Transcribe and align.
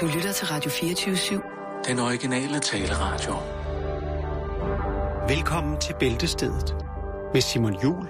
Du 0.00 0.06
lytter 0.06 0.32
til 0.32 0.46
Radio 0.46 0.70
24-7. 0.70 1.88
Den 1.88 1.98
originale 1.98 2.60
taleradio. 2.60 3.34
Velkommen 5.28 5.80
til 5.80 5.94
Bæltestedet 6.00 6.76
med 7.32 7.40
Simon 7.40 7.82
Jul 7.82 8.08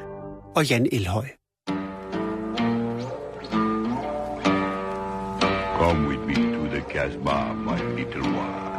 og 0.57 0.71
Jan 0.71 0.89
Elhøj. 0.93 1.27
Come 5.79 6.09
with 6.09 6.23
me 6.27 6.35
to 6.35 6.65
the 6.65 6.85
Casbah, 6.91 7.57
my 7.57 7.97
little 7.97 8.23
one. 8.23 8.76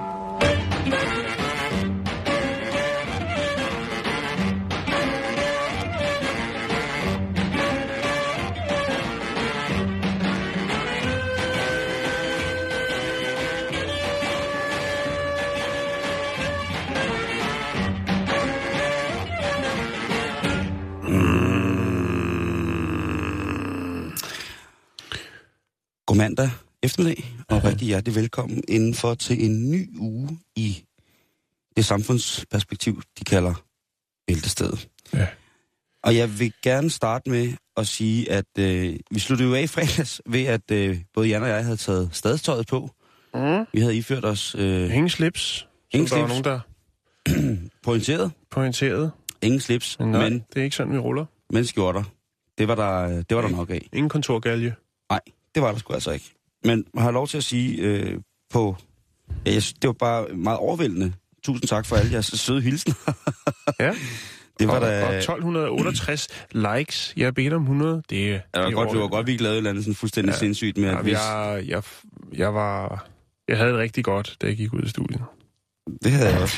Mandag 26.27 26.49
eftermiddag, 26.83 27.25
og 27.49 27.63
rigtig 27.63 27.87
hjertelig 27.87 28.15
velkommen 28.15 28.63
indenfor 28.67 29.13
til 29.13 29.45
en 29.45 29.71
ny 29.71 29.89
uge 29.99 30.39
i 30.55 30.83
det 31.77 31.85
samfundsperspektiv, 31.85 33.01
de 33.19 33.23
kalder 33.23 33.53
Bæltestedet. 34.27 34.89
Ja. 35.13 35.27
Og 36.03 36.15
jeg 36.15 36.39
vil 36.39 36.53
gerne 36.63 36.89
starte 36.89 37.29
med 37.29 37.53
at 37.77 37.87
sige, 37.87 38.31
at 38.31 38.45
øh, 38.59 38.95
vi 39.11 39.19
sluttede 39.19 39.49
jo 39.49 39.55
af 39.55 39.61
i 39.61 39.67
fredags 39.67 40.21
ved, 40.25 40.45
at 40.45 40.71
øh, 40.71 40.99
både 41.13 41.27
Jan 41.27 41.43
og 41.43 41.49
jeg 41.49 41.63
havde 41.63 41.77
taget 41.77 42.09
stadstøjet 42.11 42.67
på. 42.67 42.89
Mm. 43.33 43.65
Vi 43.73 43.79
havde 43.81 43.97
iført 43.97 44.25
os 44.25 44.55
øh, 44.59 44.83
Ingen 44.95 45.09
slips. 45.09 45.67
Ingen 45.91 46.07
som 46.07 46.17
der 46.17 46.21
var 46.21 46.29
slips. 46.33 46.45
nogen, 46.45 46.61
der 47.53 47.59
pointeret. 47.83 48.31
pointerede. 48.51 49.11
Ingen 49.41 49.59
slips, 49.59 49.99
Nej, 49.99 50.29
men, 50.29 50.33
det 50.53 50.59
er 50.59 50.63
ikke 50.63 50.75
sådan, 50.75 50.93
vi 50.93 50.97
ruller. 50.97 51.25
men 51.53 51.65
skjorter. 51.65 52.03
Det 52.57 52.67
var 52.67 52.75
der, 52.75 53.07
det 53.23 53.35
var 53.37 53.41
der 53.41 53.49
nok 53.49 53.69
af. 53.69 53.87
Ingen 53.93 54.09
kontorgalje. 54.09 54.75
Nej, 55.09 55.19
det 55.57 55.63
var 55.63 55.71
der 55.71 55.79
sgu 55.79 55.93
altså 55.93 56.11
ikke. 56.11 56.33
Men 56.63 56.85
jeg 56.95 57.03
har 57.03 57.11
lov 57.11 57.27
til 57.27 57.37
at 57.37 57.43
sige 57.43 57.81
øh, 57.81 58.19
på... 58.49 58.75
Ja, 59.45 59.53
jeg, 59.53 59.63
det 59.81 59.87
var 59.87 59.93
bare 59.93 60.27
meget 60.27 60.59
overvældende. 60.59 61.13
Tusind 61.43 61.67
tak 61.67 61.85
for 61.85 61.95
alle 61.95 62.11
jeres 62.11 62.25
søde 62.25 62.61
hilsner. 62.61 62.93
Ja. 63.79 63.93
det 64.59 64.67
var 64.67 64.73
og, 64.73 64.81
da... 64.81 65.05
og 65.05 65.15
1268 65.15 66.27
likes. 66.51 67.13
Jeg 67.17 67.35
bedt 67.35 67.53
om 67.53 67.61
100. 67.61 68.01
Det, 68.09 68.15
Ja, 68.15 68.33
det 68.33 68.41
var 68.53 68.71
godt, 68.71 68.91
det 68.91 68.99
var 68.99 69.07
godt, 69.07 69.27
vi 69.27 69.37
lavede 69.37 69.53
et 69.53 69.57
eller 69.57 69.69
andet 69.69 69.83
sådan 69.83 69.95
fuldstændig 69.95 70.31
ja. 70.31 70.37
Sindssygt 70.37 70.77
med, 70.77 70.89
at 70.89 70.95
Ja, 70.95 71.01
hvis... 71.01 71.13
jeg, 71.13 71.63
jeg, 71.67 71.83
jeg 72.33 72.53
var... 72.53 73.07
Jeg 73.47 73.57
havde 73.57 73.71
det 73.71 73.79
rigtig 73.79 74.03
godt, 74.03 74.37
da 74.41 74.47
jeg 74.47 74.57
gik 74.57 74.73
ud 74.73 74.81
i 74.81 74.89
studiet. 74.89 75.21
Det 76.03 76.11
havde 76.11 76.29
jeg 76.29 76.41
også. 76.41 76.57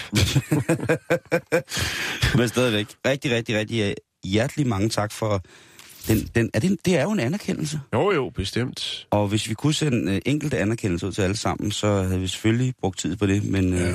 Men 2.37 2.47
stadigvæk. 2.47 2.87
Rigtig, 3.07 3.31
rigtig, 3.31 3.57
rigtig 3.57 3.95
hjertelig 4.23 4.67
mange 4.67 4.89
tak 4.89 5.11
for... 5.11 5.41
Den, 6.07 6.17
den, 6.35 6.49
er 6.53 6.59
det, 6.59 6.77
det 6.85 6.97
er 6.97 7.03
jo 7.03 7.11
en 7.11 7.19
anerkendelse. 7.19 7.79
Jo, 7.93 8.11
jo, 8.11 8.29
bestemt. 8.35 9.07
Og 9.11 9.27
hvis 9.27 9.49
vi 9.49 9.53
kunne 9.53 9.73
sende 9.73 10.11
øh, 10.15 10.21
enkelte 10.25 10.57
anerkendelser 10.57 11.07
ud 11.07 11.11
til 11.11 11.21
alle 11.21 11.37
sammen, 11.37 11.71
så 11.71 11.87
havde 12.03 12.19
vi 12.19 12.27
selvfølgelig 12.27 12.73
brugt 12.81 12.99
tid 12.99 13.15
på 13.15 13.25
det. 13.25 13.43
Men 13.43 13.73
øh, 13.73 13.79
Ja. 13.79 13.93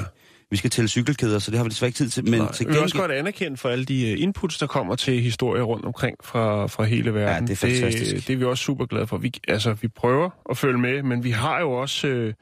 vi 0.51 0.57
skal 0.57 0.71
tælle 0.71 0.89
cykelkæder, 0.89 1.39
så 1.39 1.51
det 1.51 1.59
har 1.59 1.65
vi 1.65 1.71
desværre 1.71 1.89
ikke 1.89 1.97
tid 1.97 2.09
til. 2.09 2.25
Men 2.25 2.41
Nej, 2.41 2.53
til 2.53 2.67
vi 2.67 2.73
vil 2.73 2.81
også 2.83 2.95
gengæld... 2.95 3.09
godt 3.09 3.19
anerkende 3.19 3.57
for 3.57 3.69
alle 3.69 3.85
de 3.85 4.11
øh, 4.13 4.21
inputs, 4.23 4.59
der 4.59 4.67
kommer 4.67 4.95
til 4.97 5.21
historier 5.23 5.63
rundt 5.63 5.85
omkring 5.85 6.17
fra, 6.25 6.67
fra 6.67 6.85
hele 6.85 7.15
verden. 7.15 7.47
det 7.49 7.53
er 7.53 7.57
fantastisk. 7.57 8.15
Det, 8.17 8.27
det 8.27 8.33
er 8.33 8.37
vi 8.37 8.45
også 8.45 8.65
super 8.65 8.87
glade 8.87 9.07
for. 9.07 9.19
Vi, 9.19 9.33
altså, 9.49 9.73
vi 9.73 9.89
prøver 9.89 10.31
at 10.51 10.57
følge 10.59 10.79
med, 10.79 11.03
men 11.03 11.25
vi 11.25 11.31
har 11.31 11.61
jo 11.61 11.73
også... 11.73 12.07
Øh, 12.07 12.35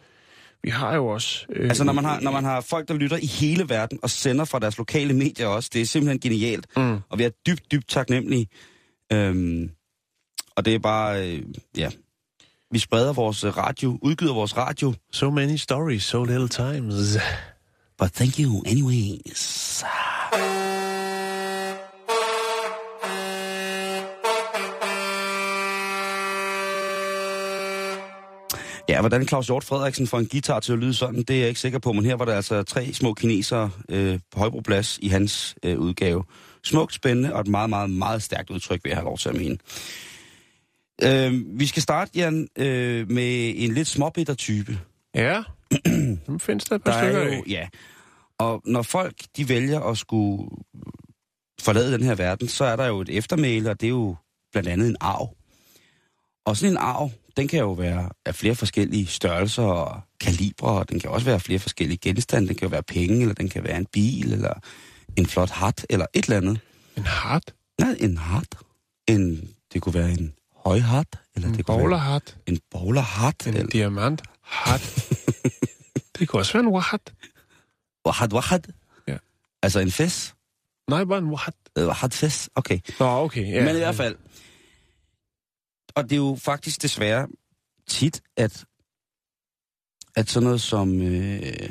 vi 0.65 0.71
har 0.71 0.95
jo 0.95 1.07
også... 1.07 1.47
Øh, 1.53 1.69
Altså, 1.69 1.85
når 1.85 1.93
man, 1.93 2.05
har, 2.05 2.21
når 2.21 2.31
man 2.31 2.45
har 2.45 2.61
folk, 2.61 2.89
der 2.89 2.95
lytter 2.95 3.17
i 3.17 3.27
hele 3.27 3.69
verden 3.69 3.99
og 4.03 4.11
sender 4.11 4.45
fra 4.45 4.59
deres 4.59 4.79
lokale 4.79 5.15
medier 5.15 5.47
også, 5.47 5.71
det 5.73 5.81
er 5.81 5.87
simpelthen 5.87 6.21
genialt. 6.21 6.67
Mm. 6.77 6.97
Og 7.11 7.19
vi 7.19 7.25
er 7.25 7.31
dybt, 7.47 7.73
dybt 7.73 7.89
taknemmelige. 7.89 8.47
Øhm, 9.13 9.71
og 10.57 10.65
det 10.65 10.75
er 10.75 10.79
bare, 10.79 11.29
øh, 11.29 11.43
ja, 11.77 11.91
vi 12.71 12.79
spreder 12.79 13.13
vores 13.13 13.45
øh, 13.45 13.57
radio, 13.57 13.99
udgyder 14.03 14.35
vores 14.35 14.57
radio. 14.57 14.95
So 15.13 15.31
many 15.31 15.57
stories, 15.57 16.03
so 16.03 16.25
little 16.25 16.49
times. 16.49 17.17
But 17.99 18.13
thank 18.13 18.39
you 18.39 18.63
anyways. 18.67 19.85
Ja, 28.89 29.01
hvordan 29.01 29.29
Claus 29.29 29.47
Hjort 29.47 29.65
Frederiksen 29.65 30.07
får 30.07 30.19
en 30.19 30.27
guitar 30.27 30.61
til 30.61 30.73
at 30.73 30.79
lyde 30.79 30.95
sådan, 30.95 31.23
det 31.23 31.31
er 31.31 31.41
jeg 31.41 31.49
ikke 31.49 31.61
sikker 31.61 31.79
på, 31.79 31.93
men 31.93 32.05
her 32.05 32.15
var 32.15 32.25
der 32.25 32.35
altså 32.35 32.63
tre 32.63 32.93
små 32.93 33.15
kinesere 33.15 33.71
øh, 33.89 34.19
på 34.33 34.39
Højbroplads 34.39 34.99
i 35.03 35.09
hans 35.09 35.55
øh, 35.63 35.79
udgave. 35.79 36.25
Smukt, 36.65 36.95
spændende 36.95 37.35
og 37.35 37.41
et 37.41 37.49
meget, 37.49 37.71
meget, 37.71 37.91
meget 37.91 38.23
stærkt 38.23 38.51
udtryk, 38.51 38.81
vil 38.85 38.91
jeg 38.91 38.97
have 38.97 39.05
lov 39.05 39.19
til 39.19 39.29
at 39.29 39.35
mene. 39.35 39.59
Øh, 41.03 41.59
vi 41.59 41.67
skal 41.67 41.83
starte, 41.83 42.11
Jan, 42.15 42.49
øh, 42.59 43.11
med 43.11 43.55
en 43.57 43.75
lidt 43.75 43.89
småbitter 43.89 44.35
type. 44.35 44.79
Ja, 45.15 45.43
dem 46.27 46.41
findes 46.41 46.65
der 46.65 46.77
et 46.77 46.83
par 46.83 46.93
Der 46.93 46.99
stykker 47.03 47.21
er 47.21 47.31
af. 47.31 47.37
jo, 47.37 47.43
ja. 47.49 47.69
Og 48.39 48.63
når 48.65 48.83
folk, 48.83 49.15
de 49.37 49.49
vælger 49.49 49.81
at 49.81 49.99
skulle 49.99 50.49
forlade 51.61 51.93
den 51.93 52.03
her 52.03 52.15
verden, 52.15 52.49
så 52.49 52.65
er 52.65 52.77
der 52.77 52.87
jo 52.87 53.01
et 53.01 53.09
eftermæle, 53.09 53.71
og 53.71 53.81
det 53.81 53.87
er 53.87 53.91
jo 53.91 54.17
blandt 54.53 54.69
andet 54.69 54.89
en 54.89 54.97
arv. 55.01 55.37
Og 56.45 56.57
sådan 56.57 56.73
en 56.73 56.77
arv, 56.77 57.11
den 57.37 57.49
kan 57.49 57.59
jo 57.59 57.73
være 57.73 58.09
af 58.27 58.35
flere 58.35 58.55
forskellige 58.55 59.07
størrelser 59.07 59.63
og 59.63 60.01
kalibre, 60.21 60.69
og 60.69 60.89
den 60.89 61.01
kan 61.01 61.11
også 61.11 61.27
være 61.27 61.41
flere 61.41 61.59
forskellige 61.59 61.99
genstande. 61.99 62.49
Den 62.49 62.57
kan 62.57 62.67
jo 62.67 62.71
være 62.71 62.83
penge, 62.83 63.21
eller 63.21 63.35
den 63.35 63.49
kan 63.49 63.65
være 63.65 63.77
en 63.77 63.87
bil, 63.87 64.33
eller 64.33 64.55
en 65.17 65.27
flot 65.27 65.51
hat, 65.51 65.87
eller 65.91 66.07
et 66.15 66.25
eller 66.25 66.37
andet. 66.37 66.61
En 66.97 67.05
hat, 67.07 67.55
Nej, 67.81 67.97
en 68.01 68.19
hat. 68.19 68.59
En, 69.09 69.55
det 69.73 69.83
kunne 69.83 69.95
være 69.95 70.11
en 70.11 70.35
høj 70.57 70.79
hat, 70.79 71.07
eller 71.35 71.49
en 71.49 71.55
det 71.55 71.67
kunne 71.67 71.77
være 71.77 71.83
bowlerhat, 71.85 72.37
en 72.47 72.59
bowlerhat, 72.71 73.47
en 73.47 73.55
eller 73.55 73.71
diamant 73.71 74.23
hat. 74.43 75.11
det 76.19 76.29
kunne 76.29 76.41
også 76.41 76.53
være 76.53 76.63
en 76.63 76.69
wahat. 76.69 77.13
wahat 78.07 78.33
wahat. 78.33 78.69
Ja. 79.09 79.17
Altså 79.63 79.81
en 79.81 79.91
fes. 79.91 80.35
Nej, 80.89 81.05
bare 81.05 81.19
en 81.19 81.31
wahat. 81.31 81.55
Øh, 81.79 81.87
Wahat 81.87 82.15
fes, 82.15 82.51
okay. 82.55 82.79
Nå, 82.99 83.07
okay. 83.07 83.53
Ja, 83.53 83.65
Men 83.65 83.77
i 83.77 83.79
hvert 83.79 83.95
fald, 83.95 84.17
og 85.95 86.05
det 86.05 86.13
er 86.13 86.17
jo 86.17 86.39
faktisk 86.41 86.83
desværre 86.83 87.29
tit, 87.87 88.23
at, 88.37 88.65
at 90.17 90.31
sådan 90.31 90.45
noget 90.45 90.61
som, 90.61 91.01
øh, 91.03 91.71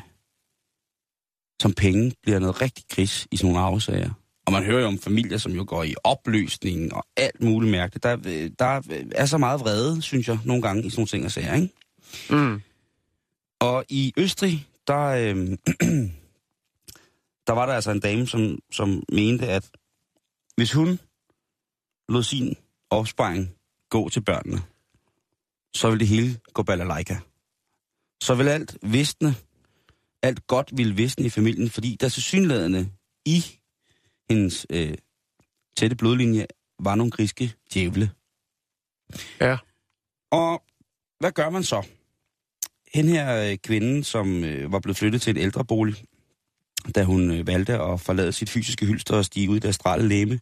som 1.62 1.74
penge 1.74 2.14
bliver 2.22 2.40
noget 2.40 2.62
rigtig 2.62 2.86
gris 2.90 3.28
i 3.32 3.38
sådan 3.38 3.52
nogle 3.52 3.66
arvesager. 3.66 4.12
Og 4.46 4.52
man 4.52 4.64
hører 4.64 4.82
jo 4.82 4.88
om 4.88 5.00
familier, 5.00 5.38
som 5.38 5.52
jo 5.52 5.66
går 5.68 5.84
i 5.84 5.96
opløsning 6.04 6.94
og 6.94 7.06
alt 7.18 7.42
muligt 7.42 7.72
mærkeligt. 7.72 8.04
Der, 8.04 8.18
øh, 8.28 8.52
der 8.60 8.82
er 9.16 9.26
så 9.26 9.38
meget 9.38 9.60
vrede, 9.60 10.02
synes 10.02 10.28
jeg, 10.28 10.40
nogle 10.46 10.62
gange 10.62 10.84
i 10.84 10.90
sådan 10.90 11.00
nogle 11.00 11.08
ting 11.08 11.26
og 11.26 11.32
sager, 11.32 11.56
ikke? 11.56 11.70
Mm. 12.30 12.62
Og 13.60 13.86
i 13.90 14.14
Østrig, 14.18 14.68
der, 14.88 15.06
øh, 15.06 15.36
der 17.48 17.52
var 17.54 17.66
der 17.66 17.74
altså 17.74 17.92
en 17.92 18.00
dame, 18.00 18.28
som, 18.28 18.60
som 18.72 19.04
mente, 19.10 19.48
at 19.48 19.70
hvis 20.56 20.74
hun 20.74 21.00
lod 22.10 22.24
sin 22.24 22.56
opsparing 22.90 23.52
gå 23.90 24.10
til 24.10 24.22
børnene, 24.22 24.62
så 25.74 25.90
ville 25.90 26.00
det 26.00 26.08
hele 26.08 26.40
gå 26.54 26.64
balalaika. 26.64 27.18
Så 28.22 28.36
vil 28.36 28.48
alt 28.48 28.78
visne, 28.82 29.36
alt 30.24 30.48
godt 30.48 30.70
ville 30.78 30.96
visne 30.96 31.26
i 31.26 31.30
familien, 31.30 31.70
fordi 31.70 31.98
der 32.00 32.10
til 32.10 32.24
synlædende 32.24 32.92
i 33.26 33.44
hendes 34.30 34.68
øh, 34.70 34.98
tætte 35.78 35.96
blodlinje 35.96 36.46
var 36.80 36.96
nogle 36.96 37.12
griske 37.12 37.54
djævle. 37.74 38.12
Ja. 39.40 39.58
Og 40.32 40.64
hvad 41.20 41.32
gør 41.32 41.50
man 41.50 41.64
så? 41.64 41.88
Hen 42.94 43.08
her 43.08 43.52
øh, 43.52 43.58
kvinde, 43.58 44.04
som 44.04 44.44
øh, 44.44 44.72
var 44.72 44.80
blevet 44.80 44.98
flyttet 44.98 45.22
til 45.22 45.32
en 45.32 45.42
ældrebolig, 45.42 45.96
da 46.96 47.04
hun 47.04 47.32
øh, 47.32 47.48
valgte 47.48 47.74
at 47.80 48.02
forlade 48.02 48.32
sit 48.32 48.50
fysiske 48.50 48.86
hylster 48.86 49.16
og 49.16 49.26
stige 49.26 49.50
ud 49.50 49.56
i 49.56 49.60
det 49.60 49.68
astrale 49.68 50.08
læme, 50.08 50.40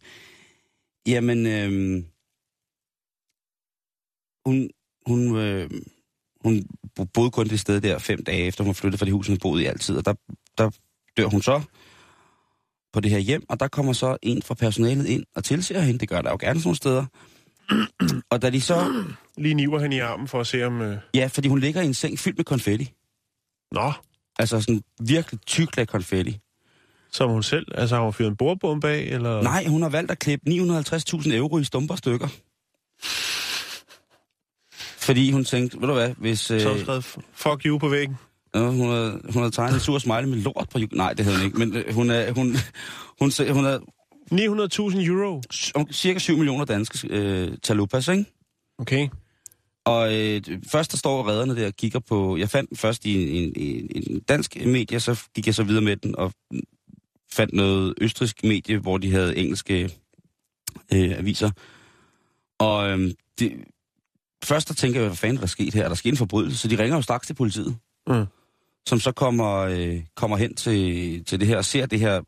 jamen, 1.06 1.46
øh, 1.46 2.04
hun, 4.46 4.70
hun, 5.06 5.36
øh, 5.36 5.70
hun 6.44 6.66
bo- 6.96 7.04
boede 7.04 7.30
kun 7.30 7.48
det 7.48 7.60
sted 7.60 7.80
der 7.80 7.98
fem 7.98 8.24
dage 8.24 8.46
efter, 8.46 8.64
hun 8.64 8.68
var 8.68 8.72
flyttet 8.74 8.98
fra 8.98 9.04
det 9.04 9.12
hus, 9.12 9.26
hun 9.26 9.38
boede 9.38 9.62
i 9.62 9.66
altid, 9.66 9.96
og 9.96 10.04
der, 10.04 10.14
der 10.58 10.70
dør 11.16 11.26
hun 11.26 11.42
så 11.42 11.62
på 12.92 13.00
det 13.00 13.10
her 13.10 13.18
hjem, 13.18 13.44
og 13.48 13.60
der 13.60 13.68
kommer 13.68 13.92
så 13.92 14.16
en 14.22 14.42
fra 14.42 14.54
personalet 14.54 15.06
ind 15.06 15.24
og 15.36 15.44
tilser 15.44 15.80
hende, 15.80 16.00
det 16.00 16.08
gør 16.08 16.22
der 16.22 16.30
jo 16.30 16.36
gerne 16.40 16.60
sådan 16.60 16.66
nogle 16.68 16.76
steder, 16.76 17.04
og 18.30 18.42
da 18.42 18.50
de 18.50 18.60
så, 18.60 19.04
Lige 19.36 19.54
niver 19.54 19.78
han 19.78 19.92
i 19.92 19.98
armen 19.98 20.28
for 20.28 20.40
at 20.40 20.46
se 20.46 20.64
om... 20.66 20.80
Øh... 20.82 20.98
ja, 21.14 21.26
fordi 21.26 21.48
hun 21.48 21.58
ligger 21.60 21.82
i 21.82 21.86
en 21.86 21.94
seng 21.94 22.18
fyldt 22.18 22.38
med 22.38 22.44
konfetti, 22.44 22.92
Nå, 23.72 23.92
altså 24.38 24.60
sådan 24.60 24.82
virkelig 25.00 25.40
tyk 25.46 25.76
lag 25.76 25.88
konfetti, 25.88 26.38
som 27.12 27.30
hun 27.30 27.42
selv... 27.42 27.66
Altså 27.74 27.96
har 27.96 28.02
hun 28.02 28.12
fyret 28.12 28.28
en 28.28 28.36
bordbombe 28.36 28.88
af, 28.88 29.00
eller... 29.00 29.42
Nej, 29.42 29.64
hun 29.66 29.82
har 29.82 29.88
valgt 29.88 30.10
at 30.10 30.18
klippe 30.18 30.50
950.000 30.50 31.34
euro 31.34 31.58
i 31.58 31.64
stumper 31.64 31.96
stykker. 31.96 32.28
Fordi 35.00 35.30
hun 35.30 35.44
tænkte, 35.44 35.80
ved 35.80 35.88
du 35.88 35.94
hvad, 35.94 36.14
hvis... 36.18 36.50
Øh, 36.50 36.60
Så 36.60 36.78
skrevet 36.80 37.04
fuck 37.32 37.64
you 37.66 37.78
på 37.78 37.88
væggen. 37.88 38.16
øh, 38.56 38.62
hun, 38.62 38.88
havde, 38.88 39.20
hun 39.24 39.42
havde 39.42 39.50
tegnet 39.50 39.74
en 39.74 39.80
sur 39.80 39.98
smiley 39.98 40.24
med 40.24 40.36
lort 40.36 40.68
på... 40.72 40.78
Nej, 40.92 41.12
det 41.12 41.24
havde 41.24 41.38
hun 41.38 41.46
ikke, 41.46 41.58
men 41.58 41.76
øh, 41.76 41.94
hun 41.94 42.10
er... 42.10 42.32
Hun, 42.32 42.56
hun, 43.20 43.32
hun, 43.38 43.52
hun 43.52 43.64
er 43.66 43.78
900.000 44.32 45.06
euro. 45.06 45.42
cirka 45.92 46.18
7 46.18 46.36
millioner 46.36 46.64
danske 46.64 47.08
øh, 47.10 47.56
talupas, 47.62 48.08
ikke? 48.08 48.24
Okay. 48.78 49.08
Og 49.84 50.14
øh, 50.14 50.42
først 50.68 50.92
der 50.92 50.96
står 50.98 51.28
redderne 51.28 51.56
der 51.56 51.66
og 51.66 51.76
kigger 51.76 51.98
på... 51.98 52.36
Jeg 52.36 52.48
fandt 52.50 52.70
den 52.70 52.76
først 52.76 53.04
i 53.04 53.36
en, 53.44 53.52
en, 53.56 53.90
en 53.94 54.20
dansk 54.20 54.56
medie, 54.66 55.00
så 55.00 55.22
gik 55.34 55.46
jeg 55.46 55.54
så 55.54 55.62
videre 55.62 55.82
med 55.82 55.96
den 55.96 56.16
og 56.16 56.32
fandt 57.32 57.54
noget 57.54 57.94
østrisk 58.00 58.44
medie, 58.44 58.78
hvor 58.78 58.98
de 58.98 59.10
havde 59.10 59.36
engelske 59.36 59.82
øh, 60.94 61.18
aviser. 61.18 61.50
Og 62.58 62.90
øh, 62.90 63.10
det, 63.38 63.52
først 64.44 64.68
der 64.68 64.74
tænker 64.74 65.00
jeg, 65.00 65.08
hvad 65.08 65.16
fanden 65.16 65.36
er 65.36 65.40
der 65.40 65.46
sket 65.46 65.74
her? 65.74 65.84
Er 65.84 65.88
der 65.88 65.94
sket 65.94 66.10
en 66.10 66.16
forbrydelse? 66.16 66.58
Så 66.58 66.68
de 66.68 66.78
ringer 66.78 66.96
jo 66.96 67.02
straks 67.02 67.26
til 67.26 67.34
politiet. 67.34 67.76
Mm. 68.08 68.24
Som 68.86 69.00
så 69.00 69.12
kommer, 69.12 69.56
øh, 69.56 70.02
kommer 70.14 70.36
hen 70.36 70.54
til, 70.54 71.24
til 71.24 71.40
det 71.40 71.48
her 71.48 71.56
og 71.56 71.64
ser 71.64 71.86
det 71.86 72.00
her. 72.00 72.20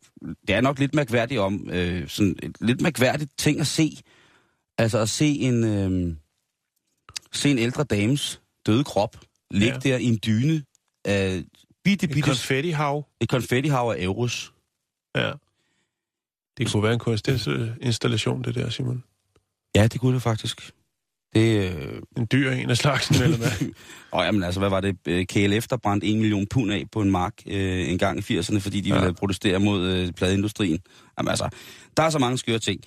Det 0.47 0.55
er 0.55 0.61
nok 0.61 0.79
lidt 0.79 0.93
mærkværdigt 0.95 1.39
om, 1.39 1.69
øh, 1.71 2.07
sådan 2.07 2.35
et 2.43 2.57
lidt 2.61 2.81
mærkværdigt 2.81 3.31
ting 3.37 3.59
at 3.59 3.67
se. 3.67 3.97
Altså 4.77 4.99
at 4.99 5.09
se 5.09 5.25
en, 5.27 5.63
øh, 5.63 6.15
se 7.31 7.51
en 7.51 7.57
ældre 7.57 7.83
dames 7.83 8.41
døde 8.65 8.83
krop 8.83 9.17
ligge 9.51 9.73
Ja. 9.73 9.79
der 9.89 9.97
i 9.97 10.03
en 10.05 10.19
dyne 10.25 10.63
af 11.05 11.43
bitte, 11.83 12.03
Et 12.03 12.09
bitte, 12.09 12.27
konfettihav. 12.29 13.07
et 13.19 13.29
konfettihav 13.29 13.89
af 13.97 14.03
Eurus. 14.03 14.53
Ja. 15.15 15.31
Det 16.57 16.71
kunne 16.71 16.83
være 16.83 16.93
en 16.93 16.99
kunstinstallation, 16.99 18.43
det 18.43 18.55
der, 18.55 18.69
Simon. 18.69 19.03
Ja, 19.75 19.87
det 19.87 19.99
kunne 20.01 20.13
det 20.13 20.21
faktisk. 20.21 20.71
Det, 21.35 21.73
øh, 21.73 22.01
En 22.17 22.27
dyr 22.31 22.51
en 22.51 22.69
af 22.69 22.77
slagsen, 22.77 23.15
eller 23.23 23.37
hvad? 23.37 23.71
og 24.11 24.25
jamen 24.25 24.43
altså, 24.43 24.59
hvad 24.59 24.69
var 24.69 24.81
det? 24.81 24.97
Øh, 25.07 25.25
KLF, 25.25 25.67
der 25.67 25.77
brændte 25.77 26.07
en 26.07 26.19
million 26.19 26.47
pund 26.47 26.71
af 26.71 26.85
på 26.91 27.01
en 27.01 27.11
mark 27.11 27.33
øh, 27.47 27.89
en 27.89 27.97
gang 27.97 28.29
i 28.31 28.39
80'erne, 28.39 28.59
fordi 28.59 28.81
de 28.81 28.89
Ja. 28.89 28.99
ville 28.99 29.13
protestere 29.13 29.59
mod 29.59 29.87
øh, 29.87 30.11
pladeindustrien. 30.13 30.79
Jamen 31.17 31.29
altså, 31.29 31.49
der 31.97 32.03
er 32.03 32.09
så 32.09 32.19
mange 32.19 32.37
skøre 32.37 32.59
ting. 32.59 32.81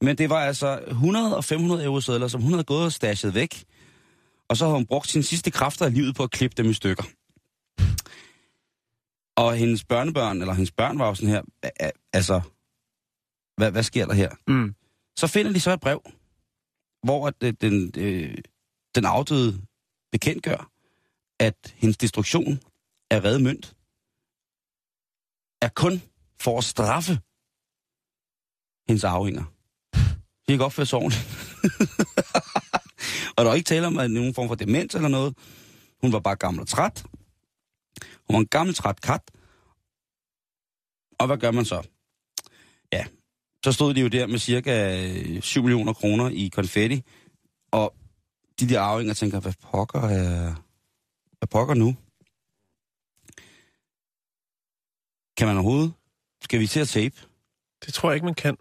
Men 0.00 0.18
det 0.18 0.30
var 0.30 0.36
altså 0.40 0.80
100 0.88 1.36
og 1.36 1.44
500 1.44 1.84
euro 1.84 2.00
sædler, 2.00 2.28
som 2.28 2.42
hun 2.42 2.52
havde 2.52 2.64
gået 2.64 2.84
og 2.84 2.92
stashet 2.92 3.34
væk. 3.34 3.64
Og 4.48 4.56
så 4.56 4.64
havde 4.64 4.76
hun 4.76 4.86
brugt 4.86 5.08
sine 5.10 5.24
sidste 5.24 5.50
kræfter 5.50 5.86
i 5.86 5.90
livet 5.90 6.16
på 6.16 6.22
at 6.22 6.30
klippe 6.30 6.62
dem 6.62 6.70
i 6.70 6.74
stykker. 6.74 7.04
Og 9.36 9.56
hendes 9.56 9.84
børnebørn, 9.84 10.40
eller 10.40 10.54
hendes 10.54 10.70
børn 10.72 10.98
var 10.98 11.06
jo 11.08 11.14
sådan 11.14 11.28
her, 11.28 11.42
"Hva- 11.66 11.70
a- 11.86 11.90
altså, 12.12 12.40
hvad, 13.56 13.70
hvad 13.70 13.82
sker 13.82 14.06
der 14.06 14.14
her? 14.14 14.30
Mm. 14.48 14.74
Så 15.16 15.26
finder 15.26 15.52
de 15.52 15.60
så 15.60 15.72
et 15.72 15.80
brev, 15.80 16.02
hvor 17.02 17.26
at, 17.28 17.42
øh, 17.42 17.54
den, 17.60 17.92
øh, 17.96 18.38
den 18.94 19.04
afdøde 19.04 19.62
bekendtgør, 20.12 20.70
at 21.40 21.74
hendes 21.76 21.96
destruktion 21.96 22.60
af 23.10 23.24
reddet 23.24 23.42
mønt 23.42 23.76
er 25.62 25.68
kun 25.68 26.02
for 26.40 26.58
at 26.58 26.64
straffe 26.64 27.12
hendes 28.88 29.04
afhænger. 29.04 29.44
De 30.46 30.52
kan 30.52 30.58
godt 30.58 30.66
opføre 30.66 30.86
sig 30.86 30.98
ordentligt. 30.98 31.24
og 33.36 33.44
der 33.44 33.50
er 33.50 33.54
ikke 33.54 33.68
tale 33.68 33.86
om 33.86 33.98
at 33.98 34.10
nogen 34.10 34.34
form 34.34 34.48
for 34.48 34.54
demens 34.54 34.94
eller 34.94 35.08
noget. 35.08 35.38
Hun 36.00 36.12
var 36.12 36.20
bare 36.20 36.36
gammel 36.36 36.60
og 36.60 36.68
træt. 36.68 37.04
Hun 38.26 38.34
var 38.34 38.38
en 38.38 38.46
gammel 38.46 38.74
træt 38.74 39.00
kat. 39.00 39.30
Og 41.18 41.26
hvad 41.26 41.38
gør 41.38 41.50
man 41.50 41.64
så? 41.64 41.82
Så 43.64 43.72
stod 43.72 43.94
de 43.94 44.00
jo 44.00 44.08
der 44.08 44.26
med 44.26 44.38
cirka 44.38 45.02
øh, 45.36 45.42
7 45.42 45.62
millioner 45.62 45.92
kroner 45.92 46.28
i 46.30 46.48
konfetti, 46.54 47.02
og 47.70 47.94
de 48.60 48.68
der 48.68 48.80
arvinger 48.80 49.14
tænker, 49.14 49.40
hvad 49.40 49.52
pokker 49.62 50.00
er... 50.00 50.54
Hvad 51.38 51.48
pokker 51.50 51.74
nu? 51.74 51.96
Kan 55.36 55.46
man 55.46 55.56
overhovedet? 55.56 55.92
Skal 56.44 56.60
vi 56.60 56.66
til 56.66 56.80
at 56.80 56.88
tape? 56.88 57.14
Det 57.86 57.94
tror 57.94 58.10
jeg 58.10 58.14
ikke, 58.14 58.24
man 58.24 58.34
kan. 58.34 58.56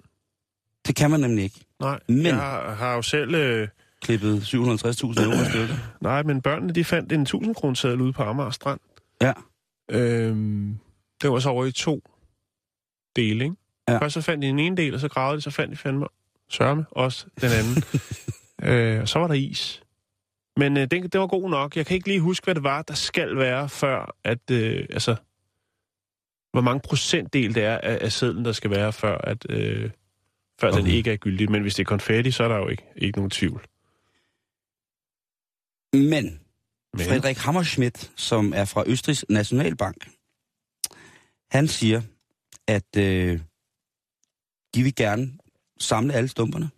Det 0.87 0.95
kan 0.95 1.11
man 1.11 1.19
nemlig 1.19 1.43
ikke. 1.43 1.65
Nej, 1.79 1.99
Men- 2.07 2.25
jeg 2.25 2.35
har, 2.35 2.73
har 2.75 2.93
jo 2.95 3.01
selv... 3.01 3.35
Øh, 3.35 3.67
Klippet 4.01 4.41
750.000 4.41 4.53
euro 4.55 5.45
stykker. 5.51 5.75
nej, 6.01 6.23
men 6.23 6.41
børnene, 6.41 6.73
de 6.73 6.83
fandt 6.83 7.11
en 7.11 7.21
1000 7.21 7.55
kroner 7.55 7.75
seddel 7.75 8.01
ude 8.01 8.13
på 8.13 8.23
Amager 8.23 8.49
Strand. 8.51 8.79
Ja. 9.21 9.33
Øhm, 9.91 10.77
det 11.21 11.31
var 11.31 11.39
så 11.39 11.49
over 11.49 11.65
i 11.65 11.71
to 11.71 12.01
dele, 13.15 13.43
ikke? 13.43 13.55
Ja. 13.89 13.97
Først 13.97 14.13
så 14.13 14.21
fandt 14.21 14.43
de 14.43 14.47
den 14.47 14.59
ene 14.59 14.77
del, 14.77 14.93
og 14.93 14.99
så 14.99 15.07
gravede 15.07 15.37
de, 15.37 15.41
så 15.41 15.51
fandt 15.51 15.71
de 15.71 15.77
fandme 15.77 16.07
sørme 16.49 16.85
også 16.91 17.25
den 17.41 17.51
anden. 17.51 17.83
øh, 18.69 19.01
og 19.01 19.09
så 19.09 19.19
var 19.19 19.27
der 19.27 19.33
is. 19.33 19.83
Men 20.57 20.77
øh, 20.77 20.87
den, 20.91 21.03
det 21.03 21.19
var 21.19 21.27
god 21.27 21.49
nok. 21.49 21.77
Jeg 21.77 21.85
kan 21.85 21.95
ikke 21.95 22.07
lige 22.07 22.19
huske, 22.19 22.43
hvad 22.43 22.55
det 22.55 22.63
var, 22.63 22.81
der 22.81 22.93
skal 22.93 23.37
være, 23.37 23.69
før 23.69 24.15
at... 24.23 24.51
Øh, 24.51 24.85
altså, 24.89 25.15
hvor 26.51 26.61
mange 26.61 26.79
procentdel 26.79 27.55
det 27.55 27.63
er 27.63 27.77
af, 27.77 27.97
af 28.01 28.11
sedlen, 28.11 28.45
der 28.45 28.51
skal 28.51 28.71
være, 28.71 28.93
før, 28.93 29.17
at, 29.17 29.45
øh, 29.49 29.89
før 30.61 30.67
okay. 30.67 30.79
den 30.79 30.87
ikke 30.87 31.11
er 31.11 31.17
gyldig. 31.17 31.51
Men 31.51 31.61
hvis 31.61 31.75
det 31.75 31.83
er 31.83 31.85
konfetti, 31.85 32.31
så 32.31 32.43
er 32.43 32.47
der 32.47 32.57
jo 32.57 32.67
ikke, 32.67 32.83
ikke 32.95 33.17
nogen 33.17 33.29
tvivl. 33.29 33.65
Men 35.93 36.39
Men, 36.93 37.05
Frederik 37.05 37.37
Hammerschmidt, 37.37 38.11
som 38.15 38.53
er 38.55 38.65
fra 38.65 38.83
Østrigs 38.87 39.25
Nationalbank, 39.29 40.09
han 41.51 41.67
siger, 41.67 42.01
at 42.67 42.97
øh, 42.97 43.39
de 44.75 44.83
vil 44.83 44.95
gerne 44.95 45.31
samle 45.79 46.13
alle 46.13 46.27
stumperne. 46.29 46.69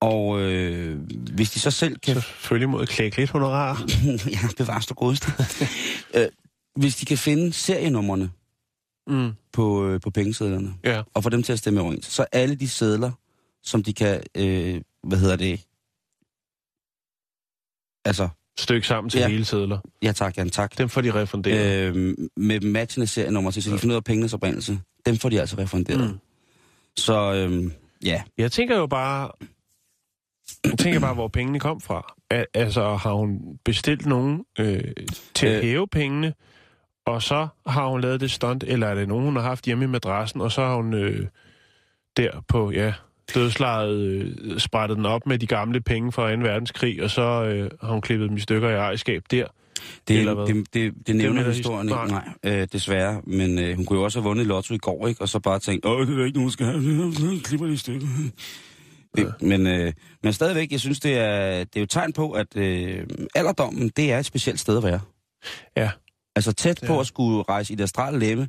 Og 0.00 0.40
øh, 0.40 1.00
hvis 1.34 1.50
de 1.50 1.60
så 1.60 1.70
selv 1.70 1.98
kan 1.98 2.14
selvfølgelig 2.14 2.68
mod 2.68 2.86
klæk 2.86 3.16
lidt 3.16 3.30
honorar. 3.30 3.82
ja, 4.30 4.38
bevares 4.56 4.86
du 4.86 4.94
godeste. 4.94 5.26
øh, 6.16 6.26
hvis 6.76 6.96
de 6.96 7.06
kan 7.06 7.18
finde 7.18 7.52
serienummerne 7.52 8.30
Mm. 9.06 9.32
på, 9.52 9.86
øh, 9.88 10.00
på 10.00 10.10
pengesedlerne, 10.10 10.74
Ja. 10.84 11.02
og 11.14 11.22
få 11.22 11.28
dem 11.30 11.42
til 11.42 11.52
at 11.52 11.58
stemme 11.58 11.80
overens, 11.80 12.06
så 12.06 12.26
alle 12.32 12.54
de 12.54 12.68
sedler, 12.68 13.12
som 13.62 13.82
de 13.82 13.92
kan, 13.92 14.22
øh, 14.36 14.80
hvad 15.02 15.18
hedder 15.18 15.36
det, 15.36 15.60
altså, 18.04 18.28
Stykke 18.58 18.86
sammen 18.86 19.10
til 19.10 19.18
ja. 19.18 19.24
Ja. 19.26 19.30
hele 19.32 19.44
sedler. 19.44 19.78
ja 20.02 20.12
tak, 20.12 20.36
Jan, 20.36 20.50
tak, 20.50 20.78
Dem 20.78 20.88
får 20.88 21.00
de 21.00 21.14
refunderet. 21.14 21.96
øh, 21.96 22.14
med 22.36 22.60
matchende 22.60 23.06
serienummer 23.06 23.50
til, 23.50 23.62
så 23.62 23.70
de 23.70 23.72
kan 23.72 23.80
finde 23.80 23.92
ud 23.92 23.96
af 23.96 24.04
pengenes 24.04 24.32
oprindelse, 24.34 24.80
dem 25.06 25.16
får 25.16 25.28
de 25.28 25.40
altså 25.40 25.58
refunderet. 25.58 26.10
Mm. 26.10 26.18
Så 27.00 27.32
øh, 27.34 27.70
ja, 28.04 28.22
Jeg 28.38 28.52
tænker 28.52 28.76
jo 28.78 28.86
bare... 28.86 29.30
Jeg 30.64 30.78
tænker 30.78 31.00
bare, 31.00 31.14
hvor 31.14 31.28
pengene 31.28 31.60
kom 31.60 31.80
fra. 31.80 32.14
Al- 32.30 32.46
altså, 32.54 32.94
har 32.94 33.12
hun 33.12 33.58
bestilt 33.64 34.06
nogen 34.06 34.44
øh, 34.58 34.84
til 35.34 35.46
at 35.46 35.56
Øh. 35.56 35.62
hæve 35.62 35.88
pengene, 35.88 36.34
og 37.06 37.22
så 37.22 37.48
har 37.66 37.86
hun 37.88 38.00
lavet 38.00 38.20
det 38.20 38.30
stunt, 38.30 38.64
eller 38.64 38.86
er 38.86 38.94
det 38.94 39.08
nogen, 39.08 39.24
hun 39.24 39.36
har 39.36 39.42
haft 39.42 39.64
hjemme 39.64 39.84
i 39.84 39.88
madrassen, 39.88 40.40
og 40.40 40.52
så 40.52 40.62
har 40.64 40.74
hun 40.76 40.94
øh, 40.94 41.26
der 42.16 42.44
på, 42.48 42.70
ja, 42.70 42.92
dødslaget 43.34 43.96
øh, 44.00 44.58
sprættet 44.58 44.96
den 44.96 45.06
op 45.06 45.26
med 45.26 45.38
de 45.38 45.46
gamle 45.46 45.80
penge 45.80 46.12
fra 46.12 46.36
2. 46.36 46.42
verdenskrig, 46.42 47.02
og 47.02 47.10
så 47.10 47.22
øh, 47.22 47.70
har 47.82 47.92
hun 47.92 48.00
klippet 48.00 48.28
dem 48.28 48.36
i 48.36 48.40
stykker 48.40 48.68
i 48.68 48.74
ejerskab 48.74 49.22
der. 49.30 49.46
Det, 50.08 50.18
Eller 50.18 50.34
hvad? 50.34 50.46
det, 50.46 50.74
det, 50.74 50.92
det 51.06 51.16
nævner 51.16 51.34
melder 51.34 51.52
historien 51.52 51.88
his- 51.88 52.02
ikke, 52.02 52.12
nej, 52.44 52.60
øh, 52.60 52.68
desværre. 52.72 53.20
Men 53.26 53.58
øh, 53.58 53.76
hun 53.76 53.84
kunne 53.84 53.98
jo 53.98 54.04
også 54.04 54.18
have 54.20 54.28
vundet 54.28 54.46
lotto 54.46 54.74
i 54.74 54.78
går, 54.78 55.06
ikke? 55.08 55.20
Og 55.20 55.28
så 55.28 55.38
bare 55.38 55.58
tænkt, 55.58 55.86
åh, 55.86 56.06
det 56.06 56.20
er 56.20 56.24
ikke 56.24 56.38
nogen, 56.38 56.50
skal 56.50 56.66
have, 56.66 57.14
så 57.14 57.38
klipper 57.44 57.66
i 57.66 57.76
stykker. 57.76 58.06
Det, 59.16 59.34
men, 59.42 59.66
øh, 59.66 59.92
men 60.22 60.32
stadigvæk, 60.32 60.72
jeg 60.72 60.80
synes, 60.80 61.00
det 61.00 61.18
er, 61.18 61.58
det 61.58 61.76
er 61.76 61.80
jo 61.80 61.82
et 61.82 61.90
tegn 61.90 62.12
på, 62.12 62.30
at 62.30 62.56
øh, 62.56 63.06
alderdommen, 63.34 63.88
det 63.96 64.12
er 64.12 64.18
et 64.18 64.26
specielt 64.26 64.60
sted 64.60 64.76
at 64.76 64.82
være. 64.84 65.00
Ja. 65.76 65.90
Altså 66.36 66.52
tæt 66.52 66.80
på 66.86 66.92
Ja. 66.94 67.00
at 67.00 67.06
skulle 67.06 67.42
rejse 67.48 67.72
i 67.72 67.76
det 67.76 67.84
astrale 67.84 68.18
lemme, 68.18 68.48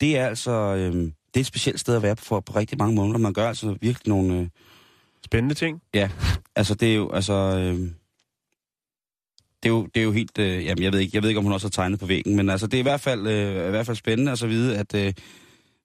det 0.00 0.18
er 0.18 0.26
altså 0.26 0.50
øh, 0.50 0.92
det 0.94 1.36
er 1.36 1.40
et 1.40 1.46
specielt 1.46 1.80
sted 1.80 1.96
at 1.96 2.02
være 2.02 2.16
på, 2.16 2.24
for, 2.24 2.40
på 2.40 2.52
rigtig 2.58 2.78
mange 2.78 2.94
måneder. 2.94 3.18
Man 3.18 3.32
gør 3.32 3.48
altså 3.48 3.76
virkelig 3.80 4.08
nogle... 4.08 4.38
Øh, 4.38 4.46
Spændende 5.24 5.54
ting. 5.54 5.80
altså 6.56 6.74
det 6.74 6.90
er 6.90 6.94
jo, 6.94 7.10
altså... 7.10 7.32
Øh, 7.34 7.88
det 9.62 9.68
er 9.68 9.72
jo, 9.72 9.86
det 9.94 10.00
er 10.00 10.04
jo 10.04 10.12
helt... 10.12 10.38
Øh, 10.38 10.64
jamen, 10.64 10.82
jeg 10.84 10.92
ved, 10.92 11.00
ikke, 11.00 11.10
jeg 11.14 11.22
ved 11.22 11.30
ikke, 11.30 11.38
om 11.38 11.44
hun 11.44 11.52
også 11.52 11.66
har 11.66 11.70
tegnet 11.70 12.00
på 12.00 12.06
væggen, 12.06 12.36
men 12.36 12.50
altså, 12.50 12.66
det 12.66 12.74
er 12.74 12.78
i 12.78 12.82
hvert 12.82 13.00
fald, 13.00 13.26
øh, 13.26 13.66
i 13.66 13.70
hvert 13.70 13.86
fald 13.86 13.96
spændende 13.96 14.32
at 14.32 14.38
så 14.38 14.46
vide, 14.46 14.78
at 14.78 14.94
øh, 14.94 15.12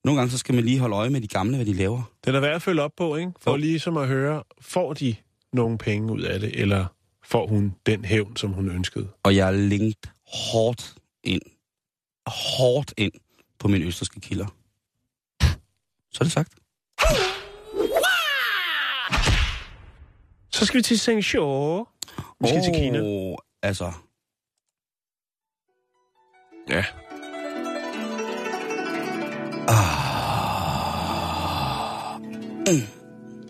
nogle 0.04 0.20
gange 0.20 0.32
så 0.32 0.38
skal 0.38 0.56
man 0.56 0.64
lige 0.66 0.80
holde 0.80 0.96
øje 0.96 1.10
med 1.10 1.22
de 1.22 1.28
gamle, 1.28 1.56
hvad 1.56 1.66
de 1.66 1.74
laver. 1.74 2.02
Den 2.26 2.36
er 2.36 2.40
værd 2.40 2.56
at 2.56 2.62
følge 2.62 2.82
op 2.82 2.92
på, 2.98 3.16
ikke? 3.16 3.32
For 3.42 3.52
Jo. 3.52 3.58
ligesom 3.58 3.98
at 3.98 4.08
høre, 4.08 4.44
får 4.62 4.94
de 4.94 5.16
nogle 5.54 5.78
penge 5.78 6.14
ud 6.14 6.22
af 6.22 6.40
det, 6.40 6.62
eller 6.62 6.86
får 7.24 7.48
hun 7.48 7.76
den 7.86 8.06
hævn, 8.06 8.36
som 8.38 8.52
hun 8.54 8.72
ønskede? 8.72 9.08
Og 9.24 9.36
jeg 9.36 9.48
er 9.48 9.52
linket 9.52 10.10
hårdt 10.52 10.94
ind, 11.24 11.42
hårdt 12.28 12.94
ind 12.98 13.12
på 13.60 13.68
mine 13.68 13.86
østerske 13.86 14.20
kilder. 14.20 14.46
Så 16.12 16.18
er 16.20 16.24
det 16.24 16.32
sagt. 16.32 16.54
Så 20.52 20.66
skal 20.66 20.78
vi 20.78 20.82
til 20.84 20.96
Saint-Jean. 20.96 21.86
Vi 22.42 22.48
skal 22.48 22.64
til 22.64 22.74
Kina. 22.74 23.00
Altså, 23.64 23.92
Ja. 26.70 26.86
Ah. 29.68 30.04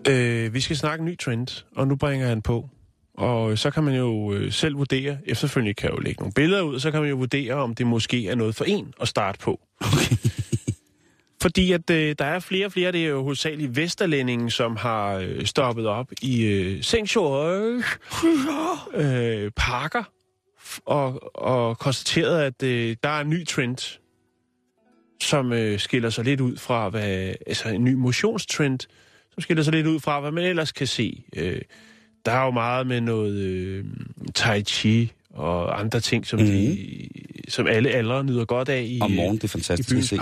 Øh, 0.10 0.54
vi 0.54 0.62
skal 0.62 0.78
snakke 0.78 1.02
en 1.02 1.06
ny 1.06 1.18
trend, 1.20 1.66
og 1.76 1.88
nu 1.88 1.96
bringer 1.96 2.28
han 2.28 2.42
på. 2.42 2.70
Og 3.18 3.58
så 3.58 3.72
kan 3.72 3.84
man 3.84 3.96
jo 3.96 4.34
øh, 4.34 4.52
selv 4.52 4.78
vurdere, 4.78 5.18
efterfølgende 5.26 5.74
kan 5.74 5.90
jeg 5.90 5.98
jo 5.98 6.02
lægge 6.02 6.20
nogle 6.20 6.34
billeder 6.34 6.62
ud, 6.62 6.76
og 6.76 6.82
så 6.82 6.92
kan 6.92 7.00
man 7.02 7.10
jo 7.10 7.16
vurdere, 7.16 7.54
om 7.54 7.76
det 7.76 7.88
måske 7.88 8.28
er 8.28 8.36
noget 8.36 8.56
for 8.56 8.66
en 8.66 8.94
at 9.02 9.08
starte 9.08 9.40
på. 9.40 9.60
Fordi 11.44 11.72
at 11.72 11.90
øh, 11.90 12.16
der 12.20 12.26
er 12.26 12.40
flere 12.40 12.66
og 12.66 12.72
flere, 12.72 12.92
det 12.92 13.04
er 13.04 13.08
jo 13.08 13.24
hovedsageligt 13.24 13.76
Vesterlændingen, 13.76 14.50
som 14.50 14.76
har 14.76 15.14
øh, 15.16 15.46
stoppet 15.46 15.88
op 15.88 16.12
i 16.22 16.44
øh, 16.44 16.80
Saint-George 16.80 17.84
øh, 18.94 19.52
parker 19.56 20.04
f- 20.58 20.80
og, 20.86 21.36
og 21.36 21.78
konstateret, 21.78 22.42
at 22.42 22.64
øh, 22.64 22.96
der 23.04 23.10
er 23.10 23.22
en 23.22 23.30
ny 23.30 23.46
trend, 23.46 24.00
som 25.22 25.54
øh, 25.54 25.80
skiller 25.80 26.10
sig 26.10 26.26
lidt 26.26 26.42
ud 26.42 26.58
fra, 26.58 26.90
hvad, 26.90 27.34
altså 27.48 27.70
en 27.70 27.84
ny 27.84 27.94
motionstrend, 27.94 28.80
som 29.34 29.42
skiller 29.42 29.64
sig 29.64 29.74
lidt 29.74 29.88
ud 29.88 30.00
fra, 30.00 30.20
hvad 30.20 30.32
man 30.32 30.44
ellers 30.44 30.72
kan 30.72 30.88
se. 30.88 31.24
Øh, 31.36 31.62
der 32.26 32.32
er 32.32 32.46
jo 32.46 32.52
meget 32.52 32.88
med 32.88 33.02
noget 33.02 33.36
øh, 33.36 33.86
tai 34.36 34.64
chi 34.64 35.12
og 35.30 35.80
andre 35.80 36.00
ting, 36.00 36.28
som, 36.28 36.40
mm. 36.40 36.46
de, 36.46 37.08
som 37.48 37.68
alle 37.68 37.90
aldre 37.90 38.24
nyder 38.24 38.46
godt 38.46 38.70
af 38.70 38.84
i, 38.88 39.00
Om 39.02 39.12
morgenen, 39.12 39.36
det 39.36 39.44
er 39.44 39.48
i 39.48 39.50
fantastisk 39.50 39.90
at 39.90 39.94
byens 39.96 40.10
se. 40.10 40.18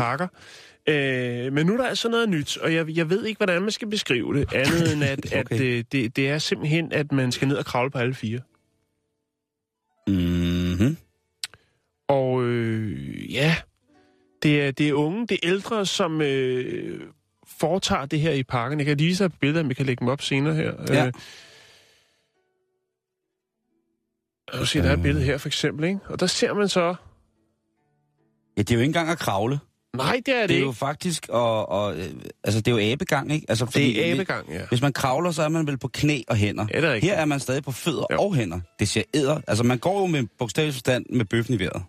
Øh, 0.88 1.53
men 1.53 1.65
nu 1.65 1.73
er 1.73 1.77
der 1.77 1.88
altså 1.88 2.09
noget 2.09 2.29
nyt, 2.29 2.57
og 2.57 2.73
jeg, 2.73 2.89
jeg 2.89 3.09
ved 3.09 3.25
ikke, 3.25 3.38
hvordan 3.38 3.61
man 3.61 3.71
skal 3.71 3.88
beskrive 3.88 4.33
det, 4.39 4.53
andet 4.53 4.93
end 4.93 5.03
at, 5.03 5.25
Okay. 5.39 5.55
at 5.55 5.61
øh, 5.61 5.83
det, 5.91 6.15
det 6.15 6.29
er 6.29 6.38
simpelthen, 6.38 6.91
at 6.91 7.11
man 7.11 7.31
skal 7.31 7.47
ned 7.47 7.57
og 7.57 7.65
kravle 7.65 7.91
på 7.91 7.97
alle 7.97 8.13
fire. 8.13 8.39
Mm-hmm. 10.07 10.97
Og 12.07 12.43
øh, 12.43 13.33
ja, 13.33 13.55
det 14.43 14.61
er, 14.61 14.71
det 14.71 14.89
er 14.89 14.93
unge, 14.93 15.27
det 15.27 15.35
er 15.43 15.50
ældre, 15.50 15.85
som 15.85 16.21
øh, 16.21 17.01
foretager 17.47 18.05
det 18.05 18.19
her 18.19 18.31
i 18.31 18.43
parken. 18.43 18.79
Jeg 18.79 18.85
kan 18.85 18.97
lige 18.97 19.07
vise 19.07 19.23
dig 19.23 19.33
billeder, 19.39 19.67
vi 19.67 19.73
kan 19.73 19.85
lægge 19.85 20.00
dem 20.00 20.07
op 20.07 20.21
senere 20.21 20.55
her. 20.55 20.73
Ja. 20.89 21.05
Øh, 21.05 21.13
og 24.47 24.67
se, 24.67 24.79
der 24.79 24.89
er 24.89 24.93
et 24.93 25.01
billede 25.01 25.25
her 25.25 25.38
for 25.38 25.50
eksempel, 25.50 25.85
ikke? 25.85 26.00
Og 26.05 26.19
der 26.19 26.25
ser 26.25 26.53
man 26.53 26.69
så... 26.69 26.95
Ja, 28.57 28.61
det 28.61 28.71
er 28.71 28.75
jo 28.75 28.79
ikke 28.79 28.89
engang 28.89 29.09
at 29.09 29.19
kravle. 29.19 29.59
Nej, 29.98 30.21
det 30.25 30.36
er 30.36 30.39
det, 30.41 30.50
Det 30.50 30.53
er 30.55 30.57
ikke. 30.57 30.65
jo 30.65 30.71
faktisk, 30.71 31.25
og, 31.29 31.69
og, 31.69 31.95
øh, 31.98 32.05
altså 32.43 32.62
det 32.62 32.67
er 32.67 32.71
jo 32.86 32.91
abegang, 32.91 33.31
ikke? 33.33 33.45
Altså, 33.50 33.65
fordi 33.65 33.93
Det 33.93 34.07
er 34.10 34.13
abegang, 34.13 34.50
ja. 34.53 34.62
Hvis 34.69 34.81
man 34.81 34.93
kravler, 34.93 35.31
så 35.31 35.43
er 35.43 35.50
man 35.50 35.67
vel 35.67 35.77
på 35.77 35.88
knæ 35.88 36.21
og 36.27 36.36
hænder. 36.36 36.65
Ja, 36.74 36.81
det 36.81 36.89
er. 36.89 36.95
Her 36.95 37.13
er 37.13 37.25
man 37.25 37.39
stadig 37.39 37.63
på 37.63 37.71
fødder 37.71 38.05
Jo. 38.12 38.21
og 38.21 38.36
hænder. 38.36 38.60
Det 38.79 38.89
ser 38.89 39.03
æder. 39.13 39.41
Altså 39.48 39.63
man 39.63 39.77
går 39.77 40.00
jo 40.00 40.05
med 40.07 40.24
bogstavelig 40.39 40.74
forstand 40.74 41.05
med 41.10 41.25
bøffen 41.25 41.55
i 41.55 41.60
vejret. 41.60 41.83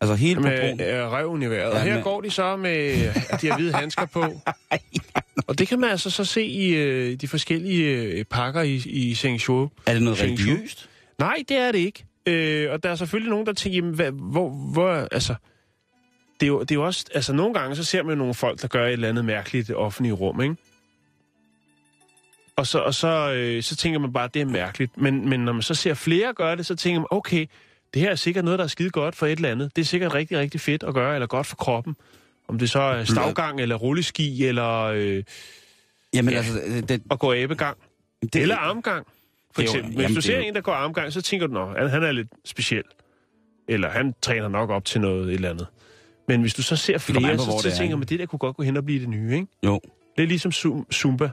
Altså 0.00 0.14
helt 0.14 0.36
på 0.38 0.42
med 0.42 0.60
broen. 0.60 0.80
øh, 0.80 1.12
røven 1.12 1.42
i 1.42 1.46
vejret. 1.46 1.60
Ja, 1.70 1.74
og 1.76 1.82
her 1.82 1.94
med- 1.94 2.02
går 2.02 2.20
de 2.20 2.30
så 2.30 2.56
med, 2.56 2.94
de 3.40 3.48
har 3.50 3.56
hvide 3.56 3.72
handsker 3.72 4.06
på. 4.06 4.24
og 5.48 5.58
det 5.58 5.68
kan 5.68 5.80
man 5.80 5.90
altså 5.90 6.10
så 6.10 6.24
se 6.24 6.44
i 6.44 6.68
øh, 6.74 7.14
de 7.20 7.28
forskellige 7.28 7.86
øh, 7.88 8.24
pakker 8.24 8.62
i, 8.62 8.74
i 8.86 9.12
Saint-Jean. 9.12 9.82
Er 9.86 9.92
det 9.94 10.02
noget 10.02 10.22
religiøst? 10.22 10.88
Nej, 11.18 11.36
det 11.48 11.56
er 11.56 11.72
det 11.72 11.78
ikke. 11.78 12.04
Øh, 12.26 12.72
og 12.72 12.82
der 12.82 12.90
er 12.90 12.94
selvfølgelig 12.94 13.30
nogen, 13.30 13.46
der 13.46 13.52
tænker, 13.52 13.76
jamen, 13.76 13.94
hvad, 13.94 14.10
hvor, 14.12 14.50
hvor, 14.72 15.08
altså, 15.12 15.34
det 16.40 16.46
er, 16.46 16.48
jo, 16.48 16.60
det 16.60 16.70
er 16.70 16.74
jo 16.74 16.84
også, 16.84 17.04
altså 17.14 17.32
nogle 17.32 17.54
gange, 17.54 17.76
så 17.76 17.84
ser 17.84 18.02
man 18.02 18.10
jo 18.12 18.16
nogle 18.18 18.34
folk, 18.34 18.62
der 18.62 18.68
gør 18.68 18.86
et 18.86 18.92
eller 18.92 19.08
andet 19.08 19.24
mærkeligt 19.24 19.64
i 19.64 19.66
det 19.68 19.76
offentlige 19.76 20.12
rum, 20.12 20.40
ikke? 20.42 20.56
Og 22.56 22.66
så, 22.66 22.78
og 22.78 22.94
så, 22.94 23.32
øh, 23.32 23.62
så 23.62 23.76
tænker 23.76 23.98
man 23.98 24.12
bare, 24.12 24.24
at 24.24 24.34
det 24.34 24.42
er 24.42 24.46
mærkeligt. 24.46 24.96
Men, 24.96 25.28
men 25.28 25.40
når 25.40 25.52
man 25.52 25.62
så 25.62 25.74
ser 25.74 25.94
flere 25.94 26.32
gøre 26.34 26.56
det, 26.56 26.66
så 26.66 26.76
tænker 26.76 27.00
man, 27.00 27.06
okay, 27.10 27.46
det 27.94 28.02
her 28.02 28.10
er 28.10 28.14
sikkert 28.14 28.44
noget, 28.44 28.58
der 28.58 28.64
er 28.64 28.68
skide 28.68 28.90
godt 28.90 29.16
for 29.16 29.26
et 29.26 29.32
eller 29.32 29.50
andet. 29.50 29.76
Det 29.76 29.82
er 29.82 29.86
sikkert 29.86 30.14
rigtig, 30.14 30.38
rigtig 30.38 30.60
fedt 30.60 30.82
at 30.82 30.94
gøre, 30.94 31.14
eller 31.14 31.26
godt 31.26 31.46
for 31.46 31.56
kroppen. 31.56 31.96
Om 32.48 32.58
det 32.58 32.70
så 32.70 32.80
er 32.80 33.04
stavgang, 33.04 33.60
eller 33.60 33.74
rulleski, 33.76 34.44
eller 34.46 34.82
øh, 34.82 35.24
Jamen 36.14 36.32
Ja. 36.32 36.38
altså, 36.38 36.60
det, 36.88 37.02
at 37.10 37.18
gå 37.18 37.34
abegang. 37.34 37.78
det, 38.22 38.36
Eller 38.36 38.56
armgang, 38.56 39.06
for 39.54 39.62
Det 39.62 39.68
er 39.68 39.72
jo- 39.72 39.78
eksempel. 39.78 39.94
Hvis 39.94 40.02
jamen, 40.02 40.14
du 40.14 40.18
er 40.18 40.22
ser 40.22 40.36
jo- 40.38 40.42
en, 40.44 40.54
der 40.54 40.60
går 40.60 40.72
armgang, 40.72 41.12
så 41.12 41.22
tænker 41.22 41.46
du, 41.46 41.64
han, 41.78 41.88
han 41.90 42.02
er 42.02 42.12
lidt 42.12 42.28
speciel. 42.44 42.82
Eller 43.68 43.90
han 43.90 44.14
træner 44.22 44.48
nok 44.48 44.70
op 44.70 44.84
til 44.84 45.00
noget 45.00 45.28
et 45.28 45.34
eller 45.34 45.50
andet. 45.50 45.66
Men 46.28 46.40
hvis 46.40 46.54
du 46.54 46.62
så 46.62 46.76
ser 46.76 46.98
flere, 46.98 47.36
på, 47.36 47.42
så, 47.42 47.58
så 47.62 47.68
er, 47.68 47.72
tænker 47.72 47.96
man, 47.96 48.08
det 48.08 48.18
der 48.18 48.26
kunne 48.26 48.38
godt 48.38 48.56
gå 48.56 48.62
hen 48.62 48.76
og 48.76 48.84
blive 48.84 49.00
det 49.00 49.08
nye, 49.08 49.34
ikke? 49.34 49.46
Jo. 49.66 49.80
Det 50.16 50.22
er 50.22 50.26
ligesom 50.26 50.50
Zum- 50.54 50.92
Zumba, 50.92 51.30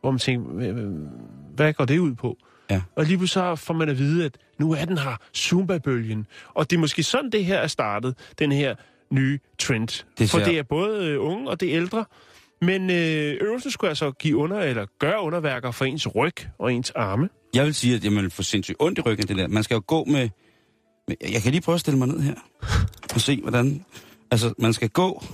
hvor 0.00 0.10
man 0.10 0.18
tænker, 0.18 0.50
"Hvad- 0.50 1.72
går 1.72 1.84
det 1.84 1.98
ud 1.98 2.14
på? 2.14 2.36
Ja. 2.70 2.82
Og 2.96 3.04
lige 3.04 3.18
pludselig 3.18 3.32
så 3.42 3.56
får 3.56 3.74
man 3.74 3.88
at 3.88 3.98
vide, 3.98 4.24
at 4.24 4.38
nu 4.58 4.72
er 4.72 4.84
den 4.84 4.98
her 4.98 5.16
Zumba-bølgen. 5.36 6.26
Og 6.54 6.70
det 6.70 6.76
er 6.76 6.80
måske 6.80 7.02
sådan, 7.02 7.30
det 7.30 7.44
her 7.44 7.58
er 7.58 7.66
startet, 7.66 8.14
den 8.38 8.52
her 8.52 8.74
nye 9.12 9.38
trend. 9.58 10.04
Det 10.18 10.30
For 10.30 10.38
det 10.38 10.58
er 10.58 10.62
både 10.62 11.06
øh, 11.06 11.24
unge 11.24 11.50
og 11.50 11.60
det 11.60 11.70
er 11.70 11.76
ældre. 11.76 12.04
Men 12.62 12.90
øh, 12.90 13.36
øvelsen 13.40 13.70
skulle 13.70 13.88
altså 13.88 14.10
give 14.10 14.36
under, 14.36 14.60
eller 14.60 14.86
gøre 14.98 15.22
underværker 15.22 15.70
for 15.70 15.84
ens 15.84 16.14
ryg 16.14 16.34
og 16.58 16.72
ens 16.72 16.90
arme. 16.90 17.28
Jeg 17.54 17.64
vil 17.64 17.74
sige, 17.74 17.94
at 17.94 18.02
vil 18.22 18.30
få 18.30 18.42
sindssygt 18.42 18.76
ondt 18.80 18.98
i 18.98 19.00
ryggen, 19.02 19.28
det 19.28 19.36
der. 19.36 19.48
Man 19.48 19.62
skal 19.62 19.74
jo 19.74 19.82
gå 19.86 20.04
med, 20.04 20.28
med... 21.08 21.16
Jeg 21.32 21.42
kan 21.42 21.50
lige 21.50 21.60
prøve 21.60 21.74
at 21.74 21.80
stille 21.80 21.98
mig 21.98 22.08
ned 22.08 22.20
her. 22.20 22.34
Og 23.14 23.20
se, 23.20 23.40
hvordan... 23.42 23.84
Altså, 24.30 24.54
man 24.58 24.72
skal 24.72 24.88
gå... 24.88 25.24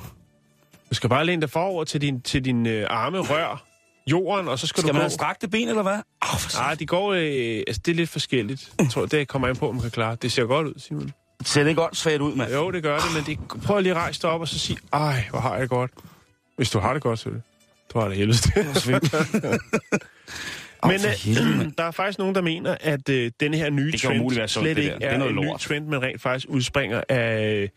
Du 0.91 0.95
skal 0.95 1.11
bare 1.11 1.25
læne 1.27 1.43
dig 1.43 1.51
forover 1.51 1.85
til 1.85 2.01
din, 2.01 2.21
til 2.21 2.45
din 2.45 2.67
øh, 2.67 2.87
arme 2.91 3.19
rør 3.19 3.65
jorden, 4.11 4.49
og 4.49 4.59
så 4.59 4.67
skal, 4.67 4.81
Skal 4.81 4.89
du 4.89 4.93
man 4.93 5.01
gå... 5.01 5.03
have 5.03 5.11
strakte 5.11 5.49
ben, 5.49 5.69
eller 5.69 5.83
hvad? 5.83 5.99
Oh, 6.23 6.41
Nej, 6.55 6.75
de 6.75 6.87
går... 6.87 7.13
Øh, 7.13 7.63
altså, 7.67 7.83
det 7.87 7.93
er 7.93 7.97
lidt 7.97 8.11
forskelligt. 8.11 8.73
Jeg 8.79 8.89
tror, 8.91 9.07
det 9.07 9.29
kommer 9.29 9.49
an 9.49 9.57
på, 9.57 9.69
om 9.69 9.75
man 9.75 9.83
kan 9.83 9.91
klare. 9.91 10.17
Det 10.23 10.33
ser 10.33 10.45
godt 10.45 10.67
ud, 10.67 10.75
Simon. 10.79 11.13
Det 11.39 11.49
ser 11.49 11.65
det 11.65 11.77
godt 11.77 11.97
svært 11.97 12.21
ud, 12.21 12.35
mand. 12.35 12.53
Jo, 12.53 12.71
det 12.71 12.83
gør 12.83 12.99
det, 12.99 13.05
men 13.15 13.25
det, 13.25 13.63
prøv 13.63 13.81
lige 13.81 13.93
at 13.93 13.97
rejse 13.99 14.23
dig 14.23 14.31
op 14.31 14.41
og 14.41 14.49
så 14.49 14.59
sige, 14.59 14.79
ej, 14.93 15.25
hvor 15.31 15.41
har 15.41 15.53
jeg 15.53 15.61
det 15.61 15.71
godt. 15.71 15.91
Hvis 16.57 16.71
du 16.71 16.79
har 16.79 16.93
det 16.93 17.03
godt, 17.03 17.19
så 17.19 17.31
du 17.95 17.99
har 17.99 18.09
det 18.09 18.17
helvede. 18.17 18.39
Åh, 20.83 20.91
Men 20.91 21.01
for 21.01 21.09
helvede, 21.09 21.65
øh, 21.67 21.73
der 21.79 21.85
er 21.85 21.91
faktisk 21.91 22.19
nogen, 22.19 22.35
der 22.35 22.41
mener, 22.41 22.77
at 22.81 23.09
øh, 23.09 23.31
den 23.41 23.55
her 23.55 23.71
nye 23.71 23.93
Det 23.93 24.01
trend 24.01 24.19
muligt 24.19 24.39
være 24.39 24.49
sundt, 24.49 24.65
slet 24.65 24.77
det 24.77 24.83
ikke 24.83 24.93
der. 24.93 24.99
Det 24.99 25.09
er 25.09 25.13
er, 25.13 25.19
noget 25.19 25.31
en 25.33 25.37
ny 25.41 25.45
lort. 25.45 25.61
trend, 25.61 25.87
men 25.87 26.03
rent 26.03 26.23
faktisk 26.23 26.47
udspringer 26.49 27.03
af 27.09 27.55
øh, 27.55 27.69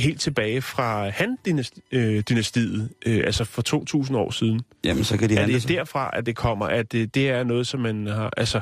helt 0.00 0.20
tilbage 0.20 0.62
fra 0.62 1.08
Han-dynastiet, 1.08 2.88
øh, 3.06 3.22
altså 3.26 3.44
for 3.44 3.62
2000 3.62 4.16
år 4.18 4.30
siden. 4.30 4.60
Jamen, 4.84 5.04
så 5.04 5.16
kan 5.16 5.28
de 5.28 5.36
Er 5.36 5.46
det 5.46 5.62
sig. 5.62 5.70
derfra, 5.70 6.10
at 6.12 6.26
det 6.26 6.36
kommer, 6.36 6.66
at 6.66 6.92
det, 6.92 7.14
det 7.14 7.28
er 7.30 7.44
noget, 7.44 7.66
som 7.66 7.80
man 7.80 8.06
har, 8.06 8.30
altså, 8.36 8.60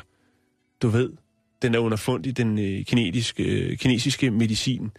du 0.82 0.88
ved, 0.88 1.10
den 1.62 1.74
er 1.74 1.78
underfund 1.78 2.26
i 2.26 2.30
den 2.30 2.58
øh, 2.58 2.84
kinesiske, 2.84 3.42
øh, 3.44 3.76
kinesiske 3.78 4.30
medicin. 4.30 4.90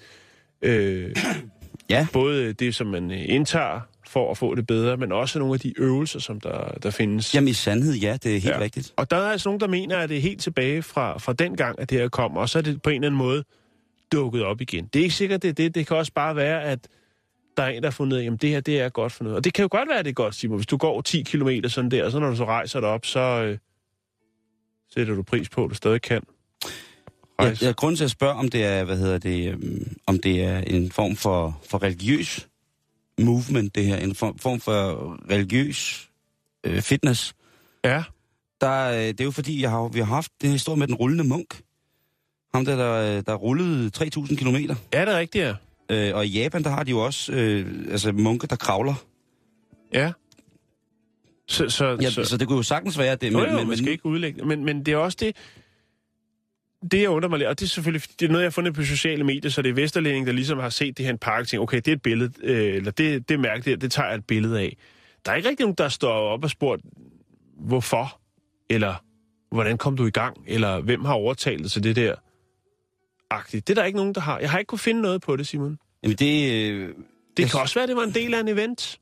Øh, 0.62 1.16
Ja. 1.90 2.08
Både 2.14 2.54
det, 2.54 2.76
som 2.76 2.88
man 2.88 3.12
øh, 3.12 3.18
indtager 3.26 3.80
for 4.10 4.32
at 4.32 4.38
få 4.38 4.56
det 4.56 4.68
bedre, 4.68 4.98
men 4.98 5.12
også 5.12 5.40
nogle 5.40 5.54
af 5.54 5.60
de 5.60 5.74
øvelser, 5.78 6.20
som 6.20 6.40
der, 6.40 6.72
der 6.84 6.92
findes. 6.92 7.36
Jamen, 7.36 7.48
i 7.48 7.54
sandhed, 7.54 7.94
ja, 7.94 8.18
det 8.24 8.26
er 8.36 8.40
helt 8.40 8.46
Ja. 8.56 8.60
rigtigt. 8.60 8.94
Og 8.96 9.12
der 9.12 9.18
er 9.18 9.32
altså 9.32 9.50
nogen, 9.50 9.60
der 9.60 9.68
mener, 9.68 9.98
at 9.98 10.10
det 10.10 10.18
er 10.18 10.22
helt 10.22 10.42
tilbage 10.42 10.82
fra, 10.82 11.18
fra 11.18 11.34
den 11.34 11.56
gang, 11.58 11.80
at 11.80 11.90
det 11.90 12.00
her 12.00 12.08
kom, 12.10 12.38
og 12.38 12.50
så 12.50 12.58
er 12.58 12.62
det 12.62 12.82
på 12.82 12.90
en 12.90 12.96
eller 12.96 13.08
anden 13.08 13.18
måde 13.18 13.44
dukket 14.12 14.44
op 14.44 14.62
igen. 14.62 14.90
Det 14.94 15.00
er 15.00 15.04
ikke 15.04 15.16
sikkert, 15.16 15.42
det 15.42 15.50
er 15.50 15.54
det. 15.54 15.76
Det 15.76 15.88
kan 15.88 15.98
også 15.98 16.14
bare 16.14 16.36
være, 16.36 16.64
at 16.64 16.88
der 17.58 17.64
er 17.64 17.70
en, 17.70 17.84
der 17.84 17.90
har 17.90 17.92
fundet 17.92 18.24
jamen 18.24 18.38
det 18.38 18.50
her, 18.50 18.60
det 18.60 18.82
er 18.82 18.90
godt 18.90 19.12
for 19.12 19.24
noget. 19.24 19.38
Og 19.38 19.44
det 19.44 19.54
kan 19.54 19.64
jo 19.64 19.70
godt 19.72 19.90
være, 19.90 20.00
at 20.00 20.06
det 20.06 20.12
er 20.12 20.14
godt, 20.14 20.36
Simon. 20.36 20.58
Hvis 20.58 20.68
du 20.68 20.78
går 20.78 21.02
10 21.02 21.24
km 21.24 21.50
sådan 21.68 21.92
der, 21.92 22.06
og 22.06 22.12
så 22.12 22.20
når 22.20 22.30
du 22.30 22.36
så 22.36 22.46
rejser 22.46 22.80
dig 22.80 22.90
op, 22.90 23.06
så 23.06 23.20
øh, 23.20 23.58
sætter 24.94 25.16
du 25.16 25.24
pris 25.24 25.50
på, 25.50 25.64
at 25.64 25.70
du 25.70 25.76
stadig 25.76 26.02
kan. 26.02 26.24
Ja, 27.40 27.46
Rejse. 27.46 27.66
ja, 27.66 27.72
grunden 27.72 27.98
til 27.98 28.04
at 28.04 28.12
spørge, 28.12 28.34
om 28.34 28.50
det 28.50 28.64
er, 28.64 28.84
hvad 28.84 28.98
hedder 28.98 29.18
det, 29.18 29.52
øhm, 29.52 29.98
om 30.06 30.20
det 30.20 30.44
er 30.44 30.58
en 30.58 30.92
form 30.92 31.16
for, 31.16 31.62
for 31.70 31.84
religiøs 31.84 32.48
movement, 33.20 33.76
det 33.76 33.86
her, 33.86 33.98
en 33.98 34.16
form, 34.16 34.38
form 34.38 34.60
for 34.60 35.18
religiøs 35.32 36.10
øh, 36.64 36.82
fitness, 36.82 37.34
ja. 37.84 38.04
der, 38.62 38.92
øh, 38.92 38.98
det 38.98 39.22
er 39.22 39.26
jo 39.26 39.32
fordi, 39.32 39.62
jeg 39.62 39.70
har, 39.70 39.88
vi 39.88 40.00
har 40.00 40.06
haft 40.06 40.32
den 40.42 40.52
historie 40.52 40.80
med 40.80 40.88
den 40.88 40.96
rullende 40.96 41.24
munk. 41.24 41.62
Ham 42.54 42.66
der, 42.66 42.76
der, 42.76 43.18
øh, 43.18 43.24
der 43.26 43.36
rullede 43.36 43.92
3.000 43.98 44.36
kilometer. 44.36 44.76
Ja, 44.94 45.06
det 45.06 45.14
er 45.14 45.18
rigtigt, 45.18 45.46
ja. 45.46 45.54
Øh, 45.92 46.16
og 46.16 46.26
i 46.26 46.30
Japan, 46.30 46.64
der 46.64 46.70
har 46.70 46.84
de 46.84 46.92
jo 46.92 47.00
også 47.00 47.32
øh, 47.34 47.86
altså 47.92 48.12
munke, 48.12 48.48
der 48.48 48.56
kravler. 48.56 48.94
Ja. 49.94 50.12
Så, 51.48 51.70
så, 51.70 51.98
Ja, 52.02 52.10
så, 52.10 52.24
så, 52.24 52.38
det 52.38 52.48
kunne 52.48 52.58
jo 52.58 52.64
sagtens 52.64 52.98
være, 52.98 53.16
det... 53.16 53.34
Jo, 53.34 53.40
jo, 53.40 53.58
men, 53.58 53.68
man 53.68 53.78
skal 53.78 53.90
ikke 53.90 54.06
udlægge. 54.06 54.46
Men, 54.46 54.66
men 54.66 54.86
det 54.86 54.92
er 54.92 54.98
også 54.98 55.18
det, 55.22 55.36
det 56.92 57.02
jeg 57.02 57.10
undrer 57.10 57.30
mig 57.30 57.40
lidt, 57.40 57.50
og 57.50 57.60
det 57.60 57.66
er 57.66 57.70
selvfølgelig 57.70 58.10
det 58.20 58.26
er 58.26 58.30
noget, 58.30 58.44
jeg 58.44 58.46
har 58.46 58.52
fundet 58.52 58.74
på 58.74 58.84
sociale 58.84 59.24
medier, 59.24 59.52
så 59.52 59.62
det 59.62 59.70
er 59.70 59.74
Vesterlænding, 59.74 60.28
der 60.28 60.34
ligesom 60.34 60.60
har 60.60 60.70
set 60.70 60.98
det 60.98 61.06
her 61.06 61.12
en 61.12 61.18
park, 61.18 61.42
og 61.42 61.48
tænker, 61.48 61.64
okay, 61.64 61.78
det 61.78 61.88
er 61.88 61.96
et 61.96 62.02
billede, 62.02 62.32
øh, 62.44 62.76
eller 62.76 62.92
det, 62.92 63.30
det 63.30 63.40
mærke, 63.40 63.72
det, 63.72 63.82
det 63.82 63.92
tager 63.92 64.08
jeg 64.08 64.16
et 64.16 64.26
billede 64.26 64.60
af. 64.60 64.78
Der 65.26 65.32
er 65.32 65.36
ikke 65.36 65.50
rigtig 65.50 65.64
nogen, 65.64 65.76
der 65.78 65.90
står 65.90 66.10
op 66.10 66.44
og 66.44 66.50
spurgt, 66.50 66.82
hvorfor, 67.60 68.20
eller 68.70 69.04
hvordan 69.52 69.78
kom 69.78 69.98
du 69.98 70.06
i 70.06 70.12
gang, 70.12 70.38
eller 70.48 70.82
hvem 70.82 71.06
har 71.06 71.14
overtalt 71.14 71.72
til 71.72 71.84
det 71.84 71.96
der 71.96 72.16
agtigt. 73.30 73.68
Det 73.68 73.74
er 73.78 73.82
der 73.82 73.86
ikke 73.86 73.98
nogen, 73.98 74.16
der 74.16 74.22
har. 74.22 74.40
Jeg 74.40 74.52
har 74.52 74.60
ikke 74.60 74.70
kunne 74.70 74.80
finde 74.80 75.02
noget 75.02 75.22
på 75.22 75.36
det, 75.36 75.48
Simon. 75.48 75.78
Jamen 76.04 76.18
det... 76.18 76.52
Øh, 76.72 76.90
Det 77.38 77.52
kan 77.52 77.60
også 77.60 77.76
være, 77.80 77.88
det 77.88 77.96
var 77.96 78.04
en 78.04 78.14
del 78.14 78.34
af 78.34 78.40
en 78.40 78.48
event. 78.48 79.00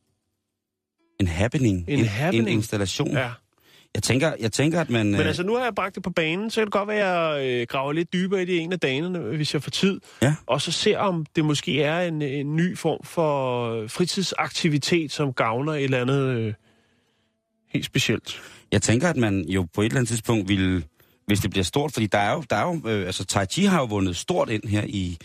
en 1.19 1.27
happening. 1.27 1.85
En 1.87 1.99
en, 1.99 2.05
happening. 2.05 2.47
En 2.49 2.53
installation. 2.53 3.11
Ja. 3.11 3.29
Jeg, 3.95 4.03
tænker, 4.03 4.33
jeg 4.39 4.51
tænker, 4.51 4.81
at 4.81 4.89
man... 4.89 5.05
Men 5.11 5.19
øh, 5.19 5.27
altså, 5.27 5.43
nu 5.43 5.55
har 5.55 5.63
jeg 5.63 5.75
bragt 5.75 5.95
det 5.95 6.03
på 6.03 6.09
banen, 6.09 6.49
så 6.49 6.61
kan 6.61 6.65
det 6.65 6.73
godt 6.73 6.87
være, 6.87 7.39
at 7.39 7.43
jeg 7.45 7.61
øh, 7.61 7.67
graver 7.67 7.93
lidt 7.93 8.13
dybere 8.13 8.41
i 8.41 8.45
det 8.45 8.59
en 8.61 8.73
af 8.73 8.79
dagene, 8.79 9.19
hvis 9.19 9.53
jeg 9.53 9.63
får 9.63 9.71
tid. 9.71 9.99
Ja. 10.21 10.35
Og 10.45 10.61
så 10.61 10.71
ser, 10.71 10.97
om 10.97 11.25
det 11.35 11.45
måske 11.45 11.83
er 11.83 12.01
en, 12.01 12.21
en 12.21 12.55
ny 12.55 12.77
form 12.77 13.03
for 13.03 13.87
fritidsaktivitet, 13.87 15.11
som 15.11 15.33
gavner 15.33 15.73
et 15.73 15.83
eller 15.83 16.01
andet 16.01 16.21
øh, 16.37 16.53
helt 17.69 17.85
specielt. 17.85 18.41
Jeg 18.71 18.81
tænker, 18.81 19.09
at 19.09 19.17
man 19.17 19.41
jo 19.41 19.67
på 19.73 19.81
et 19.81 19.85
eller 19.85 19.97
andet 19.97 20.07
tidspunkt 20.09 20.49
vil, 20.49 20.85
hvis 21.27 21.39
det 21.39 21.49
bliver 21.51 21.63
stort, 21.63 21.93
fordi 21.93 22.07
der 22.07 22.17
er 22.17 22.33
jo, 22.33 22.43
der 22.49 22.55
er 22.55 22.63
jo 22.63 22.89
øh, 22.89 23.05
altså 23.05 23.25
Tai 23.25 23.45
Chi 23.45 23.63
har 23.63 23.79
jo 23.79 23.85
vundet 23.85 24.15
stort 24.15 24.49
ind 24.49 24.67
her 24.67 24.83
i, 24.83 24.87
i 24.87 25.17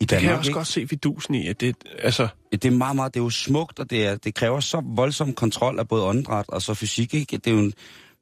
Det 0.00 0.08
kan 0.08 0.16
jeg 0.16 0.22
Danmark. 0.22 0.38
også 0.38 0.50
ikke? 0.50 0.58
godt 0.58 0.66
se 0.66 0.88
vidusen 0.90 1.34
i, 1.34 1.48
at 1.48 1.60
det, 1.60 1.76
altså, 1.98 2.28
Det 2.52 2.64
er 2.64 2.70
meget, 2.70 2.96
meget, 2.96 3.14
det 3.14 3.20
er 3.20 3.24
jo 3.24 3.30
smukt, 3.30 3.78
og 3.78 3.90
det, 3.90 4.06
er, 4.06 4.16
det 4.16 4.34
kræver 4.34 4.60
så 4.60 4.82
voldsom 4.84 5.32
kontrol 5.32 5.78
af 5.78 5.88
både 5.88 6.04
åndedræt 6.04 6.44
og 6.48 6.62
så 6.62 6.74
fysik, 6.74 7.14
ikke? 7.14 7.36
Det 7.36 7.46
er 7.46 7.50
jo 7.54 7.58
en, 7.58 7.72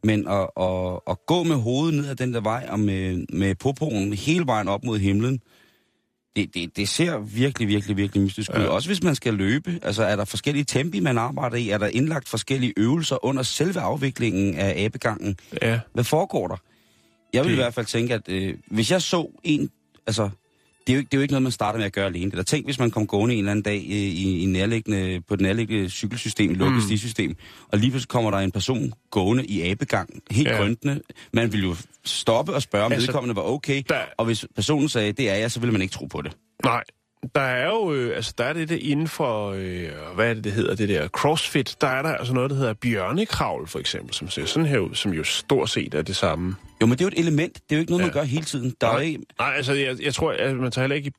men 0.05 0.29
at, 0.29 0.49
at, 0.61 1.01
at 1.11 1.27
gå 1.27 1.43
med 1.43 1.57
hovedet 1.57 1.95
ned 2.01 2.09
ad 2.11 2.17
den 2.17 2.35
der 2.35 2.41
vej, 2.41 2.67
og 2.71 2.81
med, 2.81 3.27
med 3.33 3.55
popoen 3.55 4.13
hele 4.13 4.47
vejen 4.47 4.69
op 4.69 4.85
mod 4.85 4.99
himlen, 4.99 5.41
det, 6.37 6.55
det, 6.55 6.77
det 6.77 6.89
ser 6.89 7.19
virkelig, 7.19 7.69
virkelig, 7.69 7.97
virkelig 7.97 8.23
mystisk 8.23 8.51
ud. 8.57 8.63
Ja. 8.63 8.69
Også 8.69 8.89
hvis 8.89 9.03
man 9.03 9.15
skal 9.15 9.35
løbe. 9.35 9.79
Altså, 9.83 10.03
er 10.05 10.17
der 10.17 10.25
forskellige 10.25 10.65
tempi, 10.65 11.01
man 11.01 11.19
arbejder 11.19 11.57
i? 11.57 11.71
Er 11.71 11.79
der 11.79 11.87
indlagt 11.87 12.29
forskellige 12.29 12.73
øvelser 12.77 13.25
under 13.25 13.43
selve 13.43 13.81
afviklingen 13.81 14.55
af 14.55 14.85
abegangen? 14.85 15.37
ja, 15.63 15.81
Hvad 15.95 16.05
foregår 16.05 16.49
der? 16.49 16.57
Jeg 17.33 17.43
vil 17.45 17.51
Det- 17.51 17.57
i 17.59 17.61
hvert 17.63 17.75
fald 17.75 17.87
tænke, 17.87 18.15
at 18.15 18.29
øh, 18.29 18.55
hvis 18.67 18.91
jeg 18.91 19.03
så 19.03 19.41
en... 19.45 19.71
Altså, 20.07 20.23
det 20.87 20.93
er, 20.93 20.97
jo 20.97 20.99
ikke, 20.99 21.09
det 21.09 21.15
er 21.17 21.19
jo 21.19 21.23
ikke 21.23 21.33
noget, 21.33 21.43
man 21.43 21.53
starter 21.53 21.79
med 21.79 21.87
at 21.87 21.93
gøre 21.93 22.07
alene. 22.07 22.31
Det 22.31 22.39
er 22.39 22.43
tænk, 22.43 22.65
hvis 22.67 22.79
man 22.79 22.91
kom 22.91 23.07
gående 23.07 23.35
en 23.35 23.39
eller 23.39 23.51
anden 23.51 23.63
dag 23.63 23.77
øh, 23.77 23.97
i, 23.97 24.43
i 24.43 24.47
nærliggende, 24.47 25.21
på 25.29 25.37
det 25.37 25.43
nærliggende 25.43 25.91
cykelsystem, 25.91 26.55
lukket 26.55 26.75
Mm. 26.77 26.81
stisystem, 26.83 27.37
og 27.73 27.79
lige 27.79 27.91
pludselig 27.91 28.09
kommer 28.09 28.31
der 28.31 28.39
en 28.39 28.51
person 28.51 28.93
gående 29.11 29.45
i 29.47 29.63
abegang, 29.63 30.23
helt 30.31 30.49
Ja. 30.49 30.57
grøntende. 30.57 31.01
Man 31.33 31.53
ville 31.53 31.67
jo 31.69 31.77
stoppe 32.05 32.55
og 32.55 32.63
spørge, 32.63 32.85
om 32.85 32.93
altså, 32.93 33.07
vedkommende 33.07 33.37
var 33.37 33.43
okay, 33.43 33.83
der- 33.89 34.03
og 34.17 34.25
hvis 34.25 34.47
personen 34.55 34.89
sagde, 34.89 35.13
det 35.13 35.31
er 35.31 35.35
jeg, 35.35 35.51
så 35.51 35.61
ville 35.61 35.73
man 35.73 35.83
ikke 35.83 35.93
tro 35.93 36.07
på 36.07 36.23
det. 36.23 36.37
nej. 36.65 36.83
Der 37.35 37.41
er 37.41 37.67
jo, 37.67 37.93
øh, 37.93 38.17
altså 38.17 38.35
der 38.39 38.45
er 38.45 38.53
det 38.53 38.69
der 38.69 38.77
inden 38.81 39.09
for, 39.09 39.51
øh, 39.57 39.89
hvad 40.15 40.31
er 40.31 40.35
det, 40.35 40.45
det 40.45 40.53
hedder, 40.53 40.75
det 40.75 40.89
der 40.89 41.09
crossfit, 41.09 41.77
der 41.81 41.87
er 41.87 42.03
der 42.03 42.09
altså 42.15 42.35
noget, 42.35 42.51
der 42.51 42.57
hedder 42.57 42.73
bjørnekravl, 42.75 43.67
for 43.69 43.79
eksempel, 43.79 44.15
som 44.15 44.29
ser 44.31 44.47
sådan 44.47 44.67
her 44.67 44.79
ud, 44.79 44.95
som 44.95 45.13
jo 45.13 45.25
stort 45.25 45.71
set 45.71 45.95
er 45.95 46.03
det 46.03 46.17
samme. 46.17 46.57
Jo, 46.81 46.87
men 46.87 46.93
det 46.93 47.01
er 47.01 47.05
jo 47.05 47.09
et 47.09 47.19
element. 47.19 47.55
Det 47.55 47.63
er 47.71 47.77
jo 47.77 47.81
ikke 47.81 47.93
noget, 47.93 48.03
Ja. 48.03 48.07
man 48.07 48.13
gør 48.15 48.23
hele 48.23 48.45
tiden. 48.45 48.75
Der 48.81 48.87
er 48.87 48.93
Nej. 48.93 49.01
ikke, 49.03 49.21
Nej, 49.39 49.53
altså, 49.57 49.73
jeg, 49.73 50.03
jeg 50.03 50.15
tror, 50.15 50.33
at 50.33 50.57
man 50.57 50.71
tager 50.73 50.83
heller 50.83 50.97
ikke 50.97 51.09
i, 51.09 51.13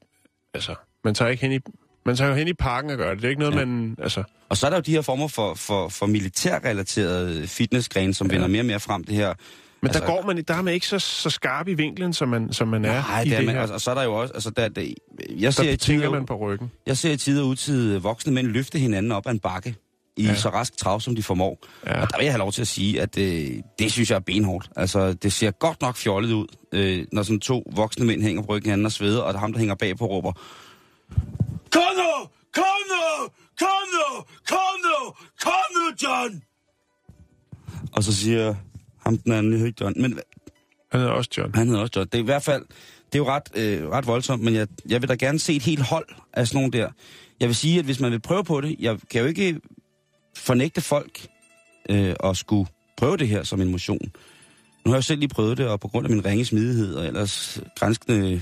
altså, 0.53 0.75
man 1.03 1.13
tager 1.15 1.29
ikke 1.31 1.41
hen 1.41 1.51
i, 1.51 1.59
man 2.05 2.15
tager 2.15 2.29
jo 2.29 2.35
hen 2.35 2.47
i 2.47 2.53
parken 2.53 2.89
og 2.91 2.97
gør 2.97 3.09
det. 3.09 3.17
Det 3.17 3.25
er 3.25 3.29
ikke 3.29 3.39
noget, 3.41 3.55
ja. 3.59 3.65
Man, 3.65 3.95
altså, 4.01 4.23
Og 4.49 4.57
så 4.57 4.65
er 4.65 4.69
der 4.69 4.77
jo 4.77 4.81
de 4.81 4.91
her 4.91 5.01
former 5.01 5.27
for, 5.27 5.53
for, 5.53 5.89
for 5.89 6.05
militærrelaterede 6.05 7.47
fitnessgrene, 7.47 8.13
som 8.13 8.27
ja. 8.27 8.31
vinder 8.33 8.47
mere 8.47 8.61
og 8.61 8.65
mere 8.65 8.79
frem 8.79 9.03
det 9.03 9.15
her. 9.15 9.33
Men 9.81 9.87
Altså- 9.89 9.99
der 9.99 10.05
går 10.07 10.25
man, 10.27 10.43
der 10.47 10.53
er 10.53 10.61
man 10.61 10.73
ikke 10.73 10.87
så, 10.87 10.99
så 10.99 11.29
skarp 11.29 11.67
i 11.67 11.73
vinklen, 11.73 12.13
som 12.13 12.29
man, 12.29 12.53
som 12.53 12.67
man 12.67 12.85
er 12.85 12.93
Nej, 12.93 13.21
i 13.21 13.25
det 13.25 13.33
er 13.33 13.37
det 13.37 13.45
man, 13.45 13.55
her. 13.55 13.61
og, 13.61 13.69
og 13.69 13.81
så 13.81 13.91
er 13.91 13.95
der 13.95 14.03
jo 14.03 14.13
også, 14.13 14.33
altså 14.33 14.49
der, 14.49 14.67
der 14.69 14.81
jeg, 15.29 15.53
ser 15.53 15.63
der 15.63 15.69
i 15.71 15.77
tænker 15.77 16.01
tider, 16.05 16.11
man 16.11 16.25
på 16.25 16.35
ryggen. 16.37 16.71
jeg 16.87 16.97
ser 16.97 17.11
i 17.11 17.17
tider 17.17 17.43
ud 17.43 17.55
til 17.55 17.99
voksne 18.01 18.33
mænd 18.33 18.47
løfte 18.47 18.79
hinanden 18.79 19.11
op 19.11 19.27
ad 19.27 19.31
en 19.31 19.39
bakke 19.39 19.75
i 20.17 20.23
Ja. 20.23 20.35
så 20.35 20.49
rask 20.49 20.77
trav, 20.77 20.99
som 21.01 21.15
de 21.15 21.23
formår. 21.23 21.57
Ja. 21.85 22.01
Og 22.01 22.09
der 22.11 22.17
vil 22.17 22.23
jeg 22.23 22.33
have 22.33 22.39
lov 22.39 22.51
til 22.51 22.61
at 22.61 22.67
sige, 22.67 23.01
at 23.01 23.17
øh, 23.17 23.49
det 23.79 23.91
synes 23.91 24.09
jeg 24.09 24.15
er 24.15 24.19
benhårdt. 24.19 24.69
Altså, 24.75 25.13
det 25.13 25.33
ser 25.33 25.51
godt 25.51 25.81
nok 25.81 25.95
fjollet 25.95 26.31
ud, 26.33 26.47
øh, 26.71 27.05
når 27.11 27.23
sådan 27.23 27.39
to 27.39 27.63
voksne 27.75 28.05
mænd 28.05 28.21
hænger 28.23 28.41
på 28.41 28.47
ryggen 28.49 28.65
hinanden 28.69 28.85
og 28.85 28.91
sveder, 28.91 29.21
og 29.21 29.33
der 29.33 29.37
er 29.37 29.41
ham, 29.41 29.51
der 29.53 29.59
hænger 29.59 29.75
bagpå 29.75 30.05
råber, 30.05 30.31
Kom 31.71 31.81
nu! 31.97 32.27
Kom 32.53 32.63
nu! 32.89 33.27
Kom 33.59 33.67
nu! 33.93 34.23
Kom 34.47 34.57
nu! 34.83 35.13
Kom 35.41 35.53
nu, 35.75 35.95
John! 36.03 36.41
Og 37.91 38.03
så 38.03 38.15
siger 38.15 38.55
ham 39.05 39.17
den 39.17 39.31
anden, 39.31 39.53
jeg 39.53 39.67
ikke 39.67 39.83
John, 39.83 40.01
men 40.01 40.19
Han 40.91 40.99
hedder 41.01 41.13
også 41.13 41.29
John. 41.37 41.55
han 41.55 41.67
hedder 41.67 41.81
også 41.81 41.93
John. 41.95 42.07
Det 42.11 42.15
er 42.15 42.21
i 42.21 42.25
hvert 42.25 42.43
fald, 42.43 42.61
det 43.05 43.15
er 43.15 43.19
jo 43.19 43.27
ret, 43.29 43.43
øh, 43.55 43.89
ret 43.89 44.07
voldsomt, 44.07 44.43
men 44.43 44.53
jeg, 44.53 44.67
jeg 44.89 45.01
vil 45.01 45.09
da 45.09 45.15
gerne 45.15 45.39
se 45.39 45.55
et 45.55 45.63
helt 45.63 45.81
hold 45.81 46.07
af 46.33 46.47
sådan 46.47 46.57
nogle 46.57 46.71
der. 46.71 46.89
Jeg 47.39 47.47
vil 47.47 47.55
sige, 47.55 47.79
at 47.79 47.85
hvis 47.85 47.99
man 47.99 48.11
vil 48.11 48.19
prøve 48.19 48.43
på 48.43 48.61
det, 48.61 48.75
jeg 48.79 48.97
kan 49.11 49.21
jo 49.21 49.27
ikke 49.27 49.61
fornægte 50.37 50.81
folk 50.81 51.27
øh, 51.89 52.15
at 52.23 52.37
skulle 52.37 52.69
prøve 52.97 53.17
det 53.17 53.27
her 53.27 53.43
som 53.43 53.61
en 53.61 53.71
motion. 53.71 54.11
Nu 54.85 54.91
har 54.91 54.95
jeg 54.95 54.97
jo 54.97 55.01
selv 55.01 55.19
lige 55.19 55.29
prøvet 55.29 55.57
det, 55.57 55.67
og 55.67 55.79
på 55.79 55.87
grund 55.87 56.05
af 56.05 56.11
min 56.11 56.25
ringe 56.25 56.45
smidighed 56.45 56.95
og 56.95 57.05
ellers 57.05 57.61
grænskende, 57.75 58.41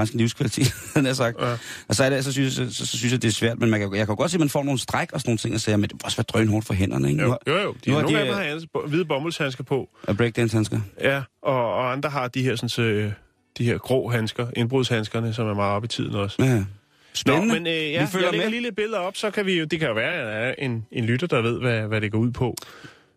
grænskende 0.00 0.22
livskvalitet, 0.22 0.74
han 0.94 1.04
har 1.04 1.12
sagt. 1.12 1.36
Ja. 1.40 1.56
Og 1.88 1.94
så, 1.94 2.04
er 2.04 2.10
det, 2.10 2.24
så, 2.24 2.32
synes 2.32 2.58
jeg, 2.58 2.68
så, 2.70 2.86
så 2.86 2.98
synes 2.98 3.12
jeg, 3.12 3.22
det 3.22 3.28
er 3.28 3.32
svært, 3.32 3.58
men 3.58 3.70
man 3.70 3.80
kan, 3.80 3.94
jeg 3.94 4.06
kan 4.06 4.16
godt 4.16 4.30
se, 4.30 4.34
at 4.36 4.40
man 4.40 4.48
får 4.48 4.62
nogle 4.62 4.78
stræk 4.80 5.12
og 5.12 5.20
sådan 5.20 5.28
nogle 5.30 5.38
ting, 5.38 5.54
og 5.54 5.60
siger, 5.60 5.76
men 5.76 5.82
det 5.90 5.92
må 5.92 6.00
også 6.04 6.16
være 6.16 6.24
drønhårdt 6.28 6.66
for 6.66 6.74
hænderne, 6.74 7.10
ikke? 7.10 7.22
Jo, 7.22 7.36
jo, 7.46 7.58
jo. 7.58 7.74
De, 7.84 7.90
nu 7.90 7.94
har 7.96 8.02
nogle 8.02 8.16
de, 8.16 8.20
af 8.20 8.26
dem 8.26 8.34
har 8.34 8.42
hans- 8.42 8.66
bo- 8.72 8.86
hvide 8.86 9.04
bomuldshandsker 9.04 9.64
på. 9.64 9.88
Og 10.02 10.16
breakdance-handsker. 10.16 10.80
Ja, 11.00 11.22
og, 11.42 11.74
og 11.74 11.92
andre 11.92 12.10
har 12.10 12.28
de 12.28 12.42
her, 12.42 12.56
sådan, 12.56 12.68
så, 12.68 12.82
øh, 12.82 13.12
de 13.58 13.64
her 13.64 13.78
grå 13.78 14.08
handsker, 14.08 14.46
indbrudshandskerne, 14.56 15.34
som 15.34 15.46
er 15.48 15.54
meget 15.54 15.72
op 15.76 15.84
i 15.84 15.88
tiden 15.88 16.14
også. 16.14 16.36
Ja. 16.42 16.54
Nå, 16.58 16.64
Spændende. 17.14 17.54
men 17.54 17.66
øh, 17.66 17.72
ja, 17.72 18.00
Vi 18.00 18.06
følger 18.06 18.26
jeg 18.26 18.32
lægger 18.32 18.46
med. 18.46 18.50
lige 18.50 18.62
lidt 18.62 18.76
billeder 18.76 18.98
op, 18.98 19.16
så 19.16 19.30
kan 19.30 19.46
vi 19.46 19.58
jo, 19.58 19.64
det 19.64 19.78
kan 19.78 19.88
jo 19.88 19.94
være, 19.94 20.12
at 20.12 20.26
der 20.26 20.32
er 20.32 20.54
en, 20.58 20.86
en 20.92 21.04
lytter, 21.04 21.26
der 21.26 21.42
ved, 21.42 21.60
hvad, 21.60 21.80
hvad 21.82 22.00
det 22.00 22.12
går 22.12 22.18
ud 22.18 22.30
på. 22.30 22.56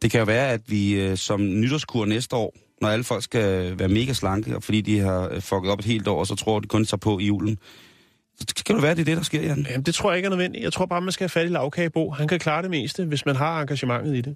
Det 0.01 0.11
kan 0.11 0.19
jo 0.19 0.25
være, 0.25 0.49
at 0.51 0.61
vi 0.67 0.93
øh, 0.93 1.17
som 1.17 1.41
nytårskur 1.41 2.05
næste 2.05 2.35
år, 2.35 2.53
når 2.83 2.89
alle 2.89 3.03
folk 3.03 3.23
skal 3.23 3.79
være 3.79 3.87
mega 3.87 4.13
slanke, 4.13 4.55
og 4.55 4.63
fordi 4.63 4.81
de 4.81 4.99
har 4.99 5.29
øh, 5.29 5.41
fucket 5.41 5.71
op 5.71 5.79
et 5.79 5.85
helt 5.85 6.07
år, 6.07 6.19
og 6.19 6.27
så 6.27 6.35
tror 6.35 6.59
de 6.59 6.67
kun 6.67 6.85
tager 6.85 6.97
på 6.97 7.19
i 7.19 7.25
julen. 7.25 7.57
Så 8.39 8.63
kan 8.65 8.75
det 8.75 8.83
være, 8.83 8.95
det 8.95 9.01
er 9.01 9.05
det, 9.05 9.17
der 9.17 9.23
sker, 9.23 9.41
Jan. 9.41 9.65
Jamen, 9.69 9.85
det 9.85 9.95
tror 9.95 10.11
jeg 10.11 10.17
ikke 10.17 10.25
er 10.27 10.29
nødvendigt. 10.29 10.63
Jeg 10.63 10.73
tror 10.73 10.85
bare, 10.85 11.01
man 11.01 11.11
skal 11.11 11.23
have 11.23 11.29
fat 11.29 11.45
i 11.45 11.49
lavkagebo. 11.49 12.11
Han 12.11 12.27
kan 12.27 12.39
klare 12.39 12.61
det 12.61 12.69
meste, 12.69 13.05
hvis 13.05 13.25
man 13.25 13.35
har 13.35 13.61
engagementet 13.61 14.15
i 14.15 14.21
det. 14.21 14.35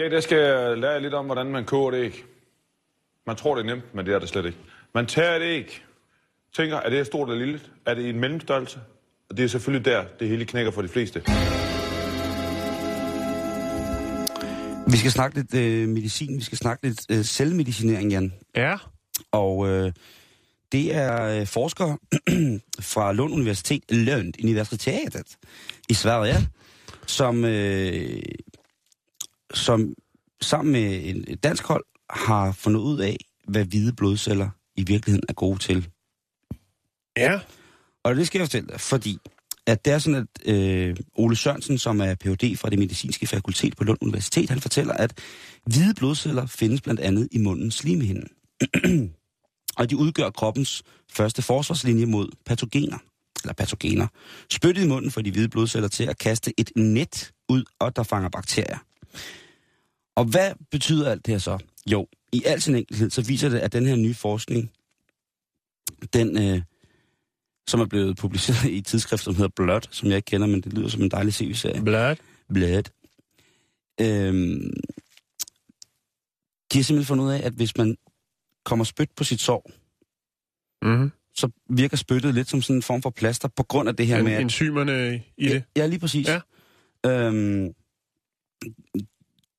I 0.00 0.02
dag 0.02 0.10
der 0.10 0.20
skal 0.20 0.38
jeg 0.38 0.78
lære 0.78 0.92
jer 0.92 0.98
lidt 0.98 1.14
om, 1.14 1.26
hvordan 1.26 1.46
man 1.46 1.64
koger 1.64 1.92
et 1.92 2.04
æg. 2.04 2.24
Man 3.26 3.36
tror, 3.36 3.54
det 3.54 3.62
er 3.62 3.66
nemt, 3.66 3.94
men 3.94 4.06
det 4.06 4.14
er 4.14 4.18
det 4.18 4.28
slet 4.28 4.46
ikke. 4.46 4.58
Man 4.94 5.06
tager 5.06 5.36
et 5.36 5.42
æg, 5.42 5.82
tænker, 6.56 6.76
er 6.76 6.88
det 6.88 6.98
her 6.98 7.04
stort 7.04 7.28
eller 7.28 7.44
lille? 7.44 7.60
Er 7.86 7.94
det 7.94 8.02
i 8.02 8.08
en 8.08 8.20
mellemstørrelse? 8.20 8.78
Og 9.30 9.36
det 9.36 9.44
er 9.44 9.48
selvfølgelig 9.48 9.84
der, 9.84 10.04
det 10.20 10.28
hele 10.28 10.44
knækker 10.44 10.72
for 10.72 10.82
de 10.82 10.88
fleste. 10.88 11.22
Vi 14.92 14.96
skal 14.96 15.10
snakke 15.10 15.36
lidt 15.36 15.54
øh, 15.54 15.88
medicin, 15.88 16.36
vi 16.36 16.42
skal 16.42 16.58
snakke 16.58 16.86
lidt 16.86 17.00
øh, 17.10 17.24
selvmedicinering, 17.24 18.10
Jan. 18.10 18.32
Ja. 18.56 18.76
Og 19.32 19.68
øh, 19.68 19.92
det 20.72 20.94
er 20.96 21.40
øh, 21.40 21.46
forskere 21.46 21.98
fra 22.92 23.12
Lund 23.12 23.32
Universitet, 23.32 23.82
Lund 23.90 24.34
Universitetet 24.44 25.36
i 25.88 25.94
Sverige, 25.94 26.36
som, 27.06 27.44
øh, 27.44 28.22
som 29.54 29.94
sammen 30.40 30.72
med 30.72 31.00
en, 31.04 31.24
et 31.28 31.44
dansk 31.44 31.64
hold 31.64 31.84
har 32.10 32.52
fundet 32.52 32.80
ud 32.80 33.00
af, 33.00 33.16
hvad 33.48 33.64
hvide 33.64 33.92
blodceller 33.92 34.50
i 34.76 34.82
virkeligheden 34.82 35.24
er 35.28 35.32
gode 35.32 35.58
til. 35.58 35.88
Ja. 37.16 37.40
Og 38.04 38.16
det 38.16 38.26
skal 38.26 38.38
jeg 38.38 38.46
fortælle 38.46 38.68
dig, 38.68 38.80
fordi 38.80 39.18
at 39.66 39.84
det 39.84 39.92
er 39.92 39.98
sådan, 39.98 40.26
at 40.44 40.54
øh, 40.54 40.96
Ole 41.14 41.36
Sørensen, 41.36 41.78
som 41.78 42.00
er 42.00 42.14
Ph.D. 42.14 42.56
fra 42.56 42.70
det 42.70 42.78
medicinske 42.78 43.26
fakultet 43.26 43.76
på 43.76 43.84
Lund 43.84 43.98
Universitet, 44.00 44.50
han 44.50 44.60
fortæller, 44.60 44.94
at 44.94 45.18
hvide 45.66 45.94
blodceller 45.94 46.46
findes 46.46 46.80
blandt 46.80 47.00
andet 47.00 47.28
i 47.32 47.38
mundens 47.38 47.74
slimhinde. 47.74 48.26
og 49.78 49.90
de 49.90 49.96
udgør 49.96 50.30
kroppens 50.30 50.82
første 51.12 51.42
forsvarslinje 51.42 52.06
mod 52.06 52.28
patogener, 52.46 52.98
eller 53.42 53.54
patogener. 53.54 54.06
Spyttet 54.50 54.84
i 54.84 54.88
munden 54.88 55.10
får 55.10 55.20
de 55.20 55.30
hvide 55.30 55.48
blodceller 55.48 55.88
til 55.88 56.04
at 56.04 56.18
kaste 56.18 56.52
et 56.60 56.70
net 56.76 57.32
ud, 57.48 57.64
og 57.78 57.96
der 57.96 58.02
fanger 58.02 58.28
bakterier. 58.28 58.78
Og 60.16 60.24
hvad 60.24 60.52
betyder 60.70 61.10
alt 61.10 61.26
det 61.26 61.34
her 61.34 61.38
så? 61.38 61.58
Jo, 61.86 62.06
i 62.32 62.42
al 62.46 62.62
sin 62.62 62.74
enkelhed, 62.74 63.10
så 63.10 63.22
viser 63.22 63.48
det, 63.48 63.58
at 63.58 63.72
den 63.72 63.86
her 63.86 63.96
nye 63.96 64.14
forskning, 64.14 64.72
den, 66.12 66.38
øh, 66.42 66.62
som 67.68 67.80
er 67.80 67.86
blevet 67.86 68.16
publiceret 68.16 68.64
i 68.70 68.78
et 68.78 68.86
tidsskrift, 68.86 69.22
som 69.22 69.34
hedder 69.34 69.50
Blood, 69.56 69.80
som 69.90 70.08
jeg 70.08 70.16
ikke 70.16 70.26
kender, 70.26 70.46
men 70.46 70.60
det 70.60 70.72
lyder 70.72 70.88
som 70.88 71.02
en 71.02 71.10
dejlig 71.10 71.34
CV-serie. 71.34 71.82
Blad. 71.82 72.16
Blood. 72.54 72.82
Øhm, 74.00 74.72
de 76.72 76.78
har 76.78 76.82
simpelthen 76.82 77.04
fundet 77.04 77.24
ud 77.24 77.30
af, 77.30 77.40
at 77.46 77.52
hvis 77.52 77.76
man 77.76 77.96
kommer 78.64 78.84
spyt 78.84 79.10
på 79.16 79.24
sit 79.24 79.40
sår, 79.40 79.70
Mm-hmm. 80.82 81.10
så 81.34 81.50
virker 81.70 81.96
spyttet 81.96 82.34
lidt 82.34 82.48
som 82.48 82.62
sådan 82.62 82.76
en 82.76 82.82
form 82.82 83.02
for 83.02 83.10
plaster, 83.10 83.48
på 83.48 83.62
grund 83.62 83.88
af 83.88 83.96
det 83.96 84.06
her 84.06 84.18
En, 84.18 84.24
med, 84.24 84.32
at... 84.32 84.40
enzymerne 84.40 85.22
i 85.36 85.48
det. 85.48 85.62
Ja, 85.76 85.86
lige 85.86 85.98
præcis. 85.98 86.28
Ja. 86.28 86.40
Øhm, 87.06 87.74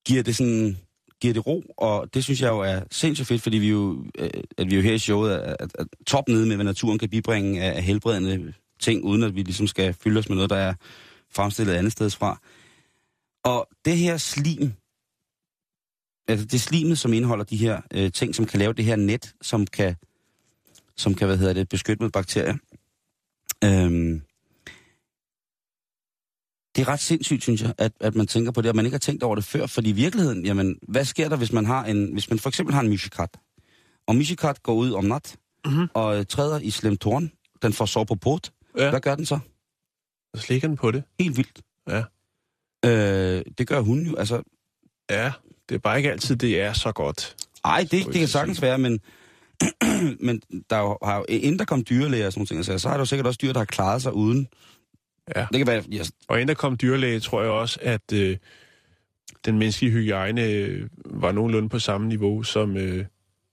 giver 0.05 0.23
det 0.23 0.35
sådan 0.35 0.77
giver 1.21 1.33
det 1.33 1.47
ro, 1.47 1.63
og 1.77 2.13
det 2.13 2.23
synes 2.23 2.41
jeg 2.41 2.49
jo 2.49 2.59
er 2.59 2.81
sindssygt 2.91 3.27
fedt, 3.27 3.41
fordi 3.41 3.57
vi 3.57 3.69
jo, 3.69 4.05
øh, 4.17 4.29
at 4.57 4.69
vi 4.69 4.75
jo 4.75 4.81
her 4.81 4.93
i 4.93 4.99
showet 4.99 5.33
er, 5.33 5.55
er, 5.59 5.67
er 5.79 5.85
top 6.07 6.27
nede 6.27 6.45
med, 6.45 6.55
hvad 6.55 6.65
naturen 6.65 6.99
kan 6.99 7.09
bibringe 7.09 7.61
af, 7.61 7.75
af 7.75 7.83
helbredende 7.83 8.53
ting, 8.79 9.03
uden 9.03 9.23
at 9.23 9.35
vi 9.35 9.41
ligesom 9.41 9.67
skal 9.67 9.93
fylde 9.93 10.19
os 10.19 10.29
med 10.29 10.35
noget, 10.35 10.49
der 10.49 10.55
er 10.55 10.73
fremstillet 11.31 11.73
andet 11.73 11.91
sted 11.91 12.09
fra. 12.09 12.41
Og 13.43 13.67
det 13.85 13.97
her 13.97 14.17
slim, 14.17 14.73
altså 16.27 16.45
det 16.45 16.61
slimet, 16.61 16.99
som 16.99 17.13
indeholder 17.13 17.43
de 17.43 17.57
her 17.57 17.81
øh, 17.93 18.11
ting, 18.11 18.35
som 18.35 18.45
kan 18.45 18.59
lave 18.59 18.73
det 18.73 18.85
her 18.85 18.95
net, 18.95 19.33
som 19.41 19.67
kan, 19.67 19.95
som 20.97 21.13
kan, 21.13 21.27
hvad 21.27 21.37
hedder 21.37 21.53
det, 21.53 21.69
beskytte 21.69 22.03
mod 22.03 22.09
bakterier. 22.09 22.57
Øhm, 23.63 24.21
det 26.75 26.81
er 26.81 26.87
ret 26.87 26.99
sindssygt, 26.99 27.43
synes 27.43 27.61
jeg, 27.61 27.73
at, 27.77 27.91
at 27.99 28.15
man 28.15 28.27
tænker 28.27 28.51
på 28.51 28.61
det, 28.61 28.69
og 28.69 28.75
man 28.75 28.85
ikke 28.85 28.93
har 28.95 28.99
tænkt 28.99 29.23
over 29.23 29.35
det 29.35 29.43
før, 29.43 29.65
fordi 29.67 29.89
i 29.89 29.93
virkeligheden, 29.93 30.45
jamen, 30.45 30.79
hvad 30.87 31.05
sker 31.05 31.29
der, 31.29 31.35
hvis 31.35 31.51
man 31.53 31.65
har 31.65 31.85
en, 31.85 32.13
hvis 32.13 32.29
man 32.29 32.39
for 32.39 32.49
eksempel 32.49 32.73
har 32.73 32.81
en 32.81 32.89
mishikat, 32.89 33.29
og 34.07 34.15
mishikat 34.15 34.63
går 34.63 34.73
ud 34.73 34.91
om 34.91 35.05
nat, 35.05 35.35
Mhm. 35.65 35.87
og 35.93 36.17
øh, 36.19 36.25
træder 36.25 36.59
i 36.59 36.69
slem 36.69 36.97
tårn, 36.97 37.31
den 37.61 37.73
får 37.73 37.85
sår 37.85 38.03
på 38.03 38.15
port, 38.15 38.51
Ja. 38.77 38.89
hvad 38.89 38.99
gør 39.01 39.15
den 39.15 39.25
så? 39.25 39.39
Så 40.35 40.41
slikker 40.41 40.67
den 40.67 40.77
på 40.77 40.91
det. 40.91 41.03
Helt 41.19 41.37
vildt. 41.37 41.61
Ja. 41.89 42.03
Øh, 42.85 43.41
det 43.57 43.67
gør 43.67 43.79
hun 43.79 44.05
jo, 44.05 44.15
altså, 44.15 44.41
Ja, 45.09 45.31
det 45.69 45.75
er 45.75 45.79
bare 45.79 45.97
ikke 45.97 46.11
altid, 46.11 46.35
det 46.35 46.61
er 46.61 46.73
så 46.73 46.91
godt. 46.91 47.35
ej, 47.65 47.79
det, 47.81 47.91
det 47.91 48.03
kan 48.03 48.13
sige. 48.13 48.27
sagtens 48.27 48.61
være, 48.61 48.77
men, 48.77 48.99
men 50.27 50.41
der 50.69 50.75
er 50.75 50.81
jo, 50.81 50.97
har 51.03 51.17
jo, 51.17 51.25
inden 51.29 51.59
der 51.59 51.65
kom 51.65 51.83
dyrlæger 51.89 52.25
og 52.25 52.33
sådan 52.33 52.39
nogle 52.39 52.47
ting, 52.47 52.57
altså, 52.57 52.77
så 52.77 52.87
har 52.89 52.95
der 52.95 53.01
jo 53.01 53.05
sikkert 53.05 53.27
også 53.27 53.39
dyr, 53.41 53.53
der 53.53 53.59
har 53.59 53.65
klaret 53.65 54.01
sig 54.01 54.13
uden. 54.13 54.47
Ja. 55.35 55.45
Det 55.51 55.57
kan 55.57 55.67
være, 55.67 55.83
ja, 55.91 56.03
Og 56.27 56.37
inden 56.37 56.47
der 56.47 56.53
kom 56.53 56.77
dyrlæge, 56.77 57.19
tror 57.19 57.41
jeg 57.41 57.51
også, 57.51 57.79
at 57.81 58.13
øh, 58.13 58.37
den 59.45 59.59
menneskelige 59.59 59.91
hygiejne 59.91 60.43
øh, 60.43 60.89
var 61.05 61.31
nogenlunde 61.31 61.69
på 61.69 61.79
samme 61.79 62.07
niveau 62.07 62.43
som, 62.43 62.77
øh, 62.77 63.05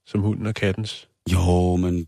som 0.06 0.20
hunden 0.20 0.46
og 0.46 0.54
kattens. 0.54 1.08
Jo, 1.32 1.76
men 1.76 2.06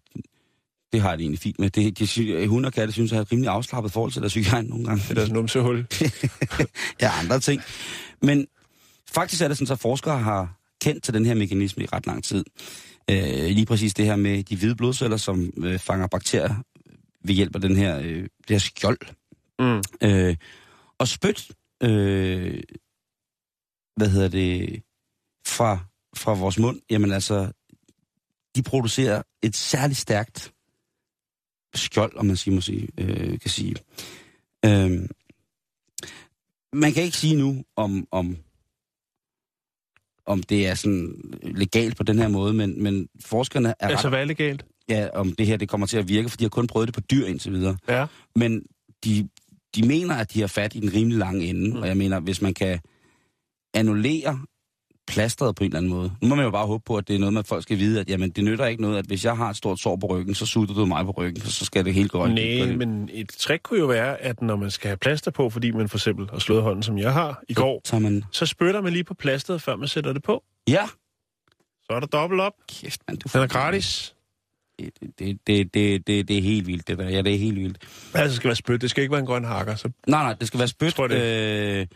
det 0.93 1.01
har 1.01 1.09
jeg 1.09 1.19
det 1.19 1.25
egentlig 1.25 1.41
fint 1.41 1.59
med. 1.59 1.71
Det, 1.71 1.99
de, 1.99 2.07
sy- 2.07 2.47
hunde 2.47 2.67
og 2.67 2.73
katte 2.73 2.93
synes, 2.93 3.13
jeg 3.13 3.21
et 3.21 3.33
rimelig 3.33 3.51
afslappet 3.51 3.93
forhold 3.93 4.13
til 4.13 4.23
deres 4.23 4.35
hygiejne 4.35 4.69
nogle 4.69 4.85
gange. 4.85 5.03
Det 5.03 5.11
er 5.11 5.15
deres 5.15 5.31
numsehul. 5.31 5.87
ja, 7.03 7.11
andre 7.23 7.41
ting. 7.41 7.63
Men 8.23 8.47
faktisk 9.13 9.43
er 9.43 9.49
det 9.49 9.59
sådan, 9.59 9.73
at 9.73 9.79
forskere 9.79 10.19
har 10.19 10.57
kendt 10.81 11.05
til 11.05 11.15
den 11.15 11.27
her 11.27 11.35
mekanisme 11.35 11.83
i 11.83 11.87
ret 11.87 12.07
lang 12.07 12.25
tid. 12.25 12.45
Øh, 13.11 13.51
lige 13.51 13.67
præcis 13.67 13.95
det 13.95 14.05
her 14.05 14.17
med 14.17 14.43
de 14.43 14.57
hvide 14.57 14.77
blodceller, 14.77 15.17
som 15.17 15.53
øh, 15.59 15.79
fanger 15.79 16.07
bakterier 16.07 16.55
ved 17.25 17.35
hjælp 17.35 17.55
af 17.55 17.61
den 17.61 17.77
her, 17.77 17.99
øh, 17.99 18.23
det 18.23 18.31
her 18.51 18.59
skjold. 18.59 18.99
Mm. 19.61 19.83
Øh, 20.03 20.37
og 20.99 21.09
spyt, 21.09 21.51
øh, 21.83 22.63
hvad 23.97 24.09
hedder 24.09 24.29
det, 24.29 24.83
fra, 25.47 25.79
fra 26.17 26.35
vores 26.35 26.59
mund, 26.59 26.81
jamen 26.91 27.13
altså, 27.13 27.53
de 28.57 28.63
producerer 28.63 29.23
et 29.43 29.57
særligt 29.57 29.99
stærkt 29.99 30.53
skjold, 31.75 32.17
om 32.17 32.27
man 32.27 32.37
sige, 32.37 32.55
må 32.55 32.61
sige, 32.61 32.89
øh, 32.99 33.41
kan 33.41 33.51
sige. 33.51 33.77
Øh, 34.65 35.09
man 36.73 36.93
kan 36.93 37.03
ikke 37.03 37.17
sige 37.17 37.37
nu, 37.37 37.65
om, 37.77 38.07
om, 38.11 38.37
om 40.27 40.43
det 40.43 40.67
er 40.67 40.75
sådan 40.75 41.35
legalt 41.43 41.97
på 41.97 42.03
den 42.03 42.19
her 42.19 42.29
måde, 42.29 42.55
men, 42.55 42.83
men 42.83 43.09
forskerne 43.25 43.69
er 43.69 43.89
Altså, 43.89 44.07
ret, 44.07 44.13
hvad 44.13 44.21
er 44.21 44.25
legalt? 44.25 44.65
ja, 44.91 45.09
om 45.15 45.33
det 45.33 45.47
her 45.47 45.57
det 45.57 45.69
kommer 45.69 45.87
til 45.87 45.97
at 45.99 46.09
virke, 46.09 46.29
for 46.29 46.37
de 46.37 46.45
har 46.45 46.49
kun 46.49 46.67
prøvet 46.67 46.89
det 46.89 46.95
på 46.95 47.01
dyr 47.01 47.27
indtil 47.27 47.53
videre. 47.53 47.77
Ja. 47.89 48.07
Men 48.37 48.63
de, 49.05 49.29
de 49.77 49.87
mener, 49.89 50.15
at 50.15 50.33
de 50.33 50.41
har 50.41 50.47
fat 50.47 50.75
i 50.75 50.81
den 50.81 50.95
rimelig 50.95 51.19
lange 51.19 51.47
ende, 51.47 51.71
mm. 51.71 51.77
og 51.77 51.89
jeg 51.89 51.97
mener, 51.97 52.21
hvis 52.21 52.43
man 52.43 52.55
kan 52.55 52.81
annullere 53.75 54.41
plasteret 55.07 55.57
på 55.57 55.65
en 55.65 55.69
eller 55.69 55.79
anden 55.79 55.93
måde. 55.93 56.13
Nu 56.23 56.29
må 56.29 56.35
man 56.35 56.45
jo 56.45 56.51
bare 56.51 56.67
håbe 56.67 56.83
på, 56.87 56.97
at 56.97 57.09
det 57.09 57.15
er 57.15 57.19
noget 57.19 57.33
med, 57.33 57.41
at 57.41 57.47
folk 57.47 57.63
skal 57.63 57.79
vide, 57.79 58.01
at 58.01 58.11
jamen, 58.11 58.31
det 58.31 58.45
nytter 58.45 58.67
ikke 58.67 58.83
noget, 58.83 58.99
at 58.99 59.07
hvis 59.07 59.25
jeg 59.25 59.37
har 59.37 59.51
et 59.51 59.57
stort 59.57 59.81
sår 59.81 59.97
på 59.97 60.07
ryggen, 60.07 60.35
så 60.35 60.47
sutter 60.47 60.75
du 60.75 60.85
mig 60.87 61.05
på 61.05 61.11
ryggen, 61.11 61.43
så 61.43 61.65
skal 61.65 61.85
det 61.85 61.95
helt 61.95 62.13
gå 62.13 62.27
Nej, 62.27 62.77
men 62.77 63.11
et 63.13 63.29
trick 63.29 63.63
kunne 63.63 63.81
jo 63.81 63.87
være, 63.87 64.21
at 64.21 64.43
når 64.43 64.57
man 64.57 64.71
skal 64.71 64.89
have 64.89 64.97
plaster 64.97 65.31
på, 65.31 65.51
fordi 65.51 65.71
man 65.71 65.89
for 65.89 65.97
eksempel 65.97 66.29
har 66.33 66.39
slået 66.39 66.63
hånden, 66.63 66.83
som 66.83 66.99
jeg 66.99 67.13
har 67.13 67.43
i 67.49 67.55
går, 67.55 67.81
Så 67.85 67.99
man... 67.99 68.25
så 68.33 68.47
spytter 68.47 68.81
man 68.81 68.93
lige 68.93 69.05
på 69.05 69.15
plasteret, 69.15 69.63
før 69.63 69.77
man 69.77 69.89
sætter 69.89 70.13
det 70.13 70.23
på. 70.23 70.45
Ja! 70.69 70.87
Så 71.83 71.93
er 71.97 72.01
der 72.01 72.07
dobbelt 72.07 72.41
op. 72.41 72.53
Kæft, 72.69 73.01
man, 73.09 73.17
du 73.17 73.29
Den 73.33 73.43
er 73.43 73.47
gratis. 73.47 74.15
Det, 74.81 75.19
det, 75.19 75.39
det, 75.47 75.75
det, 75.75 76.07
det, 76.07 76.29
det 76.29 76.39
er 76.39 76.43
helt 76.43 76.67
vildt, 76.67 76.89
det 76.89 76.99
der. 76.99 77.09
Ja, 77.09 77.23
det 77.23 77.35
er 77.35 77.39
helt 77.39 77.57
vildt. 77.57 77.79
Altså, 78.15 78.25
det 78.25 78.37
skal 78.37 78.49
være 78.49 78.57
spyt. 78.57 78.81
Det 78.81 78.91
skal 78.91 79.03
ikke 79.03 79.13
være 79.13 79.21
en 79.21 79.27
grøn 79.27 79.45
hakker. 79.45 79.75
Så 79.75 79.91
Nej, 80.07 80.23
nej, 80.23 80.33
det 80.33 80.47
skal 80.47 80.59
være 80.59 80.69
spyt. 80.69 80.93
Tror 80.93 81.13
jeg 81.13 81.81
Øh, 81.81 81.87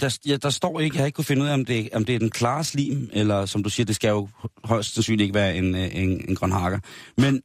der, 0.00 0.18
ja, 0.26 0.36
der 0.36 0.50
står 0.50 0.80
ikke, 0.80 0.96
jeg 0.96 1.00
har 1.02 1.06
ikke 1.06 1.16
kunne 1.16 1.24
finde 1.24 1.42
ud 1.42 1.48
af, 1.48 1.54
om 1.54 1.64
det, 1.64 1.88
om 1.92 2.04
det 2.04 2.14
er 2.14 2.18
den 2.18 2.30
klare 2.30 2.64
slim, 2.64 3.10
eller 3.12 3.46
som 3.46 3.62
du 3.62 3.70
siger, 3.70 3.84
det 3.84 3.96
skal 3.96 4.08
jo 4.08 4.28
højst 4.64 4.94
sandsynligt 4.94 5.22
ikke 5.22 5.34
være 5.34 5.56
en, 5.56 5.74
øh, 5.74 5.96
en, 5.96 6.28
en 6.28 6.34
grøn 6.34 6.52
hakker. 6.52 6.78
Men, 7.16 7.42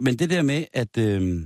men 0.00 0.18
det 0.18 0.30
der 0.30 0.42
med, 0.42 0.64
at, 0.72 0.98
øh, 0.98 1.42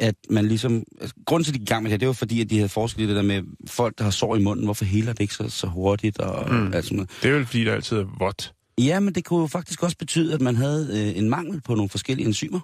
at 0.00 0.14
man 0.30 0.46
ligesom... 0.46 0.84
Altså, 1.00 1.14
grunden 1.26 1.44
til, 1.44 1.50
at 1.50 1.54
de 1.54 1.58
gik 1.58 1.68
i 1.68 1.72
gang 1.72 1.82
med 1.82 1.90
det 1.90 1.92
her, 1.92 1.98
det 1.98 2.08
var 2.08 2.14
fordi, 2.14 2.40
at 2.40 2.50
de 2.50 2.56
havde 2.56 2.68
forsket 2.68 3.02
i 3.02 3.06
det 3.06 3.16
der 3.16 3.22
med 3.22 3.42
folk, 3.66 3.98
der 3.98 4.04
har 4.04 4.10
sår 4.10 4.36
i 4.36 4.42
munden, 4.42 4.64
hvorfor 4.64 4.84
heler 4.84 5.12
det 5.12 5.20
ikke 5.20 5.34
så, 5.34 5.48
så 5.48 5.66
hurtigt, 5.66 6.18
og 6.18 6.54
mm. 6.54 6.72
alt 6.72 6.84
sådan 6.84 6.96
noget. 6.96 7.10
det 7.22 7.30
er 7.30 7.34
vel, 7.34 7.46
fordi 7.46 7.64
der 7.64 7.74
altid 7.74 7.96
er 7.96 8.06
vådt. 8.18 8.54
Ja, 8.78 9.00
men 9.00 9.14
det 9.14 9.24
kunne 9.24 9.40
jo 9.40 9.46
faktisk 9.46 9.82
også 9.82 9.96
betyde, 9.96 10.34
at 10.34 10.40
man 10.40 10.56
havde 10.56 10.88
øh, 10.92 11.18
en 11.18 11.30
mangel 11.30 11.60
på 11.60 11.74
nogle 11.74 11.88
forskellige 11.88 12.26
enzymer. 12.26 12.60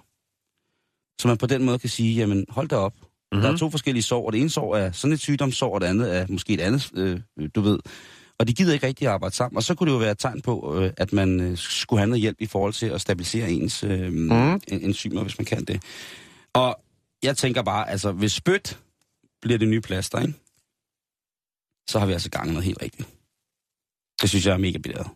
Så 1.21 1.27
man 1.27 1.37
på 1.37 1.45
den 1.45 1.63
måde 1.63 1.79
kan 1.79 1.89
sige, 1.89 2.15
jamen 2.15 2.45
hold 2.49 2.67
da 2.67 2.75
op. 2.75 2.93
Mm-hmm. 2.95 3.37
Mhm. 3.37 3.41
Der 3.41 3.51
er 3.53 3.57
to 3.57 3.69
forskellige 3.69 4.03
sår, 4.03 4.25
og 4.25 4.33
det 4.33 4.41
ene 4.41 4.49
sår 4.49 4.75
er 4.75 4.91
sådan 4.91 5.13
et 5.13 5.19
sygdomssår, 5.19 5.73
og 5.73 5.81
det 5.81 5.87
andet 5.87 6.15
er 6.17 6.25
måske 6.29 6.53
et 6.53 6.59
andet, 6.59 6.91
øh, 6.95 7.19
du 7.55 7.61
ved. 7.61 7.79
Og 8.39 8.47
de 8.47 8.53
gider 8.53 8.73
ikke 8.73 8.87
rigtig 8.87 9.07
at 9.07 9.13
arbejde 9.13 9.35
sammen. 9.35 9.57
Og 9.57 9.63
så 9.63 9.75
kunne 9.75 9.87
det 9.87 9.93
jo 9.93 9.99
være 9.99 10.11
et 10.11 10.19
tegn 10.19 10.41
på, 10.41 10.79
øh, 10.81 10.93
at 10.97 11.13
man 11.13 11.39
øh, 11.39 11.57
skulle 11.57 11.99
have 11.99 12.07
noget 12.07 12.21
hjælp 12.21 12.41
i 12.41 12.45
forhold 12.45 12.73
til 12.73 12.85
at 12.85 13.01
stabilisere 13.01 13.51
ens 13.51 13.83
øh, 13.83 14.11
Mhm. 14.11 14.21
mm. 14.21 14.59
enzymer, 14.67 15.21
hvis 15.23 15.37
man 15.39 15.45
kan 15.45 15.65
det. 15.65 15.81
Og 16.53 16.81
jeg 17.23 17.37
tænker 17.37 17.61
bare, 17.61 17.89
altså 17.89 18.11
hvis 18.11 18.31
spyt 18.31 18.79
bliver 19.41 19.57
det 19.57 19.67
nye 19.67 19.81
plaster, 19.81 20.19
ikke? 20.19 20.33
så 21.89 21.99
har 21.99 22.05
vi 22.05 22.13
altså 22.13 22.29
gang 22.29 22.47
noget 22.49 22.63
helt 22.63 22.81
rigtigt. 22.81 23.09
Det 24.21 24.29
synes 24.29 24.45
jeg 24.45 24.53
er 24.53 24.57
mega 24.57 24.77
bedre. 24.77 25.09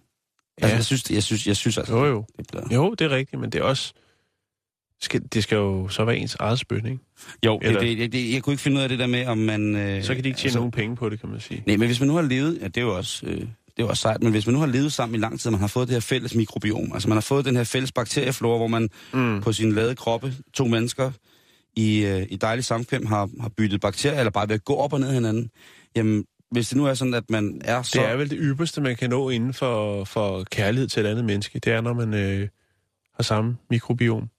Altså, 0.58 0.72
Ja. 0.74 0.76
jeg 0.76 0.86
synes, 0.86 1.12
jeg 1.12 1.24
synes, 1.24 1.48
jeg 1.48 1.56
synes 1.56 1.78
altså, 1.78 1.98
Jo, 1.98 2.06
jo. 2.06 2.26
det 2.38 2.46
er 2.54 2.60
bedre. 2.60 2.74
Jo, 2.74 2.94
det 2.94 3.06
er 3.06 3.10
rigtigt, 3.10 3.42
men 3.42 3.50
det 3.50 3.60
er 3.60 3.64
også... 3.64 3.94
Skal, 5.02 5.22
det 5.34 5.44
skal 5.44 5.56
jo 5.56 5.88
så 5.88 6.06
være 6.06 6.18
ens 6.18 6.36
eget 6.40 6.60
spyt, 6.60 6.86
ikke? 6.86 7.00
Jo, 7.46 7.60
Eller- 7.62 7.80
det, 7.80 7.98
det, 7.98 8.12
det, 8.12 8.34
jeg 8.34 8.44
kunne 8.44 8.54
ikke 8.54 8.64
finde 8.64 8.78
ud 8.78 8.82
af 8.84 8.90
det 8.90 9.00
der 9.00 9.08
med, 9.08 9.26
om 9.28 9.38
man... 9.38 9.76
Øh, 9.76 10.04
Så 10.04 10.16
kan 10.16 10.24
de 10.24 10.30
ikke 10.30 10.40
tjene 10.40 10.56
nogen 10.56 10.72
penge 10.72 10.96
på 10.96 11.10
det, 11.10 11.20
kan 11.20 11.30
man 11.30 11.40
sige. 11.40 11.64
Nej, 11.66 11.78
men 11.78 11.88
hvis 11.88 12.00
man 12.00 12.08
nu 12.08 12.16
har 12.16 12.22
levet... 12.22 12.58
Ja, 12.62 12.68
det 12.68 12.78
er 12.78 12.82
jo 12.82 12.98
også... 12.98 13.26
Øh, 13.26 13.34
det 13.38 13.82
er 13.82 13.84
jo 13.84 13.90
også 13.90 14.02
sejt, 14.02 14.24
men 14.24 14.32
hvis 14.32 14.46
man 14.48 14.54
nu 14.54 14.60
har 14.60 14.68
levet 14.68 14.94
sammen 14.94 15.16
i 15.16 15.20
lang 15.20 15.40
tid, 15.40 15.48
og 15.48 15.52
man 15.52 15.62
har 15.62 15.68
fået 15.68 15.88
det 15.88 15.96
her 15.96 16.00
fælles 16.02 16.36
mikrobiom, 16.36 16.92
altså 16.94 17.10
man 17.10 17.16
har 17.16 17.22
fået 17.22 17.46
den 17.46 17.56
her 17.56 17.64
fælles 17.64 17.92
bakterieflora, 17.92 18.58
hvor 18.58 18.68
man 18.68 18.90
Mm. 19.14 19.42
på 19.42 19.54
sin 19.54 19.72
lade 19.72 19.96
kroppe, 19.96 20.34
to 20.54 20.66
mennesker, 20.66 21.12
i, 21.76 22.06
øh, 22.06 22.26
i 22.30 22.36
dejlig 22.36 22.66
samkvem 22.66 23.06
har, 23.06 23.30
har 23.42 23.50
byttet 23.50 23.82
bakterier, 23.82 24.20
eller 24.20 24.32
bare 24.32 24.50
ved 24.50 24.56
at 24.56 24.64
gå 24.66 24.76
op 24.76 24.94
og 24.94 25.00
ned 25.00 25.14
hinanden, 25.14 25.50
jamen, 25.96 26.26
hvis 26.52 26.70
det 26.70 26.78
nu 26.78 26.86
er 26.86 26.94
sådan, 26.94 27.14
at 27.14 27.30
man 27.30 27.62
er 27.66 27.82
så... 27.82 28.00
Det 28.00 28.10
er 28.10 28.16
vel 28.16 28.30
det 28.30 28.38
ypperste, 28.42 28.82
man 28.82 28.96
kan 28.96 29.10
nå 29.10 29.30
inden 29.30 29.54
for, 29.54 30.04
for 30.04 30.44
kærlighed 30.44 30.88
til 30.88 31.06
et 31.06 31.10
andet 31.10 31.26
menneske. 31.26 31.60
Det 31.60 31.74
er, 31.74 31.82
når 31.82 31.94
man 31.94 32.14
øh, 32.14 32.48
har 33.14 33.24
samme 33.24 33.58
mikrobiom. 33.70 34.30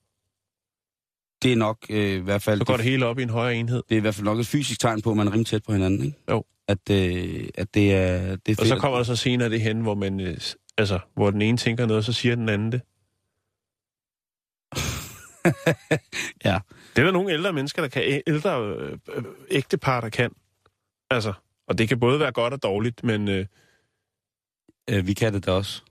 det 1.43 1.53
er 1.53 1.57
nok 1.57 1.79
øh, 1.91 2.11
i 2.13 2.19
hvert 2.19 2.43
fald... 2.43 2.59
Så 2.61 2.65
går 2.65 2.77
det 2.77 2.85
hele 2.85 3.07
op 3.07 3.19
i 3.19 3.23
en 3.23 3.31
højere 3.31 3.55
enhed. 3.57 3.83
det 3.89 3.95
er 3.95 3.99
i 3.99 4.01
hvert 4.01 4.15
fald 4.15 4.25
nok 4.25 4.39
et 4.39 4.47
fysisk 4.47 4.81
tegn 4.81 5.03
på, 5.03 5.11
at 5.11 5.17
man 5.17 5.27
er 5.27 5.31
rimelig 5.33 5.47
tæt 5.47 5.63
på 5.65 5.73
hinanden, 5.73 6.03
ikke? 6.05 6.19
Jo. 6.31 6.45
At, 6.69 6.91
øh, 6.91 7.49
at 7.55 7.75
det 7.75 7.95
er... 7.95 8.37
Det 8.37 8.53
er 8.53 8.57
Og 8.61 8.67
så 8.67 8.73
fedt. 8.73 8.81
kommer 8.81 8.97
der 8.97 9.05
så 9.05 9.17
senere 9.17 9.51
det 9.51 9.61
hen, 9.61 9.81
hvor 9.81 9.95
man... 9.95 10.21
Øh, 10.21 10.37
altså, 10.79 10.99
hvor 11.15 11.31
den 11.31 11.43
ene 11.43 11.59
tænker 11.59 11.87
noget, 11.87 12.05
så 12.05 12.13
siger 12.13 12.35
den 12.35 12.49
anden 12.49 12.73
det. 12.73 12.81
Ja. 16.45 16.59
Det 16.97 17.03
er 17.03 17.05
der 17.05 17.13
nogle 17.13 17.33
ældre 17.33 17.53
mennesker, 17.53 17.83
der 17.83 17.89
kan. 17.89 18.23
Ældre 18.27 18.63
øh, 18.63 18.99
øh, 19.15 19.25
ægtepar, 19.51 20.01
der 20.01 20.09
kan. 20.09 20.31
Altså, 21.11 21.33
og 21.69 21.79
det 21.79 21.89
kan 21.89 22.01
både 22.01 22.21
være 22.21 22.33
godt 22.33 22.53
og 22.53 22.63
dårligt, 22.63 23.05
men... 23.05 23.29
Øh, 23.29 23.47
Øh, 24.91 25.07
vi 25.07 25.13
kan 25.15 25.35
det 25.35 25.47
da 25.47 25.51
også. 25.53 25.83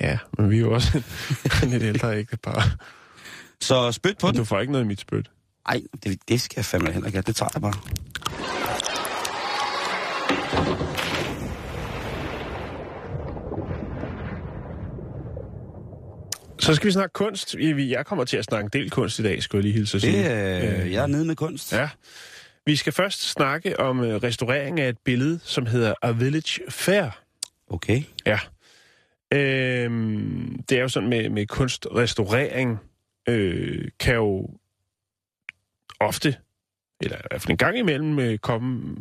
ja, 0.00 0.18
men 0.38 0.50
vi 0.50 0.56
er 0.56 0.60
jo 0.60 0.74
også 0.74 1.02
lidt 1.70 1.82
ældre 1.82 2.18
ægtepar. 2.18 2.76
Så 3.60 3.92
spyt 3.92 4.18
på 4.18 4.26
Men 4.26 4.34
den. 4.34 4.38
du 4.40 4.44
får 4.44 4.60
ikke 4.60 4.72
noget 4.72 4.84
i 4.84 4.88
mit 4.88 5.00
spyt. 5.00 5.30
Ej, 5.66 5.80
det, 6.04 6.18
det 6.28 6.40
skal 6.40 6.56
jeg 6.58 6.64
fandme 6.64 6.92
heller 6.92 7.06
ikke. 7.06 7.22
Det 7.22 7.36
tager 7.36 7.50
jeg 7.54 7.62
bare. 7.62 7.74
Så 16.60 16.74
skal 16.74 16.86
vi 16.86 16.92
snakke 16.92 17.12
kunst. 17.12 17.56
Vi- 17.56 17.90
Jeg 17.90 18.06
kommer 18.06 18.24
til 18.24 18.36
at 18.36 18.44
snakke 18.44 18.64
en 18.64 18.70
del 18.82 18.90
kunst 18.90 19.18
i 19.18 19.22
dag, 19.22 19.42
skulle 19.42 19.58
jeg 19.58 19.62
lige 19.64 19.72
hilse 19.74 19.96
at 19.96 20.02
Det, 20.02 20.10
sige. 20.12 20.82
øh, 20.84 20.92
jeg 20.92 21.02
er 21.02 21.06
nede 21.06 21.24
med 21.24 21.36
kunst. 21.36 21.72
Ja. 21.72 21.88
Vi 22.66 22.76
skal 22.76 22.92
først 22.92 23.22
snakke 23.30 23.80
om 23.80 24.04
øh, 24.04 24.22
restaurering 24.22 24.80
af 24.80 24.88
et 24.88 24.98
billede, 24.98 25.38
som 25.42 25.66
hedder 25.66 25.94
A 26.02 26.10
Village 26.10 26.60
Fair. 26.70 27.20
Okay. 27.68 28.02
Ja. 28.26 28.38
Øhm, 29.32 30.62
det 30.68 30.78
er 30.78 30.82
jo 30.82 30.88
sådan 30.88 31.08
med, 31.08 31.28
med 31.30 31.46
kunstrestaurering, 31.46 32.78
øh, 33.28 33.88
kan 34.00 34.14
jo 34.14 34.50
ofte, 36.00 36.36
eller 37.00 37.16
i 37.16 37.20
hvert 37.30 37.42
fald 37.42 37.50
en 37.50 37.56
gang 37.56 37.78
imellem, 37.78 38.18
øh, 38.18 38.38
komme 38.38 38.96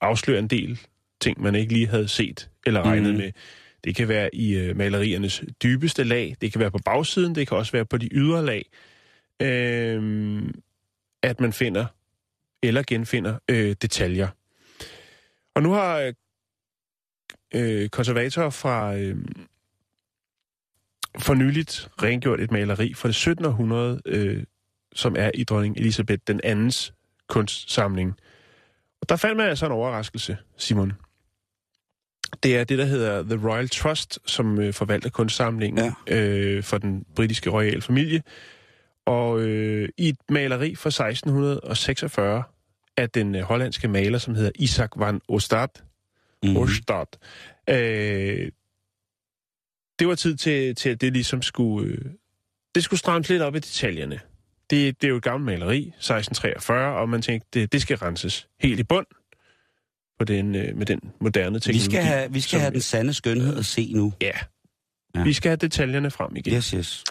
afsløre 0.00 0.38
en 0.38 0.48
del 0.48 0.80
ting, 1.20 1.40
man 1.42 1.54
ikke 1.54 1.72
lige 1.72 1.86
havde 1.86 2.08
set 2.08 2.50
eller 2.66 2.82
regnet 2.82 3.10
Mhm. 3.10 3.18
med. 3.18 3.32
Det 3.84 3.96
kan 3.96 4.08
være 4.08 4.34
i 4.34 4.54
øh, 4.56 4.76
maleriernes 4.76 5.42
dybeste 5.62 6.04
lag, 6.04 6.36
det 6.40 6.52
kan 6.52 6.60
være 6.60 6.70
på 6.70 6.78
bagsiden, 6.84 7.34
det 7.34 7.48
kan 7.48 7.56
også 7.56 7.72
være 7.72 7.84
på 7.86 7.96
de 7.98 8.08
ydre 8.12 8.46
lag, 8.46 8.70
øh, 9.42 10.42
at 11.22 11.40
man 11.40 11.52
finder 11.52 11.86
eller 12.62 12.82
genfinder 12.86 13.38
øh, 13.48 13.76
detaljer. 13.82 14.28
Og 15.54 15.62
nu 15.62 15.72
har 15.72 15.98
øh, 15.98 16.14
øh, 17.54 17.88
konservator 17.88 18.50
fra, 18.50 18.96
øh, 18.96 19.16
for 21.18 21.34
nyligt 21.34 21.88
rengjort 22.02 22.40
et 22.40 22.50
maleri 22.50 22.94
fra 22.94 23.08
det 23.08 23.14
1700, 23.14 24.00
øh, 24.06 24.44
som 24.94 25.16
er 25.18 25.30
i 25.34 25.44
dronning 25.44 25.76
Elisabeth 25.76 26.22
den 26.26 26.40
andens 26.44 26.94
kunstsamling. 27.28 28.14
Og 29.00 29.08
der 29.08 29.16
fandt 29.16 29.36
man 29.36 29.48
altså 29.48 29.66
en 29.66 29.72
overraskelse, 29.72 30.36
Simon. 30.56 30.92
Det 32.42 32.56
er 32.56 32.64
det, 32.64 32.78
der 32.78 32.84
hedder 32.84 33.22
The 33.22 33.48
Royal 33.48 33.68
Trust, 33.68 34.18
som 34.26 34.60
øh, 34.60 34.74
forvalter 34.74 35.10
kunstsamlingen 35.10 35.94
ja. 36.08 36.16
øh, 36.16 36.62
for 36.62 36.78
den 36.78 37.04
britiske 37.16 37.50
royale 37.50 37.82
familie. 37.82 38.22
Og 39.08 39.40
øh, 39.40 39.88
i 39.96 40.08
et 40.08 40.16
maleri 40.28 40.74
fra 40.74 40.88
1646 40.88 42.42
af 42.96 43.10
den 43.10 43.34
øh, 43.34 43.42
hollandske 43.42 43.88
maler, 43.88 44.18
som 44.18 44.34
hedder 44.34 44.50
Isaac 44.54 44.90
van 44.96 45.20
Ostad, 45.28 45.68
mm. 46.44 46.56
Ostad 46.56 47.06
øh, 47.70 48.50
det 49.98 50.08
var 50.08 50.14
tid 50.14 50.36
til, 50.36 50.74
til 50.74 50.88
at 50.90 51.00
det 51.00 51.12
ligesom 51.12 51.42
skulle... 51.42 51.90
Øh, 51.92 52.04
det 52.74 52.84
skulle 52.84 53.00
strammes 53.00 53.28
lidt 53.28 53.42
op 53.42 53.54
i 53.54 53.58
detaljerne. 53.58 54.20
Det, 54.70 55.00
det 55.00 55.06
er 55.06 55.08
jo 55.10 55.16
et 55.16 55.22
gammelt 55.22 55.44
maleri, 55.60 55.78
1643, 55.78 56.96
og 56.96 57.08
man 57.08 57.22
tænkte, 57.22 57.48
det, 57.60 57.72
det 57.72 57.82
skal 57.82 57.96
renses 57.96 58.48
helt 58.60 58.80
i 58.80 58.82
bund 58.82 59.06
på 60.18 60.24
den, 60.24 60.54
øh, 60.54 60.76
med 60.76 60.86
den 60.86 61.00
moderne 61.20 61.60
teknologi. 61.60 61.78
Vi 61.78 61.84
skal 61.84 62.02
have, 62.02 62.32
vi 62.32 62.40
skal 62.40 62.50
som- 62.50 62.60
have 62.60 62.72
den 62.72 62.80
sande 62.80 63.14
skønhed 63.14 63.58
at 63.58 63.66
se 63.66 63.92
nu. 63.94 64.12
Ja. 64.20 64.30
Ja. 65.14 65.22
Vi 65.22 65.32
skal 65.32 65.48
have 65.48 65.56
detaljerne 65.56 66.10
frem 66.10 66.36
igen. 66.36 66.54
Yes, 66.54 66.70
yes. 66.70 67.04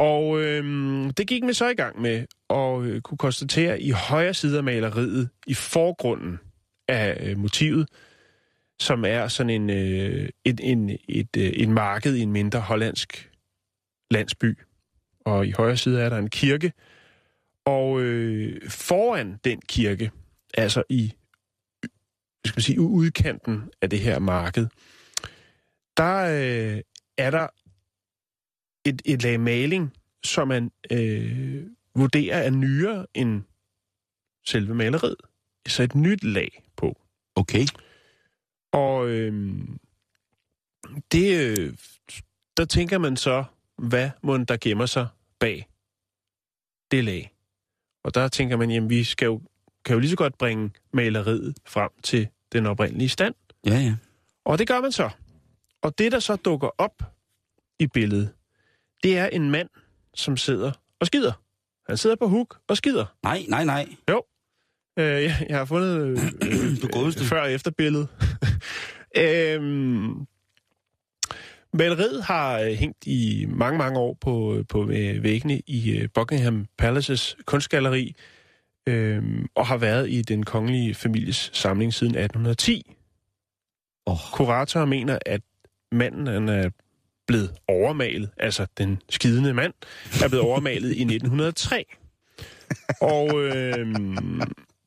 Og 0.00 0.40
øhm, 0.40 1.10
det 1.10 1.26
gik 1.26 1.42
man 1.42 1.54
så 1.54 1.68
i 1.68 1.74
gang 1.74 2.00
med 2.00 2.26
at 2.50 2.82
øh, 2.82 3.00
kunne 3.00 3.18
konstatere 3.18 3.80
i 3.80 3.90
højre 3.90 4.34
side 4.34 4.58
af 4.58 4.64
maleriet, 4.64 5.28
i 5.46 5.54
forgrunden 5.54 6.40
af 6.88 7.30
øh, 7.30 7.38
motivet, 7.38 7.88
som 8.78 9.04
er 9.04 9.28
sådan 9.28 9.50
en, 9.50 9.70
øh, 9.70 10.28
et, 10.44 10.60
en, 10.62 10.90
et, 11.08 11.36
øh, 11.36 11.52
en 11.54 11.72
marked 11.72 12.14
i 12.14 12.20
en 12.20 12.32
mindre 12.32 12.60
hollandsk 12.60 13.30
landsby. 14.10 14.58
Og 15.24 15.46
i 15.46 15.50
højre 15.50 15.76
side 15.76 16.00
er 16.00 16.08
der 16.08 16.18
en 16.18 16.30
kirke. 16.30 16.72
Og 17.64 18.00
øh, 18.00 18.70
foran 18.70 19.36
den 19.44 19.60
kirke, 19.68 20.10
altså 20.54 20.82
i 20.88 21.12
skal 22.46 22.56
man 22.56 22.62
sige, 22.62 22.80
udkanten 22.80 23.70
af 23.82 23.90
det 23.90 23.98
her 23.98 24.18
marked, 24.18 24.66
der 25.96 26.16
øh, 26.16 26.80
er 27.18 27.30
der 27.30 27.46
et, 28.84 29.02
et 29.04 29.22
lag 29.22 29.40
maling, 29.40 29.92
som 30.24 30.48
man 30.48 30.70
øh, 30.92 31.66
vurderer 31.94 32.38
er 32.38 32.50
nyere 32.50 33.06
end 33.14 33.42
selve 34.46 34.74
maleriet. 34.74 35.16
Så 35.68 35.82
et 35.82 35.94
nyt 35.94 36.24
lag 36.24 36.62
på. 36.76 37.00
Okay. 37.34 37.66
Og 38.72 39.08
øh, 39.08 39.58
det, 41.12 41.58
øh, 41.58 41.74
der 42.56 42.64
tænker 42.64 42.98
man 42.98 43.16
så, 43.16 43.44
hvad 43.78 44.10
må 44.22 44.36
der 44.36 44.56
gemmer 44.60 44.86
sig 44.86 45.08
bag 45.38 45.68
det 46.90 47.04
lag? 47.04 47.34
Og 48.04 48.14
der 48.14 48.28
tænker 48.28 48.56
man, 48.56 48.70
jamen 48.70 48.90
vi 48.90 49.04
skal 49.04 49.26
jo, 49.26 49.40
kan 49.84 49.94
jo 49.94 50.00
lige 50.00 50.10
så 50.10 50.16
godt 50.16 50.38
bringe 50.38 50.70
maleriet 50.92 51.54
frem 51.66 51.90
til 52.02 52.28
den 52.52 52.66
oprindelige 52.66 53.08
stand. 53.08 53.34
Ja, 53.66 53.78
ja. 53.78 53.96
Og 54.44 54.58
det 54.58 54.68
gør 54.68 54.80
man 54.80 54.92
så. 54.92 55.10
Og 55.82 55.98
det, 55.98 56.12
der 56.12 56.20
så 56.20 56.36
dukker 56.36 56.68
op 56.78 57.02
i 57.78 57.86
billedet, 57.86 58.30
det 59.02 59.18
er 59.18 59.26
en 59.26 59.50
mand, 59.50 59.68
som 60.14 60.36
sidder 60.36 60.72
og 61.00 61.06
skider. 61.06 61.32
Han 61.88 61.96
sidder 61.96 62.16
på 62.16 62.28
huk 62.28 62.58
og 62.68 62.76
skider. 62.76 63.06
Nej, 63.22 63.44
nej, 63.48 63.64
nej. 63.64 63.88
Øh, 64.98 65.22
jeg, 65.24 65.46
jeg 65.48 65.58
har 65.58 65.64
fundet 65.64 66.00
øh, 66.00 66.18
Du 66.82 66.88
godeste. 66.92 67.20
øh, 67.20 67.26
før- 67.26 67.40
og 67.42 67.52
efterbillede. 67.52 68.06
øhm, 69.16 70.26
maleriet 71.72 72.24
har 72.24 72.60
øh, 72.60 72.72
hængt 72.72 73.06
i 73.06 73.46
mange, 73.48 73.78
mange 73.78 73.98
år 73.98 74.16
på, 74.20 74.64
på 74.68 74.82
øh, 74.90 75.22
væggene 75.22 75.60
i 75.66 75.98
øh, 75.98 76.08
Buckingham 76.14 76.66
Palaces 76.78 77.36
kunstgalleri, 77.44 78.14
øhm, 78.86 79.46
og 79.54 79.66
har 79.66 79.76
været 79.76 80.10
i 80.10 80.22
den 80.22 80.42
kongelige 80.44 80.94
families 80.94 81.50
samling 81.52 81.94
siden 81.94 82.14
1810. 82.14 82.96
Åh. 84.06 84.16
Kurator 84.32 84.84
mener, 84.84 85.18
at 85.26 85.40
manden 85.92 86.26
han 86.26 86.48
er 86.48 86.70
blevet 87.30 87.50
overmalet, 87.68 88.30
altså 88.36 88.66
den 88.78 88.98
skidende 89.10 89.54
mand, 89.54 89.72
er 90.24 90.28
blevet 90.28 90.46
overmalet 90.46 90.96
i 90.96 91.00
1903. 91.02 91.84
Og 93.00 93.40
øhm, 93.42 94.40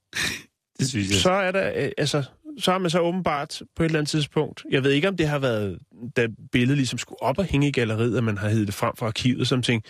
Det 0.79 0.89
synes 0.89 1.11
jeg. 1.11 1.19
så 1.19 1.31
er 1.31 1.51
der, 1.51 1.71
øh, 1.75 1.91
altså, 1.97 2.23
så 2.59 2.71
har 2.71 2.77
man 2.77 2.89
så 2.89 2.99
åbenbart 2.99 3.61
på 3.75 3.83
et 3.83 3.85
eller 3.85 3.99
andet 3.99 4.09
tidspunkt, 4.09 4.65
jeg 4.69 4.83
ved 4.83 4.91
ikke, 4.91 5.07
om 5.07 5.17
det 5.17 5.27
har 5.27 5.39
været, 5.39 5.79
da 6.17 6.27
billedet 6.51 6.77
ligesom 6.77 6.99
skulle 6.99 7.21
op 7.21 7.37
og 7.37 7.45
hænge 7.45 7.67
i 7.67 7.71
galleriet, 7.71 8.17
at 8.17 8.23
man 8.23 8.37
har 8.37 8.49
hævet 8.49 8.67
det 8.67 8.75
frem 8.75 8.93
fra 8.97 9.07
arkivet, 9.07 9.47
som 9.47 9.61
ting. 9.61 9.83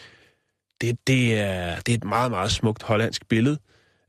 Det, 0.82 0.98
det, 1.08 1.40
er, 1.40 1.80
det 1.80 1.92
er 1.94 1.98
et 1.98 2.04
meget, 2.04 2.32
meget 2.32 2.52
smukt 2.52 2.84
hollandsk 2.84 3.28
billede. 3.30 3.58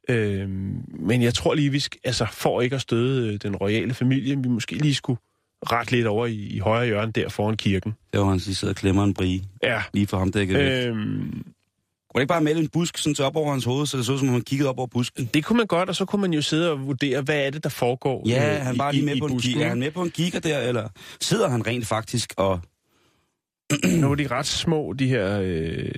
Øhm, 0.09 0.85
men 0.89 1.23
jeg 1.23 1.35
tror 1.35 1.55
lige, 1.55 1.71
vi 1.71 1.81
skal, 1.81 2.01
altså, 2.05 2.27
for 2.33 2.61
ikke 2.61 2.77
at 2.77 2.83
støde 2.83 3.33
øh, 3.33 3.41
den 3.43 3.57
royale 3.57 3.95
familie, 3.95 4.37
vi 4.37 4.49
måske 4.49 4.75
lige 4.75 4.95
skulle 4.95 5.21
ret 5.72 5.92
lidt 5.92 6.07
over 6.07 6.27
i, 6.27 6.35
i 6.35 6.59
højre 6.59 6.87
hjørne 6.87 7.12
der 7.12 7.29
foran 7.29 7.57
kirken. 7.57 7.94
Det 8.12 8.20
var 8.20 8.27
han 8.27 8.38
lige 8.38 8.55
sidder 8.55 8.72
og 8.72 8.77
klemmer 8.77 9.05
en 9.05 9.14
brie. 9.14 9.40
Ja. 9.62 9.83
Lige 9.94 10.07
for 10.07 10.18
ham 10.18 10.33
dækket 10.33 10.57
øh. 10.59 10.88
Øhm, 10.88 11.44
Kunne 12.11 12.20
det 12.20 12.24
ikke 12.24 12.29
bare 12.29 12.40
male 12.40 12.61
en 12.61 12.68
busk 12.68 12.98
sådan 12.98 13.14
til 13.14 13.24
op 13.24 13.37
over 13.37 13.50
hans 13.53 13.64
hoved, 13.64 13.87
så 13.87 13.96
det 13.96 14.07
så 14.07 14.18
som 14.18 14.29
om 14.29 14.33
han 14.35 14.42
kiggede 14.42 14.68
op 14.70 14.79
over 14.79 14.87
busken? 14.87 15.31
det 15.35 15.44
kunne 15.44 15.57
man 15.57 15.66
godt, 15.66 15.88
og 15.88 15.96
så 15.96 16.05
kunne 16.05 16.20
man 16.22 16.33
jo 16.33 16.42
sidde 16.42 16.70
og 16.70 16.87
vurdere, 16.87 17.20
hvad 17.22 17.46
er 17.46 17.50
det, 17.50 17.62
der 17.64 17.68
foregår 17.70 18.22
Ja, 18.29 18.55
øh, 18.59 18.62
han 18.66 18.74
i- 18.74 18.79
var 18.79 18.90
i- 18.90 18.94
lige 18.94 19.05
med 19.07 19.16
i 19.16 19.20
på 19.20 19.27
en 19.27 19.33
busken. 19.33 19.61
Er 19.61 19.68
han 19.68 19.79
med 19.79 19.90
på 19.90 20.03
en 20.03 20.11
kigger 20.11 20.40
der, 20.40 20.59
eller 20.59 20.88
sidder 21.20 21.48
han 21.48 21.66
rent 21.66 21.87
faktisk 21.87 22.35
og... 22.37 22.61
Nu 24.00 24.11
er 24.11 24.14
de 24.14 24.27
ret 24.27 24.46
små, 24.46 24.92
de 24.98 25.07
her, 25.09 25.40
øh, 25.42 25.90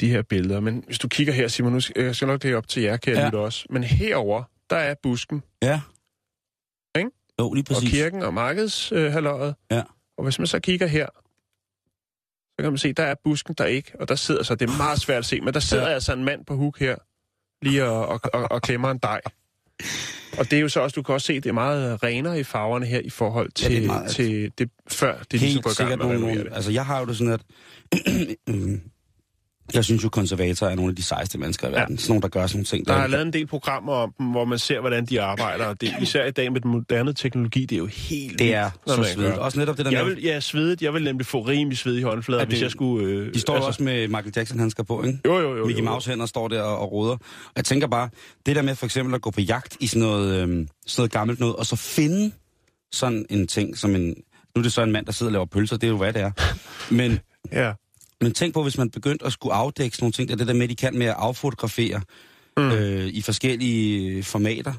de 0.00 0.08
her 0.08 0.22
billeder. 0.22 0.60
Men 0.60 0.82
hvis 0.86 0.98
du 0.98 1.08
kigger 1.08 1.32
her, 1.32 1.48
Simon, 1.48 1.72
nu 1.72 1.80
skal 1.80 2.02
jeg 2.04 2.16
skal 2.16 2.28
nok 2.28 2.44
lægge 2.44 2.56
op 2.58 2.68
til 2.68 2.82
jer, 2.82 2.96
kan 2.96 3.12
jeg 3.14 3.30
Ja. 3.32 3.38
ja. 3.38 3.44
også. 3.44 3.64
Men 3.70 3.84
herover 3.84 4.42
der 4.70 4.76
er 4.76 4.94
busken 5.02 5.42
Ja. 5.62 5.80
Jo, 7.40 7.52
lige 7.52 7.64
Præcis. 7.64 7.84
og 7.88 7.90
kirken 7.90 8.22
og 8.22 8.34
markedshaløjet. 8.34 9.54
Øh, 9.72 9.76
Ja. 9.76 9.82
Og 10.18 10.24
hvis 10.24 10.38
man 10.38 10.46
så 10.46 10.60
kigger 10.60 10.86
her, 10.86 11.06
så 12.50 12.62
kan 12.62 12.72
man 12.72 12.78
se, 12.78 12.92
der 12.92 13.02
er 13.02 13.14
busken 13.24 13.54
der 13.58 13.64
ikke, 13.64 13.92
og 14.00 14.08
der 14.08 14.14
sidder 14.14 14.42
så, 14.42 14.54
det 14.54 14.70
er 14.70 14.76
meget 14.76 15.00
svært 15.00 15.18
at 15.18 15.24
se, 15.24 15.40
men 15.40 15.54
der 15.54 15.60
sidder 15.60 15.88
Ja. 15.88 15.94
altså 15.94 16.12
en 16.12 16.24
mand 16.24 16.44
på 16.44 16.56
huk 16.56 16.78
her, 16.78 16.96
lige 17.62 17.84
og, 17.84 18.08
og, 18.08 18.20
og, 18.32 18.50
og 18.52 18.62
klemmer 18.62 18.90
en 18.90 18.98
dej. 18.98 19.20
Og 20.38 20.50
det 20.50 20.52
er 20.52 20.60
jo 20.60 20.68
så 20.68 20.80
også, 20.80 20.94
du 20.94 21.02
kan 21.02 21.12
også 21.12 21.26
se, 21.26 21.34
det 21.34 21.46
er 21.46 21.52
meget 21.52 22.02
renere 22.02 22.40
i 22.40 22.44
farverne 22.44 22.86
her 22.86 22.98
i 23.00 23.10
forhold 23.10 23.50
Ja, 23.62 23.68
det 23.68 23.76
til, 23.76 23.86
meget- 23.86 24.10
til 24.10 24.52
det, 24.58 24.70
før 24.88 25.18
det 25.18 25.32
ligesom 25.40 25.48
Helt 25.48 25.64
går 25.64 25.84
i 25.84 25.88
gang 25.88 26.08
med 26.08 26.18
nogle. 26.18 26.54
Altså, 26.54 26.70
jeg 26.72 26.86
har 26.86 27.00
jo 27.00 27.06
det 27.06 27.16
sådan, 27.16 27.32
at... 27.32 27.40
Jeg 29.74 29.84
synes 29.84 30.04
jo, 30.04 30.08
konservatorer 30.08 30.70
er 30.70 30.74
nogle 30.74 30.90
af 30.90 30.96
de 30.96 31.02
sejeste 31.02 31.38
mennesker 31.38 31.68
i 31.68 31.70
Ja. 31.70 31.78
verden. 31.78 31.98
Sådan 31.98 32.10
nogle, 32.10 32.22
der 32.22 32.28
gør 32.28 32.46
sådan 32.46 32.56
nogle 32.58 32.64
ting. 32.64 32.86
Der 32.86 32.94
er 32.94 33.06
lavet 33.06 33.26
en 33.26 33.32
del 33.32 33.46
programmer 33.46 33.92
om 33.92 34.12
dem, 34.18 34.26
hvor 34.26 34.44
man 34.44 34.58
ser, 34.58 34.80
hvordan 34.80 35.06
de 35.06 35.20
arbejder, 35.22 35.64
og 35.66 35.80
det, 35.80 35.94
især 36.00 36.24
i 36.26 36.30
dag 36.30 36.52
med 36.52 36.60
den 36.60 36.70
moderne 36.70 37.12
teknologi, 37.12 37.60
det 37.64 37.72
er 37.72 37.78
jo 37.78 37.86
helt 37.86 38.38
det 38.38 38.54
er 38.54 38.70
vildt, 38.86 39.06
så 39.06 39.14
svedigt. 39.14 39.38
Også 39.38 39.58
netop 39.58 39.76
det 39.76 39.84
der 39.84 39.90
Jeg 39.90 40.04
med... 40.04 40.14
vil, 40.14 40.22
jeg 40.24 40.32
er 40.32 40.40
svedet. 40.40 40.82
Jeg 40.82 40.94
vil 40.94 41.04
nemlig 41.04 41.26
få 41.26 41.40
rimelig 41.40 41.78
sved 41.78 41.96
i 41.96 42.02
håndflader, 42.02 42.40
Ja, 42.40 42.44
ja, 42.44 42.48
hvis 42.48 42.58
det- 42.58 42.62
jeg 42.62 42.70
skulle... 42.70 43.06
Øh, 43.06 43.34
De 43.34 43.40
står 43.40 43.54
altså, 43.54 43.66
også 43.68 43.82
med 43.82 44.08
Michael 44.08 44.32
Jackson, 44.36 44.58
han 44.58 44.70
skal 44.70 44.84
på, 44.84 45.02
ikke? 45.02 45.18
Jo, 45.26 45.38
jo, 45.38 45.56
jo. 45.56 45.66
Mickey. 45.66 45.82
Mouse 45.82 46.10
hænder 46.10 46.26
står 46.26 46.48
der 46.48 46.62
og, 46.62 46.78
og 46.78 46.92
roder. 46.92 47.12
Og 47.12 47.52
jeg 47.56 47.64
tænker 47.64 47.86
bare, 47.86 48.08
det 48.46 48.56
der 48.56 48.62
med 48.62 48.74
for 48.74 48.86
eksempel 48.86 49.14
at 49.14 49.22
gå 49.22 49.30
på 49.30 49.40
jagt 49.40 49.76
i 49.80 49.86
sådan 49.86 50.02
noget, 50.08 50.36
øhm, 50.42 50.68
sådan 50.86 51.00
noget 51.00 51.12
gammelt 51.12 51.40
noget, 51.40 51.56
og 51.56 51.66
så 51.66 51.76
finde 51.76 52.32
sådan 52.92 53.26
en 53.30 53.46
ting 53.46 53.78
som 53.78 53.94
en... 53.94 54.06
Nu 54.56 54.58
er 54.58 54.62
det 54.62 54.72
så 54.72 54.82
en 54.82 54.92
mand, 54.92 55.06
der 55.06 55.12
sidder 55.12 55.30
og 55.30 55.32
laver 55.32 55.46
pølser, 55.46 55.76
det 55.76 55.86
er 55.86 55.90
jo 55.90 55.96
hvad 55.96 56.12
det 56.12 56.22
er. 56.22 56.30
Men, 56.94 57.18
Ja. 57.52 57.72
Men 58.20 58.32
tænk 58.32 58.54
på, 58.54 58.62
hvis 58.62 58.78
man 58.78 58.90
begyndte 58.90 59.26
at 59.26 59.32
skulle 59.32 59.54
afdække 59.54 59.96
sådan 59.96 60.04
nogle 60.04 60.12
ting, 60.12 60.28
der 60.28 60.36
det 60.36 60.46
der 60.46 60.54
med, 60.54 60.68
de 60.68 60.76
kan 60.76 60.98
med 60.98 61.06
at 61.06 61.14
affotografere 61.18 62.00
mm. 62.56 62.70
øh, 62.70 63.06
i 63.06 63.22
forskellige 63.22 64.22
formater. 64.22 64.72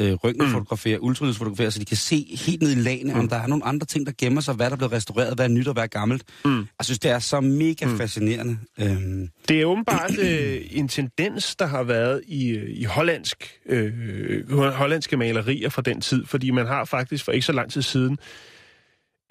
Øh, 0.00 0.12
røntgenfotografere, 0.12 0.98
mm. 0.98 1.04
ultralydsfotografere, 1.04 1.70
så 1.70 1.78
de 1.78 1.84
kan 1.84 1.96
se 1.96 2.36
helt 2.46 2.62
ned 2.62 2.70
i 2.70 2.74
lagene, 2.74 3.12
mm. 3.12 3.20
om 3.20 3.28
der 3.28 3.36
er 3.36 3.46
nogle 3.46 3.64
andre 3.64 3.86
ting, 3.86 4.06
der 4.06 4.12
gemmer 4.18 4.40
sig, 4.40 4.54
hvad 4.54 4.66
der 4.66 4.72
er 4.72 4.76
blevet 4.76 4.92
restaureret, 4.92 5.34
hvad 5.34 5.44
er 5.44 5.48
nyt 5.48 5.66
og 5.66 5.72
hvad 5.72 5.82
er 5.82 5.86
gammelt. 5.86 6.22
Mm. 6.44 6.58
Jeg 6.58 6.84
synes, 6.84 6.98
det 6.98 7.10
er 7.10 7.18
så 7.18 7.40
mega 7.40 7.86
mm. 7.86 7.98
fascinerende. 7.98 8.58
Øhm, 8.80 9.28
Det 9.48 9.60
er 9.60 9.64
åbenbart 9.64 10.18
øh, 10.18 10.60
en 10.70 10.88
tendens, 10.88 11.56
der 11.56 11.66
har 11.66 11.82
været 11.82 12.22
i, 12.26 12.48
øh, 12.50 12.70
i 12.70 12.84
hollandsk, 12.84 13.50
øh, 13.68 14.52
hollandske 14.72 15.16
malerier 15.16 15.68
fra 15.68 15.82
den 15.82 16.00
tid, 16.00 16.26
fordi 16.26 16.50
man 16.50 16.66
har 16.66 16.84
faktisk 16.84 17.24
for 17.24 17.32
ikke 17.32 17.46
så 17.46 17.52
lang 17.52 17.72
tid 17.72 17.82
siden 17.82 18.18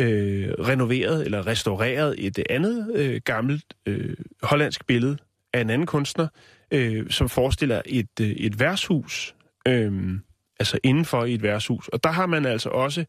øh, 0.01 0.49
renoveret 0.59 1.25
eller 1.25 1.47
restaureret 1.47 2.15
et 2.17 2.39
andet 2.49 2.91
øh, 2.95 3.21
gammelt 3.25 3.73
øh, 3.85 4.15
hollandsk 4.43 4.85
billede 4.85 5.17
af 5.53 5.61
en 5.61 5.69
anden 5.69 5.87
kunstner, 5.87 6.27
øh, 6.71 7.09
som 7.09 7.29
forestiller 7.29 7.81
et, 7.85 8.19
øh, 8.21 8.27
et 8.27 8.59
værtshus, 8.59 9.35
øh, 9.67 10.19
altså 10.59 10.79
indenfor 10.83 11.25
i 11.25 11.33
et 11.33 11.43
værtshus. 11.43 11.87
Og 11.87 12.03
der 12.03 12.11
har 12.11 12.25
man 12.25 12.45
altså 12.45 12.69
også 12.69 13.05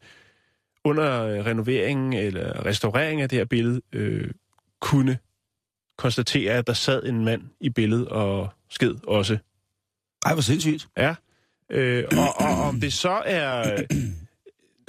under 0.83 1.23
øh, 1.23 1.45
renoveringen 1.45 2.13
eller 2.13 2.65
restaureringen 2.65 3.23
af 3.23 3.29
det 3.29 3.37
her 3.37 3.45
billede 3.45 3.81
øh, 3.93 4.31
kunne 4.81 5.17
konstatere, 5.97 6.53
at 6.53 6.67
der 6.67 6.73
sad 6.73 7.03
en 7.03 7.25
mand 7.25 7.41
i 7.59 7.69
billedet 7.69 8.07
og 8.07 8.49
sked 8.69 8.95
også. 9.07 9.37
ej, 10.25 10.33
hvor 10.33 10.41
sindssygt. 10.41 10.87
Ja. 10.97 11.15
Øh, 11.69 12.03
og, 12.11 12.47
og 12.47 12.63
om 12.63 12.79
det 12.79 12.93
så 12.93 13.21
er 13.25 13.81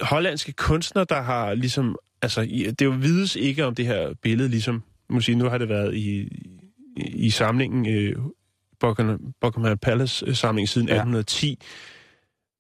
hollandske 0.01 0.53
kunstnere, 0.53 1.07
der 1.09 1.23
har 1.23 1.55
ligesom... 1.55 1.97
Altså, 2.23 2.41
det 2.79 2.83
jo 2.83 2.91
vides 2.91 3.37
ikke, 3.37 3.67
om 3.67 3.75
det 3.75 3.87
her 3.87 4.15
billede 4.23 4.49
ligesom 4.49 4.83
må 5.11 5.21
sige, 5.21 5.37
nu 5.37 5.45
har 5.45 5.59
det 5.59 5.69
været 5.69 5.95
i, 5.95 6.21
i, 6.97 7.03
i 7.15 7.31
samlingen, 7.31 7.87
øh, 7.87 8.17
Buckingham, 9.41 9.79
Palace-samling 9.83 10.69
siden 10.69 10.89
Ja. 10.89 10.95
ja. 10.95 11.01
1810. 11.01 11.59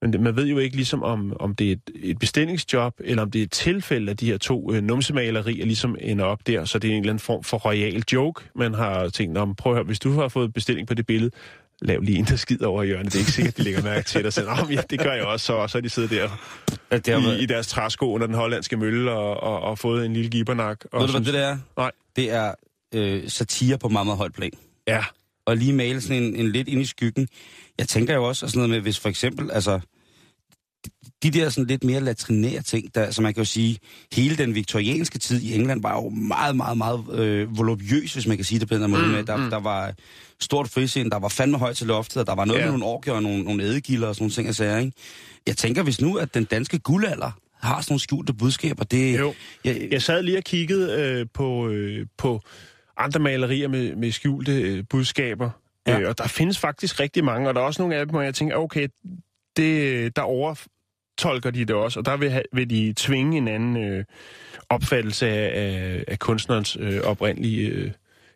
Men 0.03 0.12
det, 0.12 0.20
man 0.20 0.37
ved 0.37 0.46
jo 0.46 0.59
ikke 0.59 0.76
ligesom, 0.76 1.03
om, 1.03 1.37
om 1.40 1.55
det 1.55 1.68
er 1.68 1.72
et, 1.72 1.90
et 1.94 2.18
bestillingsjob, 2.18 2.94
eller 3.05 3.22
om 3.22 3.31
det 3.31 3.38
er 3.38 3.42
et 3.42 3.50
tilfælde, 3.50 4.11
at 4.11 4.20
de 4.20 4.26
her 4.26 4.38
to 4.38 4.72
øh, 4.72 4.83
numsemalerier 4.83 5.64
ligesom 5.64 5.96
ender 6.00 6.24
op 6.24 6.46
der, 6.46 6.64
så 6.64 6.79
det 6.79 6.90
er 6.90 6.92
en 6.92 7.00
eller 7.00 7.12
anden 7.12 7.20
form 7.20 7.44
for 7.44 7.57
royal 7.57 8.03
joke. 8.12 8.44
Man 8.55 8.74
har 8.74 9.09
tænkt, 9.09 9.38
om 9.38 9.55
prøv 9.55 9.72
at 9.72 9.76
høre, 9.76 9.85
hvis 9.85 9.98
du 9.98 10.12
har 10.12 10.29
fået 10.29 10.53
bestilling 10.53 10.88
på 10.88 10.94
det 10.94 11.07
billede, 11.07 11.31
lav 11.82 12.00
lige 12.00 12.18
en, 12.18 12.24
der 12.24 12.36
skider 12.36 12.66
over 12.66 12.82
hjørnet. 12.82 13.06
Det 13.12 13.14
er 13.14 13.18
ikke 13.18 13.32
sikkert, 13.32 13.56
de 13.56 13.62
lægger 13.62 13.82
mærke 13.82 14.06
til 14.08 14.24
dig. 14.24 14.32
Så, 14.32 14.44
"Nå, 14.44 14.64
men 14.64 14.74
ja, 14.74 14.82
det 14.90 15.00
gør 15.00 15.12
jeg 15.12 15.24
også, 15.24 15.46
så, 15.46 15.52
og 15.52 15.70
så 15.70 15.80
de 15.80 15.88
siddet 15.88 16.10
der 16.10 16.28
Ja, 16.90 16.96
det 16.98 17.14
har 17.14 17.20
i, 17.20 17.24
været, 17.24 17.40
i 17.40 17.46
deres 17.46 17.66
træsko 17.66 18.12
under 18.12 18.26
den 18.26 18.36
hollandske 18.36 18.76
mølle 18.76 19.10
og, 19.12 19.40
og, 19.42 19.60
og 19.60 19.78
fået 19.78 20.06
en 20.06 20.12
lille 20.12 20.30
gibernak. 20.30 20.84
Og 20.92 21.00
ved 21.00 21.06
du, 21.06 21.12
hvad 21.12 21.20
det 21.24 21.34
der 21.34 21.40
er? 21.46 21.58
Nej. 21.76 21.90
Det 22.16 22.30
er 22.30 22.54
øh, 22.94 23.28
satire 23.28 23.78
på 23.78 23.88
meget, 23.88 24.06
meget 24.06 24.18
højt 24.18 24.32
plan. 24.32 24.50
Ja, 24.88 25.04
og 25.46 25.56
lige 25.56 25.72
male 25.72 26.00
sådan 26.00 26.22
en, 26.22 26.36
en 26.36 26.52
lidt 26.52 26.68
ind 26.68 26.80
i 26.80 26.84
skyggen. 26.84 27.28
Jeg 27.78 27.88
tænker 27.88 28.14
jo 28.14 28.24
også 28.24 28.48
sådan 28.48 28.58
noget 28.58 28.70
med, 28.70 28.80
hvis 28.80 28.98
for 28.98 29.08
eksempel, 29.08 29.50
altså, 29.50 29.80
de 31.22 31.30
der 31.30 31.48
sådan 31.48 31.66
lidt 31.66 31.85
mere 31.85 32.00
latrinære 32.00 32.62
ting, 32.62 32.94
der, 32.94 33.11
så 33.11 33.22
man 33.22 33.35
kan 33.35 33.40
jo 33.40 33.44
sige, 33.44 33.78
hele 34.12 34.37
den 34.37 34.54
viktorianske 34.54 35.18
tid 35.18 35.40
i 35.42 35.54
England 35.54 35.83
var 35.83 35.94
jo 36.02 36.09
meget, 36.09 36.56
meget, 36.56 36.78
meget 36.78 37.04
øh, 37.12 37.59
volupøs, 37.59 38.12
hvis 38.12 38.26
man 38.26 38.37
kan 38.37 38.44
sige 38.44 38.59
det 38.59 38.68
på 38.68 38.74
den 38.74 38.90
måde. 38.90 39.02
Mm, 39.02 39.09
med. 39.09 39.24
Der, 39.24 39.37
mm. 39.37 39.50
der 39.50 39.61
var 39.61 39.92
stort 40.40 40.68
frisind, 40.68 41.11
der 41.11 41.18
var 41.18 41.28
fandme 41.28 41.59
højt 41.59 41.76
til 41.76 41.87
loftet, 41.87 42.16
og 42.16 42.26
der 42.26 42.35
var 42.35 42.44
noget 42.44 42.61
Ja. 42.61 42.64
med 42.64 42.72
nogle 42.72 42.85
orker 42.85 43.12
og 43.12 43.22
nogle, 43.22 43.42
nogle 43.44 43.62
ædegilder 43.62 44.09
og 44.09 44.14
sådan 44.14 44.22
nogle 44.22 44.33
ting 44.33 44.48
og 44.48 44.54
sager, 44.54 44.78
ikke? 44.78 44.92
Jeg 45.46 45.56
tænker, 45.56 45.83
hvis 45.83 46.00
nu, 46.00 46.16
at 46.16 46.35
den 46.35 46.44
danske 46.44 46.78
guldalder 46.78 47.30
har 47.61 47.80
sådan 47.80 47.92
nogle 47.92 48.00
skjulte 48.00 48.33
budskaber, 48.33 48.85
det... 48.85 49.18
Jo. 49.18 49.35
Jeg, 49.64 49.88
Jeg 49.90 50.02
sad 50.02 50.22
lige 50.22 50.38
og 50.38 50.44
kiggede 50.44 50.92
øh, 51.02 51.26
på, 51.35 51.68
øh, 51.68 52.06
på 52.18 52.40
andre 52.96 53.20
malerier 53.20 53.68
med, 53.68 53.96
med 53.96 54.12
skjulte 54.12 54.52
øh, 54.52 54.85
budskaber, 54.90 55.50
Ja. 55.87 56.00
øh, 56.00 56.09
og 56.09 56.18
der 56.18 56.26
findes 56.28 56.59
faktisk 56.59 57.00
rigtig 57.00 57.24
mange, 57.24 57.48
og 57.48 57.54
der 57.54 57.61
er 57.61 57.64
også 57.64 57.83
nogle 57.83 57.96
af 57.96 58.06
dem, 58.06 58.11
hvor 58.11 58.22
jeg 58.22 58.35
tænker, 58.35 58.56
okay, 58.56 58.88
det, 59.56 60.16
der 60.16 60.22
overtolker 61.24 61.50
de 61.50 61.64
det 61.64 61.76
også, 61.76 61.98
og 61.98 62.06
der 62.06 62.16
vil, 62.16 62.42
vil 62.52 62.70
de 62.70 62.94
tvinge 62.96 63.38
en 63.38 63.48
anden 63.48 63.76
øh, 63.76 64.04
opfattelse 64.68 65.28
af, 65.28 66.04
af, 66.09 66.18
kunstnerens 66.18 66.76
øh, 66.80 67.00
oprindelige 67.00 67.68
øh, 67.68 67.90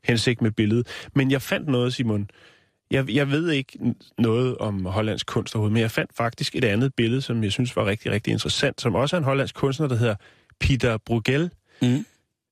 hensigt 0.05 0.42
med 0.42 0.51
billedet. 0.51 0.87
Men 1.14 1.31
jeg 1.31 1.42
fandt 1.42 1.68
noget, 1.68 1.94
Simon. 1.94 2.31
Jeg, 2.90 3.11
jeg 3.11 3.31
ved 3.31 3.51
ikke 3.51 3.79
noget 4.18 4.59
om 4.59 4.87
hollandsk 4.87 5.27
kunst 5.27 5.55
overhovedet, 5.55 5.73
men 5.73 5.81
jeg 5.81 5.90
fandt 5.90 6.11
faktisk 6.16 6.57
et 6.57 6.64
andet 6.64 6.94
billede, 6.94 7.23
som 7.23 7.44
jeg 7.44 7.53
synes 7.53 7.77
var 7.77 7.87
rigtig, 7.87 8.12
rigtig 8.12 8.31
interessant, 8.33 8.81
som 8.81 8.94
også 8.94 9.16
er 9.16 9.18
en 9.18 9.25
hollandsk 9.25 9.55
kunstner, 9.55 9.88
der 9.88 9.97
hedder 9.97 10.14
Peter 10.61 10.97
Bruegel, 11.07 11.51
Mm. 11.83 12.05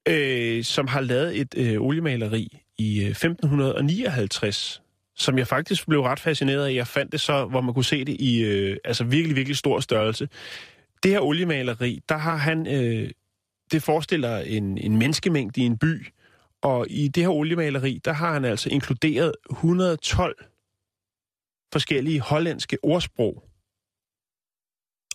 øh, 0.08 0.64
som 0.64 0.88
har 0.88 1.00
lavet 1.00 1.40
et 1.40 1.54
øh, 1.56 1.80
oliemaleri 1.80 2.58
i 2.78 3.00
øh, 3.04 3.08
1559, 3.10 4.81
som 5.16 5.38
jeg 5.38 5.46
faktisk 5.46 5.88
blev 5.88 6.00
ret 6.00 6.20
fascineret 6.20 6.66
af. 6.66 6.74
Jeg 6.74 6.86
fandt 6.86 7.12
det 7.12 7.20
så, 7.20 7.44
hvor 7.44 7.60
man 7.60 7.74
kunne 7.74 7.84
se 7.84 8.04
det 8.04 8.20
i 8.20 8.44
øh, 8.44 8.76
altså 8.84 9.04
virkelig, 9.04 9.36
virkelig 9.36 9.56
stor 9.56 9.80
størrelse. 9.80 10.28
Det 11.02 11.10
her 11.10 11.20
oliemaleri, 11.20 12.00
der 12.08 12.16
har 12.16 12.36
han, 12.36 12.66
øh, 12.66 13.10
det 13.72 13.82
forestiller 13.82 14.38
en, 14.38 14.78
en 14.78 14.96
menneskemængde 14.96 15.60
i 15.60 15.64
en 15.64 15.78
by, 15.78 16.06
og 16.62 16.86
i 16.90 17.08
det 17.08 17.22
her 17.22 17.30
oliemaleri, 17.30 18.00
der 18.04 18.12
har 18.12 18.32
han 18.32 18.44
altså 18.44 18.68
inkluderet 18.68 19.32
112 19.50 20.44
forskellige 21.72 22.20
hollandske 22.20 22.78
ordsprog. 22.82 23.44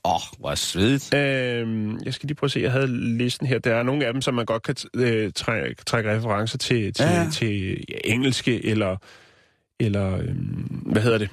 Åh, 0.05 0.15
oh, 0.15 0.21
hvor 0.39 0.55
svedigt. 0.55 1.13
Øhm, 1.13 1.99
jeg 2.05 2.13
skal 2.13 2.27
lige 2.27 2.35
prøve 2.35 2.47
at 2.47 2.51
se, 2.51 2.59
jeg 2.59 2.71
havde 2.71 3.17
listen 3.17 3.47
her. 3.47 3.59
Der 3.59 3.75
er 3.75 3.83
nogle 3.83 4.05
af 4.05 4.13
dem, 4.13 4.21
som 4.21 4.33
man 4.33 4.45
godt 4.45 4.63
kan 4.63 4.75
øh, 4.93 5.31
trække, 5.35 5.75
trække 5.85 6.15
referencer 6.15 6.57
til, 6.57 6.93
til, 6.93 7.05
ja. 7.05 7.29
til 7.33 7.85
ja, 7.89 7.97
engelske 8.03 8.65
eller, 8.65 8.97
eller 9.79 10.17
øhm, 10.17 10.81
hvad 10.91 11.01
hedder 11.01 11.17
det? 11.17 11.29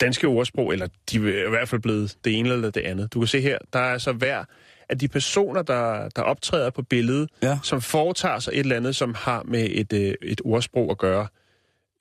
Danske 0.00 0.26
ordsprog, 0.26 0.72
eller 0.72 0.88
de 1.10 1.16
er 1.16 1.46
i 1.46 1.50
hvert 1.50 1.68
fald 1.68 1.80
blevet 1.80 2.16
det 2.24 2.38
ene 2.38 2.52
eller 2.52 2.70
det 2.70 2.80
andet. 2.80 3.12
Du 3.14 3.18
kan 3.20 3.26
se 3.26 3.40
her, 3.40 3.58
der 3.72 3.78
er 3.78 3.92
altså 3.92 4.12
hver 4.12 4.44
af 4.88 4.98
de 4.98 5.08
personer, 5.08 5.62
der, 5.62 6.08
der 6.08 6.22
optræder 6.22 6.70
på 6.70 6.82
billedet, 6.82 7.30
Ja. 7.42 7.58
som 7.62 7.80
foretager 7.80 8.38
sig 8.38 8.52
et 8.54 8.58
eller 8.60 8.76
andet, 8.76 8.96
som 8.96 9.14
har 9.14 9.42
med 9.42 9.68
et, 9.70 9.92
øh, 9.92 10.14
et 10.22 10.40
ordsprog 10.44 10.90
at 10.90 10.98
gøre. 10.98 11.26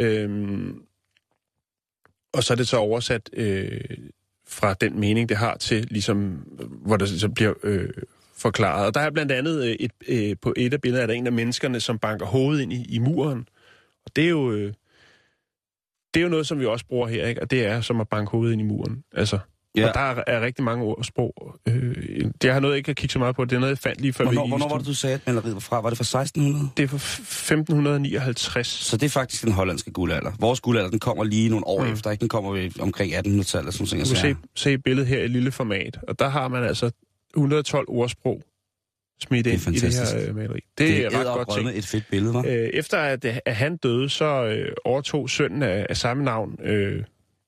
Øhm, 0.02 0.82
og 2.34 2.44
så 2.44 2.54
er 2.54 2.56
det 2.56 2.68
så 2.68 2.78
oversat 2.78 3.30
øh, 3.34 3.82
fra 4.48 4.74
den 4.74 5.00
mening, 5.00 5.30
det 5.30 5.38
har 5.38 5.58
til, 5.58 5.88
ligesom, 5.92 6.32
hvor 6.86 6.98
der 6.98 7.06
så 7.06 7.30
bliver 7.30 7.54
øh, 7.64 7.90
forklaret. 8.38 8.86
Og 8.86 8.94
der 8.94 9.00
er 9.00 9.10
blandt 9.10 9.32
andet 9.32 9.64
øh, 9.66 9.76
et, 9.80 9.92
øh, 10.08 10.36
på 10.42 10.54
et 10.58 10.74
af 10.74 10.82
billederne, 10.82 11.04
er 11.04 11.08
der 11.08 11.14
en 11.14 11.28
af 11.28 11.34
menneskerne, 11.34 11.80
som 11.80 12.00
banker 12.00 12.26
hovedet 12.26 12.62
ind 12.62 12.74
i, 12.74 12.86
i 12.90 13.00
muren. 13.00 13.48
Og 14.06 14.16
det 14.16 14.24
er 14.26 14.30
jo... 14.30 14.52
Øh, 14.52 14.74
det 16.14 16.20
er 16.20 16.24
jo 16.24 16.30
noget, 16.30 16.48
som 16.48 16.60
vi 16.60 16.66
også 16.66 16.86
bruger 16.86 17.08
her, 17.08 17.28
ikke? 17.28 17.42
Og 17.42 17.52
det 17.52 17.66
er 17.66 17.82
som 17.82 18.02
at 18.02 18.10
banke 18.10 18.32
hovedet 18.32 18.54
ind 18.54 18.62
i 18.62 18.66
muren. 18.66 19.04
Altså, 19.14 19.40
Ja. 19.78 19.88
Og 19.88 19.94
der 19.94 20.00
er, 20.00 20.24
er 20.28 20.42
rigtig 20.42 20.64
mange 20.64 20.84
ord 20.84 20.98
og 20.98 21.06
sprog. 21.06 21.56
Øh, 21.68 21.96
det 22.42 22.54
har 22.54 22.60
noget, 22.60 22.74
jeg 22.74 22.78
ikke 22.78 22.86
kan 22.86 22.96
kigge 22.96 23.14
så 23.14 23.20
meget 23.20 23.36
på. 23.36 23.46
Det 23.46 23.56
er 23.56 23.60
noget, 23.60 23.70
jeg 23.70 23.78
fandt 23.78 24.02
lige 24.02 24.14
før 24.14 24.24
Hvornår, 24.24 24.44
vi 24.46 24.50
hvornår 24.50 24.70
var 24.70 24.78
det, 24.78 24.88
du 24.88 24.94
sagde, 24.94 25.14
at 25.14 25.22
maleriet 25.28 25.54
var 25.54 25.60
fra? 25.60 25.82
Var 25.82 25.90
det 25.90 25.98
fra 25.98 26.22
1600? 26.22 26.70
Det 26.78 26.84
er 26.84 26.88
fra 26.88 26.96
1559. 26.96 28.68
Så 28.68 28.98
det 28.98 29.06
er 29.06 29.10
faktisk 29.10 29.44
den 29.44 29.52
hollandske 29.52 29.92
guldalder. 29.92 30.32
Vores 30.40 30.60
guldalder, 30.60 30.90
den 30.90 31.00
kommer 31.00 31.24
lige 31.24 31.50
nogle 31.50 31.68
år 31.68 31.84
mm. 31.84 31.92
Efter, 31.92 32.12
ikke? 32.12 32.22
Den 32.22 32.30
kommer 32.30 32.52
ved 32.52 32.80
omkring 32.80 33.14
1800-tallet, 33.14 33.74
som 33.74 33.86
Du 33.86 33.90
ting 33.90 34.08
kan 34.08 34.16
se, 34.16 34.36
se 34.56 34.78
billedet 34.78 35.08
her 35.08 35.24
i 35.24 35.28
lille 35.28 35.52
format, 35.52 36.00
og 36.08 36.20
der 36.20 36.30
har 36.30 36.48
man 36.48 36.64
altså 36.64 36.92
112 37.36 37.86
ordsprog 37.90 38.42
smidt 39.24 39.46
Det 39.46 39.52
er 39.52 39.54
ind 39.54 39.62
i 39.62 39.72
det 39.72 39.82
fantastisk. 39.82 40.16
her 40.16 40.30
øh, 40.30 40.36
maleri. 40.36 40.60
Det, 40.60 40.88
Det, 40.88 41.06
er 41.06 41.20
ret 41.20 41.48
godt 41.48 41.58
ting. 41.58 41.78
et 41.78 41.86
fedt 41.86 42.04
billede, 42.12 42.34
var. 42.34 42.46
Øh, 42.48 42.70
efter 42.74 42.98
at, 42.98 43.26
at 43.46 43.56
han 43.56 43.78
døde, 43.78 44.10
så 44.10 44.46
øh, 44.46 44.74
overtog 44.86 45.30
sønnen 45.30 45.64
af, 45.64 45.86
af 45.90 45.98
samme 45.98 46.24
navn, 46.24 46.60
øh, 46.64 47.04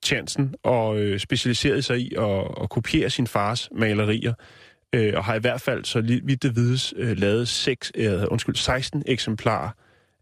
Chansen, 0.06 0.56
og 0.64 1.00
øh, 1.00 1.20
specialiserede 1.20 1.82
sig 1.82 2.00
i 2.00 2.16
at, 2.18 2.42
at 2.62 2.70
kopiere 2.70 3.10
sin 3.10 3.28
fars 3.28 3.70
malerier. 3.76 4.34
Øh, 4.96 5.14
og 5.16 5.24
har 5.24 5.36
i 5.36 5.40
hvert 5.40 5.62
fald, 5.62 5.86
så 5.86 6.02
vidt 6.02 6.44
det 6.44 6.56
vides, 6.56 6.94
øh, 6.98 7.18
lavet 7.18 7.48
seks, 7.48 7.92
øh, 7.96 8.24
undskyld, 8.32 8.56
16 8.56 9.04
eksemplarer 9.06 9.70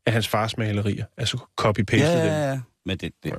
af 0.05 0.13
hans 0.13 0.27
fars 0.27 0.57
malerier. 0.57 1.05
Altså 1.17 1.37
copy-pastet 1.61 2.17
ja, 2.17 2.19
dem. 2.19 2.27
ja, 2.27 2.49
ja. 2.51 2.59
Men 2.85 2.97
det, 2.97 3.11
det, 3.23 3.33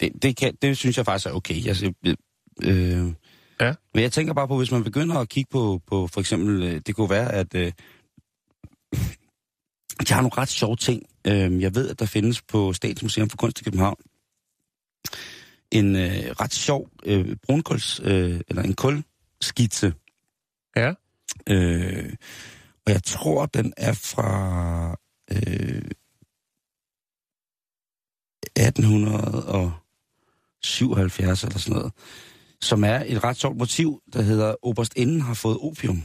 det, 0.00 0.12
det, 0.22 0.36
kan, 0.36 0.54
det 0.62 0.76
synes 0.76 0.96
jeg 0.96 1.04
faktisk 1.04 1.26
er 1.26 1.32
okay. 1.32 1.68
Altså, 1.68 1.92
øh, 2.64 3.12
Ja. 3.66 3.74
Men 3.94 4.02
jeg 4.02 4.12
tænker 4.12 4.34
bare 4.34 4.48
på, 4.48 4.58
hvis 4.58 4.70
man 4.70 4.84
begynder 4.84 5.18
at 5.18 5.28
kigge 5.28 5.48
på, 5.50 5.80
på 5.86 6.06
for 6.06 6.20
eksempel, 6.20 6.62
øh, 6.62 6.80
det 6.86 6.96
kunne 6.96 7.10
være, 7.10 7.32
at 7.32 7.54
øh, 7.54 7.72
de 10.08 10.12
har 10.12 10.20
nogle 10.20 10.38
ret 10.38 10.48
sjove 10.48 10.76
ting. 10.76 11.02
Øh, 11.26 11.62
jeg 11.62 11.74
ved, 11.74 11.90
at 11.90 11.98
der 11.98 12.06
findes 12.06 12.42
på 12.42 12.72
Statens 12.72 13.02
Museum 13.02 13.30
for 13.30 13.36
Kunst 13.36 13.60
i 13.60 13.64
København 13.64 13.96
en 15.72 15.96
øh, 15.96 16.30
ret 16.40 16.54
sjov 16.54 16.88
øh, 17.04 17.36
brunkuls, 17.46 18.00
øh, 18.04 18.40
eller 18.48 18.62
en 18.62 18.74
kulskitse. 18.74 19.94
Ja. 20.76 20.92
Øh, 21.48 22.12
og 22.86 22.92
jeg 22.92 23.02
tror, 23.02 23.46
den 23.46 23.72
er 23.76 23.92
fra 23.92 24.96
øh, 25.30 25.82
1877 28.56 31.44
eller 31.44 31.58
sådan 31.58 31.76
noget, 31.76 31.92
som 32.62 32.84
er 32.84 33.02
et 33.06 33.24
ret 33.24 33.36
sjovt 33.36 33.56
motiv, 33.56 34.02
der 34.12 34.22
hedder 34.22 34.54
Oberstinden 34.62 35.20
har 35.20 35.34
fået 35.34 35.58
opium. 35.60 36.02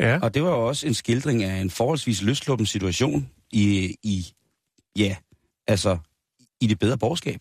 Ja. 0.00 0.18
Og 0.22 0.34
det 0.34 0.42
var 0.42 0.48
jo 0.48 0.66
også 0.68 0.86
en 0.86 0.94
skildring 0.94 1.42
af 1.42 1.60
en 1.60 1.70
forholdsvis 1.70 2.22
løsluppen 2.22 2.66
situation 2.66 3.28
i, 3.52 3.96
i 4.02 4.26
ja, 4.96 5.16
altså 5.66 5.98
i 6.60 6.66
det 6.66 6.78
bedre 6.78 6.98
borgerskab. 6.98 7.40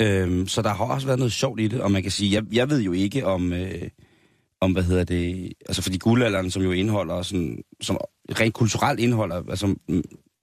Øhm, 0.00 0.48
så 0.48 0.62
der 0.62 0.74
har 0.74 0.84
også 0.84 1.06
været 1.06 1.18
noget 1.18 1.32
sjovt 1.32 1.60
i 1.60 1.68
det, 1.68 1.80
og 1.80 1.90
man 1.90 2.02
kan 2.02 2.10
sige, 2.10 2.34
jeg, 2.34 2.44
jeg 2.52 2.70
ved 2.70 2.82
jo 2.82 2.92
ikke 2.92 3.26
om, 3.26 3.52
øh, 3.52 3.88
om, 4.60 4.72
hvad 4.72 4.82
hedder 4.82 5.04
det, 5.04 5.52
altså 5.68 5.82
fordi 5.82 5.98
guldalderen, 5.98 6.50
som 6.50 6.62
jo 6.62 6.72
indeholder 6.72 7.22
sådan, 7.22 7.62
som 7.80 7.98
rent 8.40 8.54
kulturelt 8.54 9.00
indeholder, 9.00 9.42
altså 9.50 9.74
øh, 9.88 10.02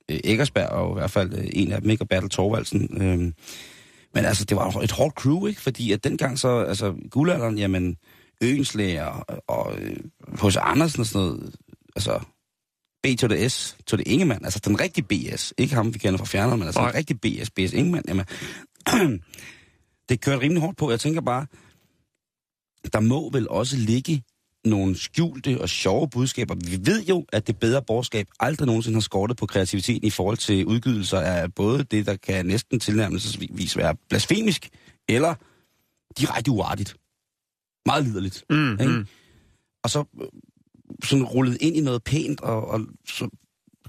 Eggersberg 0.09 0.69
er 0.72 0.80
jo 0.80 0.91
i 0.91 0.99
hvert 0.99 1.11
fald 1.11 1.34
øh, 1.34 1.47
en 1.53 1.72
af 1.72 1.82
dem, 1.82 1.89
ikke, 1.89 2.03
og 2.03 2.09
Bertel 2.09 2.30
Thorvaldsen. 2.30 3.01
Øhm, 3.01 3.34
men 4.16 4.26
altså, 4.26 4.45
det 4.45 4.57
var 4.57 4.72
jo 4.76 4.82
et 4.82 4.91
hårdt 4.91 5.16
crew, 5.16 5.47
ikke? 5.47 5.61
Fordi 5.61 5.91
at 5.91 6.03
dengang 6.03 6.39
så, 6.39 6.59
altså 6.59 6.95
guldalderen, 7.11 7.57
jamen, 7.57 7.97
Øenslæger 8.41 9.05
og, 9.05 9.43
og 9.47 9.78
øh, 9.82 9.97
H.C. 10.41 10.57
Andersen 10.59 10.99
og 10.99 11.05
sådan 11.05 11.28
noget, 11.28 11.55
altså 11.95 12.20
B 13.03 13.07
til 13.20 13.30
det 13.30 13.51
S, 13.51 13.78
til 13.88 13.97
det 13.97 14.07
Ingemann, 14.07 14.45
altså 14.45 14.59
den 14.66 14.80
rigtige 14.80 15.05
BS, 15.05 15.53
ikke 15.57 15.76
ham, 15.76 15.93
vi 15.93 15.99
kender 15.99 16.18
fra 16.18 16.26
fjerneren, 16.26 16.59
men 16.59 16.68
altså 16.68 16.82
Nej. 16.82 16.89
den 16.89 16.97
rigtige 16.97 17.18
BS, 17.18 17.49
BS 17.49 17.74
Ingemann, 17.74 18.05
jamen, 18.07 18.26
det 20.09 20.22
kørte 20.22 20.41
rimelig 20.41 20.61
hårdt 20.61 20.78
på. 20.78 20.89
Jeg 20.89 20.99
tænker 20.99 21.22
bare, 21.22 21.45
der 22.93 22.99
må 22.99 23.30
vel 23.30 23.49
også 23.49 23.78
ligge 23.78 24.24
nogle 24.66 24.97
skjulte 24.97 25.61
og 25.61 25.70
sjove 25.70 26.09
budskaber. 26.09 26.55
Vi 26.55 26.80
ved 26.86 27.03
jo, 27.05 27.26
at 27.34 27.47
det 27.47 27.59
bedre 27.59 27.82
borgerskab 27.82 28.28
aldrig 28.39 28.66
nogensinde 28.66 28.95
har 28.95 29.01
skortet 29.01 29.38
på 29.38 29.45
kreativiteten 29.45 30.07
i 30.07 30.09
forhold 30.09 30.38
til 30.38 30.66
udgydelser 30.66 31.20
af 31.20 31.53
både 31.53 31.84
det, 31.84 32.05
der 32.05 32.16
kan 32.16 32.45
næsten 32.45 32.80
tilnærmelsesvis 32.80 33.78
være 33.78 33.95
blasfemisk, 34.09 34.70
eller 35.09 35.36
direkte 36.20 36.51
uartigt. 36.51 36.95
Meget 37.86 38.03
liderligt. 38.03 38.43
Mm, 38.49 38.72
Ikke? 38.72 38.88
mm. 38.88 39.05
Og 39.84 39.89
så 39.89 40.03
øh, 40.22 40.28
sådan 41.03 41.26
rullet 41.26 41.57
ind 41.61 41.78
i 41.78 41.82
noget 41.82 42.03
pænt, 42.03 42.41
og, 42.41 42.68
og 42.68 42.82
så 43.09 43.30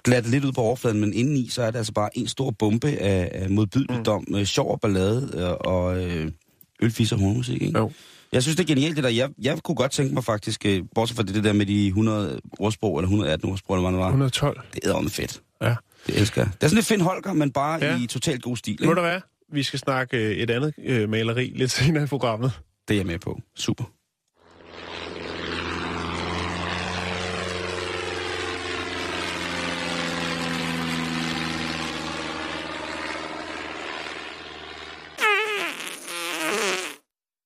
glatte 0.04 0.30
lidt 0.30 0.44
ud 0.44 0.52
på 0.52 0.60
overfladen, 0.60 1.00
men 1.00 1.14
indeni, 1.14 1.48
så 1.48 1.62
er 1.62 1.70
det 1.70 1.78
altså 1.78 1.92
bare 1.92 2.18
en 2.18 2.28
stor 2.28 2.50
bombe 2.50 2.88
af, 2.88 3.30
af 3.34 3.50
modbydeligdom, 3.50 4.24
mm. 4.28 4.44
sjov 4.44 4.70
og 4.70 4.80
ballade 4.80 5.30
øh, 5.34 5.50
og 5.60 6.04
øh, 6.04 6.32
ølfis 6.82 7.12
og 7.12 7.18
hornmusik, 7.18 7.62
ikke? 7.62 7.78
Jo. 7.78 7.92
Jeg 8.32 8.42
synes, 8.42 8.56
det 8.56 8.62
er 8.62 8.66
genialt 8.74 8.96
det 8.96 9.04
der. 9.04 9.10
Jeg, 9.10 9.30
jeg 9.42 9.58
kunne 9.64 9.74
godt 9.74 9.92
tænke 9.92 10.14
mig 10.14 10.24
faktisk, 10.24 10.66
øh, 10.66 10.82
bortset 10.94 11.16
fra 11.16 11.22
det, 11.22 11.34
det 11.34 11.44
der 11.44 11.52
med 11.52 11.66
de 11.66 11.86
100 11.86 12.40
ordsprog, 12.58 12.98
eller 12.98 13.06
118 13.06 13.50
ordsprog, 13.50 13.76
eller 13.76 13.90
hvad 13.90 13.92
det 13.98 14.00
var. 14.04 14.06
112. 14.08 14.60
Det 14.74 14.84
er 14.84 15.00
med 15.00 15.10
fedt. 15.10 15.40
Ja. 15.62 15.74
Det 16.06 16.18
elsker 16.20 16.40
jeg. 16.42 16.50
Det 16.54 16.62
er 16.62 16.66
sådan 16.68 16.74
lidt 16.76 16.86
Finn 16.86 17.00
Holger, 17.00 17.32
men 17.32 17.50
bare 17.52 17.84
Ja. 17.84 17.98
i 18.02 18.06
totalt 18.06 18.42
god 18.42 18.56
stil. 18.56 18.76
Må 18.80 18.90
Ikke? 18.90 18.94
der 19.02 19.02
være? 19.08 19.20
Vi 19.52 19.62
skal 19.62 19.78
snakke 19.78 20.16
øh, 20.16 20.36
et 20.36 20.50
andet 20.50 20.74
øh, 20.84 21.08
maleri 21.08 21.52
lidt 21.56 21.70
senere 21.70 22.04
i 22.04 22.06
programmet. 22.06 22.52
Det 22.88 22.94
er 22.94 22.98
jeg 22.98 23.06
med 23.06 23.18
på. 23.18 23.40
Super. 23.56 23.84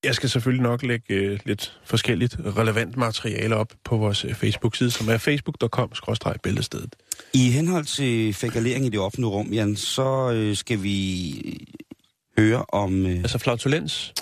Jeg 0.04 0.14
skal 0.14 0.28
selvfølgelig 0.30 0.62
nok 0.62 0.82
lægge 0.82 1.14
øh, 1.14 1.38
lidt 1.44 1.80
forskelligt 1.84 2.36
relevant 2.56 2.96
materiale 2.96 3.56
op 3.56 3.72
på 3.84 3.96
vores 3.96 4.24
øh, 4.24 4.34
Facebook-side, 4.34 4.90
som 4.90 5.08
er 5.08 5.18
facebook.com-bæltestedet. 5.18 6.96
I 7.32 7.50
henhold 7.50 7.84
til 7.84 8.34
fækalering 8.34 8.86
i 8.86 8.88
det 8.88 9.00
offentlige 9.00 9.28
rum, 9.30 9.46
Jan, 9.52 9.76
så 9.76 10.32
øh, 10.34 10.56
skal 10.56 10.82
vi 10.82 11.68
høre 12.38 12.64
om... 12.68 13.06
Øh, 13.06 13.18
Altså 13.18 13.38
flautulens. 13.38 14.14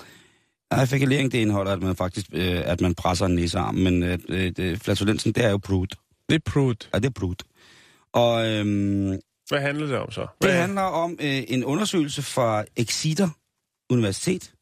nej, 0.71 0.87
fækalering, 0.87 1.33
det 1.33 1.39
indeholder, 1.39 1.73
at 1.73 1.83
man 1.83 1.97
faktisk 1.97 2.27
øh, 2.33 2.61
at 2.65 2.81
man 2.81 2.95
presser 2.95 3.27
en 3.27 3.35
næsearm, 3.35 3.75
men 3.75 4.03
øh, 4.03 4.19
det, 4.29 4.83
flatulensen, 4.83 5.33
det 5.33 5.45
er 5.45 5.51
jo 5.51 5.59
brud. 5.59 5.87
Det 6.29 6.35
er 6.35 6.51
prut. 6.51 6.89
Ja, 6.95 6.99
det 6.99 7.07
er 7.07 7.11
brud. 7.11 7.35
Og 8.13 8.47
øhm, 8.49 9.19
Hvad 9.49 9.61
handler 9.61 9.87
det 9.87 9.97
om 9.97 10.11
så? 10.11 10.21
det 10.21 10.29
Hvad, 10.51 10.61
handler 10.61 10.83
om 10.83 11.17
øh, 11.21 11.43
en 11.49 11.65
undersøgelse 11.65 12.23
fra 12.23 12.65
Exeter 12.77 13.29
Universitet, 13.91 14.53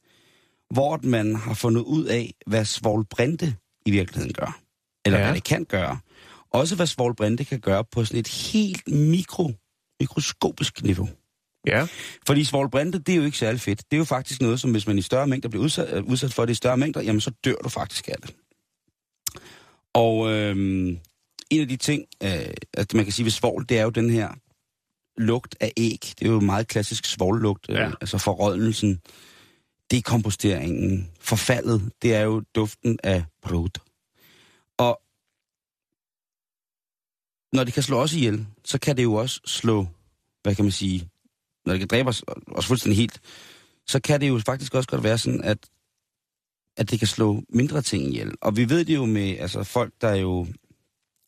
hvor 0.71 1.01
man 1.03 1.35
har 1.35 1.55
fundet 1.55 1.81
ud 1.83 2.05
af, 2.05 2.35
hvad 2.47 2.65
svovlbrinte 2.65 3.57
i 3.87 3.91
virkeligheden 3.91 4.33
gør. 4.33 4.61
Eller 5.07 5.19
Ja. 5.19 5.25
hvad 5.25 5.35
det 5.35 5.45
kan 5.45 5.65
gøre. 5.65 5.99
Også 6.51 6.77
hvad 6.77 6.87
svovlbrinte 6.87 7.45
kan 7.45 7.61
gøre 7.61 7.85
på 7.85 8.05
sådan 8.05 8.21
et 8.21 8.29
helt 8.29 8.89
mikro, 8.89 9.53
mikroskopisk 10.01 10.83
niveau. 10.83 11.09
Ja. 11.67 11.87
Fordi 12.27 12.45
svovlbrinte, 12.45 12.99
det 12.99 13.13
er 13.13 13.17
jo 13.17 13.23
ikke 13.25 13.39
særlig 13.39 13.61
fedt. 13.61 13.79
Det 13.91 13.97
er 13.97 13.99
jo 13.99 14.05
faktisk 14.05 14.41
noget, 14.43 14.61
som 14.61 14.71
hvis 14.71 14.87
man 14.87 14.99
i 14.99 15.03
større 15.03 15.27
mængder 15.27 15.49
bliver 15.49 15.65
udsat, 15.65 15.93
øh, 15.97 16.05
udsat 16.05 16.33
for 16.35 16.45
det 16.45 16.53
i 16.53 16.55
større 16.55 16.77
mængder, 16.77 17.03
jamen 17.03 17.21
så 17.21 17.31
dør 17.45 17.55
du 17.65 17.69
faktisk 17.69 18.09
af 18.09 18.15
det. 18.23 18.35
Og 19.95 20.31
øhm, 20.33 20.99
en 21.51 21.61
af 21.61 21.69
de 21.69 21.77
ting, 21.77 22.05
øh, 22.23 22.31
at 22.75 22.95
man 22.95 23.05
kan 23.05 23.13
sige 23.13 23.25
ved 23.25 23.31
svovl, 23.31 23.65
det 23.69 23.79
er 23.79 23.83
jo 23.83 23.91
den 23.91 24.11
her 24.11 24.29
lugt 25.21 25.57
af 25.61 25.73
æg. 25.77 26.01
Det 26.19 26.23
er 26.29 26.31
jo 26.33 26.41
meget 26.41 26.69
klassisk 26.69 27.05
svovllugt, 27.05 27.67
øh, 27.69 27.77
Ja. 27.77 27.91
altså 28.01 28.19
forrådnelsen, 28.19 29.01
dekomposteringen, 29.91 31.11
forfaldet, 31.21 31.93
det 32.03 32.15
er 32.15 32.21
jo 32.21 32.43
duften 32.55 32.99
af 33.05 33.25
brud. 33.43 33.81
Og 34.79 35.01
når 37.53 37.65
det 37.65 37.75
kan 37.75 37.83
slå 37.83 37.99
os 37.99 38.13
ihjel, 38.13 38.47
så 38.65 38.79
kan 38.79 38.97
det 38.97 39.03
jo 39.03 39.15
også 39.15 39.41
slå, 39.47 39.87
hvad 40.43 40.55
kan 40.55 40.65
man 40.65 40.73
sige, 40.73 41.09
når 41.67 41.73
det 41.73 41.81
kan 41.81 41.89
dræbe 41.89 42.09
os, 42.09 42.25
os 42.47 42.67
fuldstændig 42.67 42.97
helt, 42.97 43.21
så 43.87 44.01
kan 44.01 44.21
det 44.21 44.29
jo 44.29 44.41
faktisk 44.47 44.75
også 44.75 44.89
godt 44.89 45.03
være 45.03 45.19
sådan, 45.19 45.45
at, 45.45 45.59
at 46.77 46.91
det 46.91 46.99
kan 46.99 47.09
slå 47.09 47.43
mindre 47.49 47.83
ting 47.83 48.05
ihjel. 48.05 48.35
Og 48.41 48.57
vi 48.57 48.69
ved 48.69 48.85
det 48.85 48.95
jo 48.95 49.05
med 49.05 49.39
altså, 49.39 49.65
folk, 49.65 49.95
der 50.01 50.09
er 50.09 50.17
jo 50.17 50.47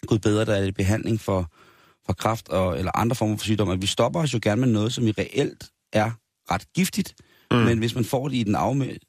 gået 0.07 0.21
bedre, 0.21 0.45
der 0.45 0.55
er 0.55 0.65
i 0.65 0.73
behandling 0.73 1.21
for, 1.21 1.53
for 2.07 2.13
kræft 2.13 2.49
og, 2.49 2.79
eller 2.79 2.93
andre 2.95 3.17
former 3.17 3.37
for 3.37 3.45
sygdom, 3.45 3.71
at 3.71 3.83
vi 3.83 3.87
stopper 3.87 4.21
os 4.21 4.35
jo 4.35 4.39
gerne 4.43 4.61
med 4.61 4.69
noget, 4.69 4.93
som 4.93 5.07
i 5.07 5.11
reelt 5.11 5.71
er 5.93 6.11
ret 6.51 6.73
giftigt, 6.73 7.15
mm. 7.51 7.57
men 7.57 7.79
hvis 7.79 7.95
man 7.95 8.05
får 8.05 8.29
det 8.29 8.37
i 8.37 8.43
den 8.43 8.57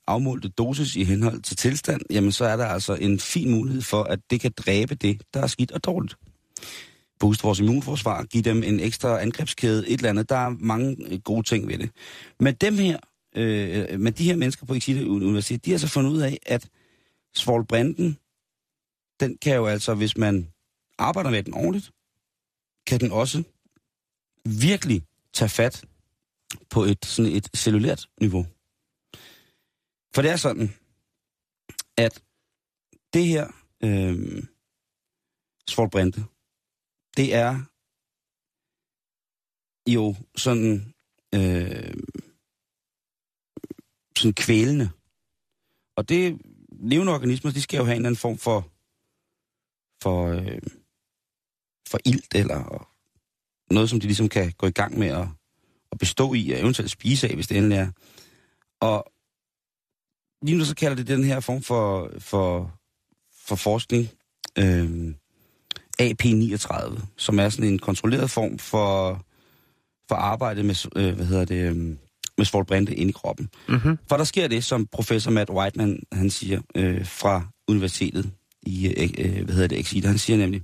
afmålte 0.08 0.50
dosis 0.50 0.96
i 0.96 1.04
henhold 1.04 1.42
til 1.42 1.58
tilstand, 1.58 2.02
jamen 2.10 2.32
så 2.32 2.46
er 2.46 2.58
der 2.58 2.66
altså 2.66 2.96
en 2.96 3.20
fin 3.20 3.52
mulighed 3.52 3.82
for, 3.82 4.04
at 4.04 4.20
det 4.30 4.42
kan 4.42 4.52
dræbe 4.58 4.96
det, 4.96 5.22
der 5.34 5.42
er 5.42 5.48
skidt 5.48 5.72
og 5.72 5.84
dårligt 5.84 6.16
Boost 7.20 7.44
vores 7.44 7.60
immunforsvar, 7.60 8.24
give 8.24 8.44
dem 8.44 8.64
en 8.64 8.80
ekstra 8.80 9.22
angrebskæde, 9.22 9.90
et 9.90 9.98
eller 9.98 10.10
andet. 10.10 10.30
Der 10.30 10.36
er 10.36 10.50
mange 10.50 10.98
øh, 11.10 11.20
gode 11.20 11.44
ting 11.44 11.68
ved 11.68 11.78
det. 11.78 11.90
Men 12.40 12.54
dem 12.54 12.78
her, 12.78 12.98
øh, 13.36 14.00
med 14.00 14.12
de 14.12 14.24
her 14.24 14.36
mennesker 14.36 14.66
på 14.66 14.74
Exeter 14.74 15.06
Universitet, 15.06 15.66
de 15.66 15.72
har 15.72 15.78
så 15.78 15.88
fundet 15.88 16.12
ud 16.12 16.22
af, 16.22 16.38
at 16.46 16.70
svovlbrinten, 17.36 18.18
den 19.20 19.38
kan 19.42 19.56
jo 19.56 19.66
altså, 19.66 19.94
hvis 19.94 20.18
man 20.18 20.48
arbejder 20.98 21.30
med 21.30 21.44
den 21.44 21.54
ordentligt, 21.54 21.92
kan 22.88 23.00
den 23.00 23.12
også 23.12 23.44
virkelig 24.46 25.02
tage 25.34 25.50
fat 25.50 25.84
på 26.70 26.84
et, 26.84 27.06
sådan 27.06 27.32
et 27.32 27.50
cellulært 27.56 28.10
niveau. 28.22 28.46
For 30.16 30.22
det 30.22 30.32
er 30.32 30.36
sådan, 30.36 30.70
at 31.98 32.24
det 33.14 33.26
her 33.26 33.48
øh, 33.84 34.44
svovlbrinte, 35.68 36.26
det 37.18 37.36
er 37.36 37.52
jo 39.92 40.16
sådan, 40.36 40.94
øh, 41.36 41.94
sådan 44.18 44.34
kvælende. 44.34 44.90
Og 45.96 46.10
det 46.10 46.42
levende 46.70 47.14
organismer, 47.14 47.52
de 47.52 47.62
skal 47.62 47.78
jo 47.78 47.84
have 47.84 47.96
en 47.96 48.02
eller 48.02 48.10
anden 48.10 48.20
form 48.20 48.38
for, 48.38 48.62
for, 50.04 50.28
øh, 50.28 50.62
for 51.90 52.00
ilt, 52.06 52.36
eller 52.36 52.90
noget, 53.74 53.90
som 53.90 54.00
de 54.00 54.06
ligesom 54.06 54.30
kan 54.30 54.52
gå 54.52 54.68
i 54.68 54.72
gang 54.72 55.00
med 55.00 55.08
at, 55.08 55.28
at 55.92 55.98
bestå 55.98 56.34
i, 56.34 56.52
og 56.52 56.60
eventuelt 56.60 56.92
spise 56.92 57.28
af, 57.28 57.36
hvis 57.36 57.48
det 57.48 57.58
endelig 57.58 57.78
er. 57.78 57.92
Og 58.82 59.06
lige 60.42 60.58
nu 60.58 60.66
så 60.66 60.76
kalder 60.76 60.96
det 60.96 61.08
den 61.08 61.24
her 61.24 61.40
form 61.40 61.62
for, 61.62 62.12
for, 62.20 62.72
for 63.48 63.56
forskning, 63.56 64.10
øh, 64.58 65.14
AP39, 66.02 67.00
som 67.18 67.40
er 67.40 67.50
sådan 67.50 67.72
en 67.72 67.80
kontrolleret 67.80 68.30
form 68.30 68.60
for, 68.60 69.22
for 70.08 70.16
arbejde 70.16 70.64
med, 70.64 70.76
øh, 70.96 71.16
hvad 71.16 71.26
hedder 71.26 71.46
det, 71.46 71.70
øh, 71.70 71.76
med 72.38 72.46
svovlbrinte 72.46 72.96
ind 72.96 73.10
i 73.10 73.14
kroppen. 73.14 73.50
Mm-hmm. 73.70 73.98
For 74.10 74.18
der 74.18 74.24
sker 74.24 74.48
det, 74.48 74.64
som 74.64 74.88
professor 74.92 75.32
Matt 75.32 75.50
Whiteman, 75.50 76.04
han 76.12 76.30
siger, 76.30 76.62
øh, 76.76 77.06
fra 77.06 77.48
universitetet 77.68 78.32
i, 78.64 78.88
øh, 78.88 79.10
øh, 79.18 79.46
hvad 79.46 79.56
hedder 79.56 79.68
det, 79.68 79.80
Exeter, 79.80 80.08
han 80.08 80.18
siger 80.18 80.38
nemlig, 80.38 80.62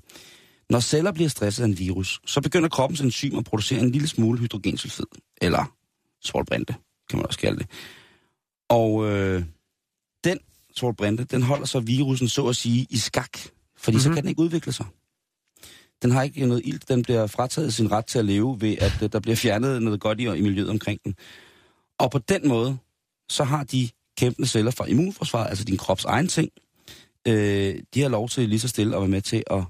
når 0.70 0.80
celler 0.80 1.12
bliver 1.12 1.30
stresset 1.30 1.64
af 1.64 1.68
en 1.68 1.80
virus, 1.80 2.22
så 2.26 2.42
begynder 2.42 2.70
kroppens 2.70 3.02
enzym 3.02 3.38
at 3.38 3.46
producere 3.46 3.80
en 3.80 3.92
lille 3.92 4.08
smule 4.08 4.40
hydrogensulfid, 4.40 5.06
eller 5.42 5.76
svovlbrinte, 6.24 6.76
kan 7.10 7.20
man 7.20 7.26
også 7.28 7.40
kalde 7.40 7.60
det. 7.60 7.68
Og 8.70 9.06
øh, 9.12 9.44
den 10.24 10.40
svovlbrinte, 10.76 11.24
den 11.24 11.42
holder 11.42 11.66
så 11.66 11.80
virusen, 11.80 12.28
så 12.28 12.48
at 12.48 12.56
sige, 12.56 12.88
i 12.90 12.98
skak, 12.98 13.38
fordi 13.78 13.96
mm-hmm. 13.96 14.00
så 14.00 14.10
Mhm. 14.10 14.16
kan 14.16 14.24
den 14.24 14.30
ikke 14.30 14.42
udvikle 14.42 14.72
sig. 14.72 14.86
Den 16.02 16.12
har 16.12 16.24
ikke 16.24 16.46
noget 16.46 16.62
ilt, 16.66 16.90
den 16.90 17.04
bliver 17.04 17.28
frataget 17.28 17.74
sin 17.74 17.92
ret 17.92 18.06
til 18.06 18.20
at 18.20 18.26
leve 18.26 18.62
ved, 18.62 18.76
at 18.78 18.94
øh, 19.04 19.10
der 19.12 19.20
bliver 19.20 19.36
fjernet 19.36 19.82
noget 19.82 20.00
godt 20.00 20.20
i, 20.20 20.24
i 20.24 20.42
miljøet 20.42 20.70
omkring 20.70 21.00
den. 21.06 21.16
Og 22.00 22.12
på 22.12 22.18
den 22.20 22.48
måde, 22.48 22.78
så 23.30 23.44
har 23.44 23.64
de 23.64 23.90
kæmpende 24.18 24.48
celler 24.48 24.72
fra 24.72 24.86
immunforsvaret, 24.86 25.50
altså 25.50 25.64
din 25.64 25.78
krops 25.78 26.06
egen 26.06 26.28
ting, 26.28 26.50
øh, 27.28 27.76
de 27.94 28.02
har 28.02 28.10
lov 28.10 28.30
til 28.30 28.50
lige 28.50 28.60
så 28.60 28.68
stille 28.68 28.96
at 28.96 29.02
være 29.02 29.10
med 29.10 29.22
til 29.22 29.44
at 29.52 29.64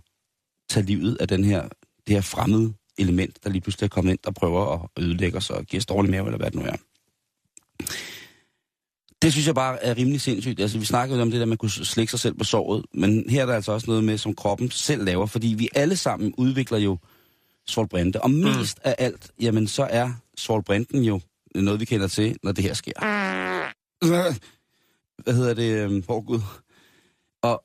tage 0.70 0.86
livet 0.86 1.18
af 1.20 1.28
den 1.28 1.43
her, 1.43 1.61
det 2.07 2.16
her 2.16 2.22
fremmede 2.22 2.74
element, 2.97 3.43
der 3.43 3.49
lige 3.49 3.61
pludselig 3.61 3.86
er 3.86 3.89
kommet 3.89 4.11
ind, 4.11 4.20
der 4.24 4.32
prøver 4.32 4.74
at 4.74 5.03
ødelægge 5.03 5.38
os 5.38 5.49
og 5.49 5.66
give 5.66 5.78
os 5.78 5.86
dårlig 5.86 6.11
mave, 6.11 6.26
eller 6.26 6.38
hvad 6.38 6.51
det 6.51 6.59
nu 6.59 6.66
er. 6.66 6.76
Det 9.22 9.32
synes 9.32 9.47
jeg 9.47 9.55
bare 9.55 9.84
er 9.84 9.97
rimelig 9.97 10.22
sindssygt. 10.22 10.59
Altså, 10.59 10.80
vi 10.80 10.86
snakkede 10.86 11.18
jo 11.18 11.22
om 11.22 11.32
det 11.32 11.38
der, 11.38 11.41
at 11.43 11.47
man 11.49 11.57
kunne 11.57 11.70
slikke 11.72 12.11
sig 12.11 12.20
selv 12.20 12.34
på 12.34 12.43
såret, 12.43 12.86
men 12.93 13.30
her 13.30 13.41
er 13.41 13.45
der 13.45 13.53
altså 13.53 13.72
også 13.72 13.88
noget 13.88 14.03
med, 14.03 14.18
som 14.18 14.36
kroppen 14.36 14.72
selv 14.72 15.03
laver, 15.05 15.26
fordi 15.26 15.47
vi 15.47 15.70
alle 15.76 15.97
sammen 15.97 16.34
udvikler 16.38 16.78
jo 16.78 16.97
svovlbrinte. 17.68 18.22
Og 18.22 18.32
mest 18.32 18.78
mm. 18.78 18.89
af 18.89 18.95
alt, 18.97 19.32
jamen 19.41 19.68
så 19.68 19.84
er 19.84 20.11
svovlbrinten 20.38 21.03
jo 21.03 21.22
noget, 21.55 21.80
vi 21.80 21.86
kender 21.86 22.07
til, 22.07 22.38
når 22.43 22.51
det 22.51 22.63
her 22.63 22.74
sker. 22.74 22.93
Hvad 25.24 25.34
hedder 25.34 25.53
det? 25.53 25.78
øhm, 25.78 26.03
Hvor 26.03 26.22
Gud. 26.22 26.39
Og, 27.41 27.63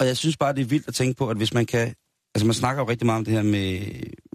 og 0.00 0.06
jeg 0.06 0.16
synes 0.16 0.36
bare, 0.36 0.54
det 0.54 0.60
er 0.60 0.64
vildt 0.66 0.88
at 0.88 0.94
tænke 0.94 1.14
på, 1.16 1.28
at 1.28 1.36
hvis 1.36 1.54
man 1.54 1.66
kan... 1.66 1.94
Altså, 2.34 2.46
man 2.46 2.54
snakker 2.54 2.82
jo 2.82 2.88
rigtig 2.88 3.06
meget 3.06 3.18
om 3.18 3.24
det 3.24 3.34
her 3.34 3.42
med, 3.42 3.80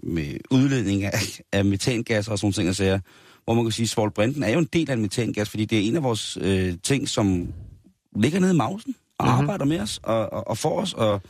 med 0.02 0.36
udledning 0.50 1.04
af, 1.04 1.40
af 1.52 1.64
metangas 1.64 2.28
og 2.28 2.38
sådan 2.38 2.46
nogle 2.46 2.52
ting, 2.54 2.68
og 2.68 2.74
sager, 2.76 3.00
hvor 3.44 3.54
man 3.54 3.64
kan 3.64 3.72
sige, 3.72 3.84
at 3.84 3.88
svovlbrinten 3.90 4.42
er 4.42 4.48
jo 4.50 4.58
en 4.58 4.68
del 4.72 4.90
af 4.90 4.94
en 4.94 5.02
metangas, 5.02 5.50
fordi 5.50 5.64
det 5.64 5.78
er 5.78 5.82
en 5.82 5.96
af 5.96 6.02
vores 6.02 6.38
øh, 6.40 6.74
ting, 6.82 7.08
som 7.08 7.52
ligger 8.16 8.40
nede 8.40 8.52
i 8.52 8.56
mausen 8.56 8.94
og 9.18 9.26
Mhm. 9.26 9.32
mm-hmm. 9.34 9.44
arbejder 9.50 9.64
med 9.64 9.80
os 9.80 10.00
og, 10.02 10.32
og, 10.32 10.48
og 10.48 10.58
får 10.58 10.80
os. 10.80 10.92
Og, 10.92 11.20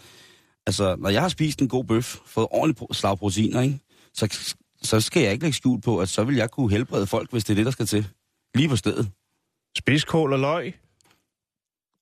altså, 0.66 0.96
når 0.98 1.08
jeg 1.08 1.22
har 1.22 1.28
spist 1.28 1.60
en 1.60 1.68
god 1.68 1.84
bøf, 1.84 2.16
fået 2.26 2.46
ordentligt 2.50 2.96
slag 2.96 3.18
proteiner, 3.18 3.60
ikke, 3.60 3.78
så, 4.14 4.54
så 4.82 5.00
skal 5.00 5.22
jeg 5.22 5.32
ikke 5.32 5.44
lægge 5.44 5.56
skjul 5.56 5.80
på, 5.80 5.98
at 5.98 6.08
så 6.08 6.24
vil 6.24 6.36
jeg 6.36 6.50
kunne 6.50 6.70
helbrede 6.70 7.06
folk, 7.06 7.30
hvis 7.30 7.44
det 7.44 7.50
er 7.52 7.54
det, 7.56 7.66
der 7.66 7.72
skal 7.72 7.86
til. 7.86 8.08
Lige 8.54 8.68
på 8.68 8.76
stedet. 8.76 9.10
Spidskål 9.78 10.32
og 10.32 10.38
løg. 10.38 10.74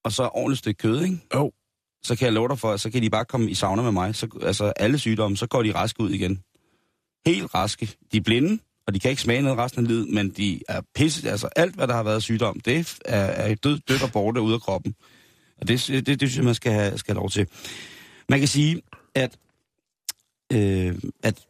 Og 0.05 0.13
så 0.13 0.23
ordentligt 0.35 0.59
stykke 0.59 0.79
kød, 0.79 1.03
ikke? 1.03 1.19
Jo. 1.35 1.53
Så 2.05 2.17
kan 2.17 2.25
jeg 2.25 2.33
love 2.33 2.49
dig 2.49 2.59
for, 2.59 2.77
så 2.77 2.91
kan 2.91 3.03
de 3.03 3.11
bare 3.11 3.25
komme 3.25 3.51
i 3.51 3.55
sauna 3.55 3.83
med 3.83 3.93
mig. 3.93 4.15
Så, 4.15 4.29
altså 4.43 4.65
alle 4.65 4.99
sygdomme, 4.99 5.37
så 5.37 5.47
går 5.47 5.63
de 5.63 5.75
raske 5.75 6.01
ud 6.01 6.11
igen. 6.11 6.43
Helt 7.27 7.55
raske. 7.55 7.91
De 8.13 8.17
er 8.17 8.21
blinde, 8.21 8.59
og 8.87 8.95
de 8.95 8.99
kan 9.01 9.11
ikke 9.11 9.23
smage 9.23 9.43
noget 9.43 9.59
resten 9.59 9.83
af 9.85 9.89
livet, 9.89 10.09
men 10.09 10.31
de 10.31 10.61
er 10.69 10.81
pisse. 10.95 11.31
Altså 11.31 11.49
alt, 11.57 11.75
hvad 11.75 11.89
der 11.89 11.95
har 11.95 12.03
været 12.03 12.23
sygdom, 12.23 12.61
det 12.61 12.99
er, 13.05 13.15
er 13.15 13.55
død, 13.55 13.79
død 13.79 14.03
og 14.03 14.13
borte 14.13 14.41
ud 14.41 14.53
af 14.53 14.61
kroppen. 14.61 14.95
Og 15.61 15.69
det, 15.69 15.87
det, 15.89 16.07
det, 16.07 16.19
synes 16.21 16.37
jeg, 16.37 16.45
man 16.45 16.55
skal 16.55 16.73
have, 16.73 16.99
skal 16.99 17.15
have 17.15 17.21
lov 17.21 17.31
til. 17.31 17.47
Man 18.29 18.39
kan 18.39 18.49
sige, 18.49 18.83
at, 19.15 19.37
øh, 20.53 20.95
at 21.23 21.47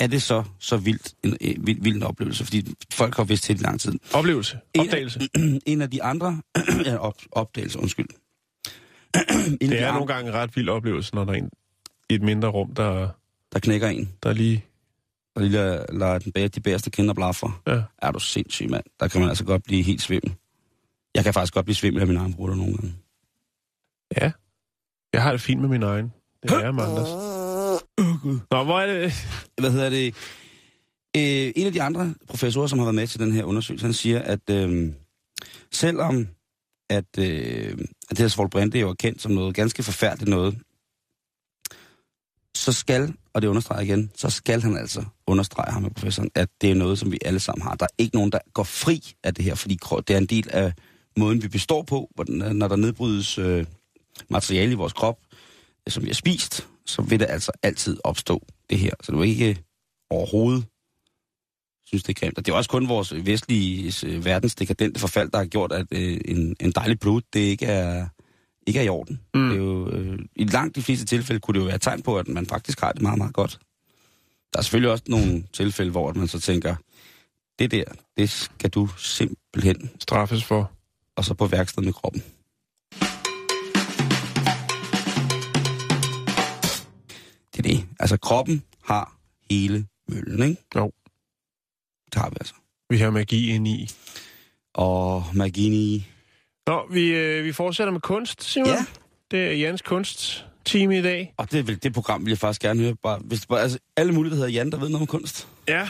er 0.00 0.06
det 0.06 0.22
så 0.22 0.44
så 0.58 0.76
vildt 0.76 1.14
en, 1.22 1.36
en, 1.40 1.66
vild, 1.66 1.82
vild 1.82 1.96
en 1.96 2.02
oplevelse, 2.02 2.44
fordi 2.44 2.74
folk 2.92 3.16
har 3.16 3.24
vidst 3.24 3.44
til 3.44 3.54
det 3.54 3.60
i 3.62 3.64
lang 3.64 3.80
tid. 3.80 3.92
Oplevelse. 4.14 4.58
En 4.74 4.80
af- 4.80 4.84
Opdagelse. 4.86 5.28
en 5.66 5.82
af 5.82 5.90
de 5.90 6.02
andre... 6.02 6.42
op, 6.98 7.14
opdagelse, 7.32 7.78
undskyld. 7.78 8.06
Det 9.60 9.70
de 9.70 9.76
er 9.76 9.92
nogle 9.92 10.06
gange 10.06 10.28
en 10.28 10.34
ret 10.34 10.56
vild 10.56 10.68
oplevelse, 10.68 11.14
når 11.14 11.24
der 11.24 11.32
er 11.32 11.36
en 11.36 11.50
i 12.10 12.14
et 12.14 12.22
mindre 12.22 12.48
rum, 12.48 12.74
der, 12.74 13.08
der 13.52 13.58
knækker 13.58 13.88
en, 13.88 14.12
der 14.22 14.32
lige... 14.32 14.64
og 15.34 15.42
lige 15.42 15.52
lader, 15.52 15.86
lader 15.92 16.18
den 16.18 16.32
bære, 16.32 16.48
de 16.48 16.60
bæreste 16.60 16.90
kinder 16.90 17.14
blaffer. 17.14 17.62
Ja. 17.66 17.82
Er 17.98 18.10
du 18.10 18.18
sindssyg, 18.18 18.70
mand? 18.70 18.84
Der 19.00 19.08
kan 19.08 19.20
man 19.20 19.28
altså 19.28 19.44
godt 19.44 19.62
blive 19.62 19.82
helt 19.82 20.02
svimmel. 20.02 20.34
Jeg 21.14 21.24
kan 21.24 21.34
faktisk 21.34 21.54
godt 21.54 21.66
blive 21.66 21.76
svimmel 21.76 22.00
af 22.00 22.06
min 22.06 22.16
egen 22.16 22.34
bruder 22.34 22.54
nogle 22.54 22.76
gange. 22.76 22.94
ja. 24.20 24.32
Jeg 25.12 25.22
har 25.22 25.30
det 25.30 25.40
fint 25.40 25.60
med 25.60 25.68
min 25.68 25.82
egen. 25.82 26.12
Det 26.42 26.50
er 26.50 26.58
jeg, 26.60 26.74
Manders. 26.74 27.08
Nå, 28.50 28.64
hvor 28.64 28.80
er 28.80 28.86
det... 28.86 29.12
Hvad 29.60 29.70
hedder 29.70 29.90
det? 29.90 30.14
Øh, 31.16 31.52
en 31.56 31.66
af 31.66 31.72
de 31.72 31.82
andre 31.82 32.14
professorer, 32.28 32.66
som 32.66 32.78
har 32.78 32.86
været 32.86 32.94
med 32.94 33.06
til 33.06 33.20
den 33.20 33.32
her 33.32 33.44
undersøgelse, 33.44 33.86
han 33.86 33.92
siger, 33.94 34.22
at 34.22 34.50
øh, 34.50 34.92
selvom 35.72 36.28
at, 36.90 37.18
øh, 37.18 37.78
at 38.10 38.16
det 38.16 38.18
her 38.18 38.28
Svolbrinde 38.28 38.78
jo 38.78 38.88
er 38.88 38.94
kendt 38.94 39.22
som 39.22 39.32
noget 39.32 39.54
ganske 39.54 39.82
forfærdeligt 39.82 40.30
noget, 40.30 40.58
så 42.56 42.72
skal, 42.72 43.14
og 43.32 43.42
det 43.42 43.48
understreger 43.48 43.82
igen, 43.82 44.10
så 44.16 44.30
skal 44.30 44.62
han 44.62 44.76
altså 44.76 45.04
understrege 45.26 45.72
ham 45.72 45.82
med 45.82 45.90
professoren, 45.90 46.30
at 46.34 46.48
det 46.60 46.70
er 46.70 46.74
noget, 46.74 46.98
som 46.98 47.12
vi 47.12 47.18
alle 47.24 47.40
sammen 47.40 47.62
har. 47.62 47.74
Der 47.74 47.84
er 47.84 47.94
ikke 47.98 48.16
nogen, 48.16 48.32
der 48.32 48.38
går 48.52 48.62
fri 48.62 49.14
af 49.24 49.34
det 49.34 49.44
her, 49.44 49.54
fordi 49.54 49.78
det 50.08 50.10
er 50.14 50.18
en 50.18 50.26
del 50.26 50.48
af 50.50 50.72
måden, 51.16 51.42
vi 51.42 51.48
består 51.48 51.82
på, 51.82 52.10
hvor 52.14 52.24
den- 52.24 52.56
når 52.56 52.68
der 52.68 52.76
nedbrydes 52.76 53.38
øh, 53.38 53.66
materiale 54.30 54.72
i 54.72 54.74
vores 54.74 54.92
krop, 54.92 55.18
som 55.88 56.02
vi 56.02 56.08
har 56.08 56.14
spist, 56.14 56.68
så 56.86 57.02
vil 57.02 57.20
det 57.20 57.26
altså 57.28 57.52
altid 57.62 57.96
opstå 58.04 58.46
det 58.70 58.78
her. 58.78 58.90
Så 59.02 59.12
du 59.12 59.18
er 59.20 59.24
ikke 59.24 59.48
øh, 59.50 59.56
overhovedet 60.10 60.64
synes, 61.86 62.02
det 62.02 62.16
er 62.16 62.20
grimt. 62.20 62.38
Og 62.38 62.46
det 62.46 62.52
er 62.52 62.56
også 62.56 62.70
kun 62.70 62.88
vores 62.88 63.14
vestlige 63.26 63.92
øh, 64.06 64.24
verdens 64.24 64.54
dekadente 64.54 65.00
forfald, 65.00 65.30
der 65.30 65.38
har 65.38 65.44
gjort, 65.44 65.72
at 65.72 65.86
øh, 65.90 66.20
en, 66.24 66.56
en 66.60 66.72
dejlig 66.72 67.00
blod, 67.00 67.22
det 67.32 67.40
ikke 67.40 67.66
er, 67.66 68.06
ikke 68.66 68.80
er 68.80 68.84
i 68.84 68.88
orden. 68.88 69.20
Mm. 69.34 69.48
Det 69.48 69.52
er 69.52 69.62
jo, 69.62 69.90
øh, 69.90 70.18
I 70.36 70.44
langt 70.44 70.76
de 70.76 70.82
fleste 70.82 71.06
tilfælde 71.06 71.40
kunne 71.40 71.54
det 71.54 71.60
jo 71.60 71.64
være 71.64 71.74
et 71.74 71.82
tegn 71.82 72.02
på, 72.02 72.18
at 72.18 72.28
man 72.28 72.46
faktisk 72.46 72.80
har 72.80 72.92
det 72.92 73.02
meget, 73.02 73.18
meget 73.18 73.34
godt. 73.34 73.58
Der 74.52 74.58
er 74.58 74.62
selvfølgelig 74.62 74.90
også 74.90 75.04
nogle 75.08 75.44
tilfælde, 75.52 75.90
hvor 75.90 76.12
man 76.12 76.28
så 76.28 76.40
tænker, 76.40 76.76
det 77.58 77.70
der, 77.70 77.84
det 78.16 78.30
skal 78.30 78.70
du 78.70 78.88
simpelthen, 78.98 79.90
Straffes 80.00 80.44
for. 80.44 80.70
og 81.16 81.24
så 81.24 81.34
på 81.34 81.46
værkstedet 81.46 81.84
med 81.84 81.92
kroppen. 81.92 82.22
Det 87.56 87.58
er 87.58 87.62
det. 87.62 87.86
Altså, 88.00 88.16
kroppen 88.16 88.62
har 88.84 89.16
hele 89.50 89.86
møllen, 90.08 90.48
ikke? 90.48 90.62
Jo. 90.76 90.92
Det 92.14 92.22
har 92.22 92.30
vi 92.30 92.36
altså. 92.40 92.54
Vi 92.90 92.98
har 92.98 93.10
magi 93.10 93.48
ind 93.50 93.68
i. 93.68 93.90
Og 94.74 95.24
Magini... 95.32 96.06
Nå, 96.66 96.86
vi, 96.90 97.08
øh, 97.08 97.44
vi 97.44 97.52
fortsætter 97.52 97.92
med 97.92 98.00
kunst, 98.00 98.44
Simon. 98.44 98.68
Ja. 98.68 98.86
Det 99.30 99.46
er 99.46 99.52
Jans 99.52 99.82
kunstteam 99.82 100.90
i 100.90 101.02
dag. 101.02 101.34
Og 101.36 101.50
det 101.50 101.58
er 101.58 101.62
vel 101.62 101.82
det 101.82 101.92
program, 101.92 102.24
vil 102.24 102.30
jeg 102.30 102.38
faktisk 102.38 102.60
gerne 102.60 102.80
høre. 102.80 102.94
Bare, 103.02 103.18
hvis, 103.24 103.46
bare, 103.46 103.60
altså, 103.60 103.78
alle 103.96 104.12
mulige, 104.12 104.30
der 104.30 104.36
hedder 104.36 104.50
Jan, 104.50 104.70
der 104.70 104.78
ved 104.78 104.88
noget 104.88 105.00
om 105.00 105.06
kunst. 105.06 105.48
Ja, 105.68 105.88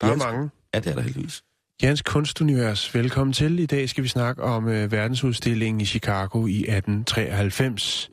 der 0.00 0.06
Jans- 0.06 0.22
er 0.22 0.32
mange. 0.32 0.50
Ja, 0.74 0.80
det 0.80 0.90
er 0.90 0.94
der 0.94 1.02
heldigvis. 1.02 1.42
Jans 1.82 2.02
Kunstunivers, 2.02 2.94
velkommen 2.94 3.32
til. 3.32 3.58
I 3.58 3.66
dag 3.66 3.88
skal 3.88 4.04
vi 4.04 4.08
snakke 4.08 4.42
om 4.42 4.68
øh, 4.68 4.92
verdensudstillingen 4.92 5.80
i 5.80 5.84
Chicago 5.84 6.46
i 6.46 6.58
1893. 6.58 8.10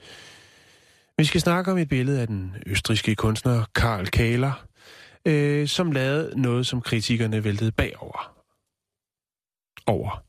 Vi 1.18 1.26
skal 1.26 1.42
snakke 1.42 1.72
om 1.72 1.78
et 1.78 1.90
billede 1.90 2.22
af 2.22 2.28
den 2.28 2.56
østriske 2.66 3.16
kunstner 3.16 3.64
Karl 3.76 4.06
Kahler, 4.06 4.66
øh, 5.26 5.68
som 5.68 5.92
lavede 5.92 6.42
noget, 6.42 6.68
som 6.68 6.82
kritikerne 6.82 7.44
væltede 7.44 7.72
bagover. 7.72 8.36
Over. 9.86 10.24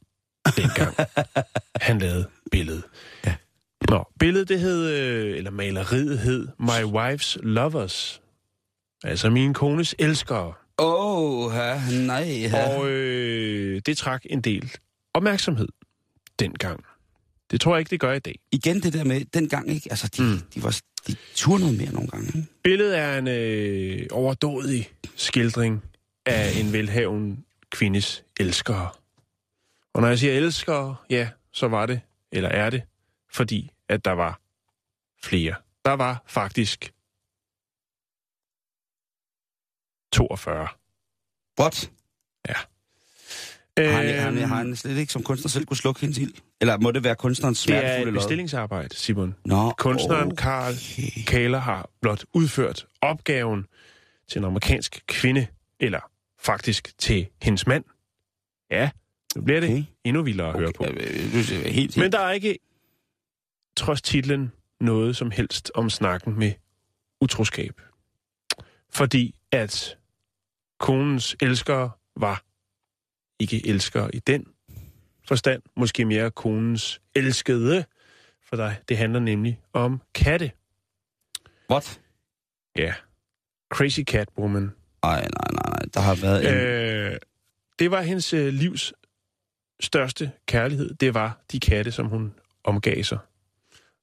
Dengang 0.57 0.95
han 1.87 1.99
lavede 1.99 2.29
billedet. 2.51 2.85
Ja. 3.27 3.35
Nå, 3.89 4.05
billedet 4.19 4.49
det 4.49 4.61
hed, 4.61 4.91
øh, 4.91 5.37
eller 5.37 5.51
maleriet 5.51 6.19
hed 6.19 6.49
My 6.59 6.83
Wife's 6.97 7.37
Lovers. 7.43 8.23
Altså 9.05 9.31
min 9.31 9.55
kones 9.55 9.95
elskere. 9.99 10.55
Åh, 10.79 11.47
oh, 11.47 11.53
nej. 12.07 12.49
Ja. 12.53 12.79
Og 12.79 12.89
øh, 12.89 13.83
det 13.87 13.99
trak 13.99 14.23
en 14.31 14.41
del 14.41 14.71
opmærksomhed 15.15 15.69
dengang. 16.39 16.85
Det 17.51 17.61
tror 17.61 17.75
jeg 17.75 17.79
ikke, 17.79 17.91
det 17.91 18.01
gør 18.01 18.13
i 18.13 18.19
dag. 18.19 18.39
Igen 18.53 18.81
det 18.81 18.93
der 18.93 19.05
med, 19.05 19.25
dengang 19.25 19.71
ikke, 19.71 19.87
altså 19.91 20.09
de, 20.17 20.23
mm. 20.23 20.41
de, 20.55 20.63
var, 20.63 20.81
de 21.07 21.17
turde 21.35 21.61
noget 21.61 21.79
mere 21.79 21.93
nogle 21.93 22.09
gange. 22.09 22.47
Billedet 22.63 22.99
er 22.99 23.19
en 23.19 23.29
øh, 23.29 24.07
overdådig 24.11 24.91
skildring 25.17 25.83
af 26.27 26.51
en 26.61 26.73
velhaven 26.73 27.45
kvindes 27.71 28.25
elskere. 28.41 28.91
Og 29.95 30.01
når 30.01 30.09
jeg 30.09 30.19
siger 30.19 30.33
elskere, 30.33 30.97
ja, 31.11 31.31
så 31.53 31.69
var 31.69 31.87
det, 31.87 32.01
eller 32.33 32.49
er 32.49 32.71
det, 32.71 32.83
fordi 33.31 33.71
at 33.89 34.05
der 34.05 34.13
var 34.13 34.41
flere. 35.23 35.55
Der 35.85 35.93
var 35.93 36.23
faktisk 36.27 36.93
42. 40.13 40.69
What? 41.61 41.91
Øh, 42.49 42.55
Har 43.91 44.03
han, 44.03 44.37
han, 44.37 44.49
har 44.49 44.57
han 44.57 44.77
slet 44.77 44.97
ikke 44.99 45.13
som 45.13 45.23
kunstner 45.23 45.49
selv 45.49 45.65
kunne 45.65 45.77
slukke 45.77 46.01
hendes 46.01 46.19
ild? 46.19 46.33
Eller 46.61 46.79
må 46.79 46.91
det 46.91 47.05
være 47.05 47.15
kunstnerens 47.15 47.63
det 47.63 47.75
er 47.75 47.81
smertefulde 47.81 48.09
et 48.09 48.15
bestillingsarbejde, 48.15 48.97
Simon. 48.97 49.35
Nå, 49.45 49.71
Kunstneren 49.79 50.33
okay. 50.33 50.43
Karl 50.43 50.75
Kahler 51.27 51.59
har 51.59 51.91
blot 52.01 52.25
udført 52.35 52.87
opgaven 53.01 53.67
til 54.29 54.39
en 54.39 54.45
amerikansk 54.45 55.03
kvinde, 55.07 55.47
eller 55.81 56.01
faktisk 56.41 56.99
til 56.99 57.27
hendes 57.43 57.67
mand. 57.67 57.85
Ja, 58.71 58.91
nu 59.37 59.43
bliver 59.43 59.61
det 59.61 59.71
Okay. 59.71 59.85
endnu 60.05 60.23
vildere 60.23 60.49
at 60.49 60.59
høre 60.59 60.73
på. 60.73 60.85
Okay, 60.85 61.09
helt, 61.09 61.73
helt. 61.75 61.97
Men 61.97 62.13
der 62.13 62.19
er 62.19 62.33
ikke, 62.33 62.59
trods 63.77 64.03
titlen, 64.03 64.53
noget 64.81 65.17
som 65.17 65.31
helst 65.31 65.71
om 65.75 65.91
snakken 65.91 66.39
med 66.39 66.53
utroskab. 67.21 67.81
Fordi 68.91 69.35
at 69.53 69.97
konens 70.79 71.37
elskere 71.41 71.91
var 72.17 72.43
ikke 73.43 73.69
elskere 73.69 74.15
i 74.15 74.19
den 74.19 74.47
forstand, 75.29 75.63
måske 75.77 76.05
mere 76.05 76.31
konens 76.31 77.01
elskede, 77.15 77.85
for 78.49 78.57
der, 78.57 78.73
det 78.89 78.97
handler 78.97 79.21
nemlig 79.21 79.61
om 79.73 80.03
katte. 80.15 80.51
What? 81.71 82.01
Ja. 82.77 82.95
Crazy 83.73 84.01
Cat 84.01 84.29
Woman. 84.39 84.63
Nej, 84.63 85.21
nej, 85.21 85.21
nej, 85.21 85.63
nej. 85.69 85.83
Der 85.95 86.01
har 86.01 86.15
været 86.15 86.49
en... 86.49 86.55
Øh, 86.55 87.19
det 87.79 87.91
var 87.91 88.03
hendes 88.03 88.35
øh, 88.35 88.53
livs 88.53 88.93
største 89.81 90.33
kærlighed. 90.47 90.95
Det 90.95 91.15
var 91.15 91.41
de 91.53 91.61
katte, 91.61 91.93
som 91.93 92.07
hun 92.07 92.35
omgav 92.65 93.03
sig. 93.03 93.19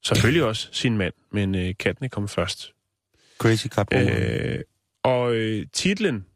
Selvfølgelig 0.04 0.44
også 0.44 0.68
sin 0.72 0.96
mand, 0.96 1.14
men 1.32 1.54
øh, 1.54 1.74
kattene 1.78 2.08
kom 2.08 2.28
først. 2.28 2.74
Crazy 3.38 3.66
Cat 3.66 3.88
Woman. 3.94 4.22
Øh, 4.22 4.60
og 5.02 5.34
øh, 5.34 5.66
titlen, 5.72 6.26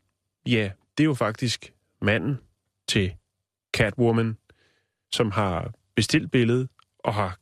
ja, 0.46 0.70
det 0.98 1.04
er 1.04 1.08
jo 1.08 1.14
faktisk 1.14 1.72
manden 2.02 2.38
til 2.88 3.14
Catwoman, 3.76 4.36
som 5.12 5.30
har 5.30 5.72
bestilt 5.96 6.30
billedet 6.30 6.68
og 6.98 7.14
har 7.14 7.38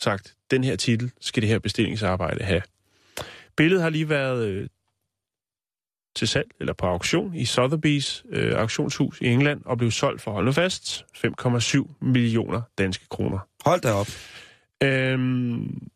sagt, 0.00 0.36
den 0.50 0.64
her 0.64 0.76
titel 0.76 1.12
skal 1.20 1.42
det 1.42 1.50
her 1.50 1.58
bestillingsarbejde 1.58 2.44
have. 2.44 2.62
Billedet 3.56 3.82
har 3.82 3.90
lige 3.90 4.08
været 4.08 4.48
øh, 4.48 4.68
til 6.16 6.28
salg, 6.28 6.50
eller 6.60 6.72
på 6.72 6.86
auktion, 6.86 7.34
i 7.34 7.42
Sotheby's 7.42 8.22
øh, 8.28 8.58
auktionshus 8.58 9.20
i 9.20 9.26
England, 9.26 9.62
og 9.64 9.78
blev 9.78 9.90
solgt 9.90 10.22
for, 10.22 10.32
hold 10.32 10.52
fast, 10.52 11.04
5,7 11.16 11.94
millioner 12.00 12.62
danske 12.78 13.06
kroner. 13.08 13.38
Hold 13.64 13.80
da 13.80 13.92
op. 13.92 14.06
Øhm, 14.82 15.88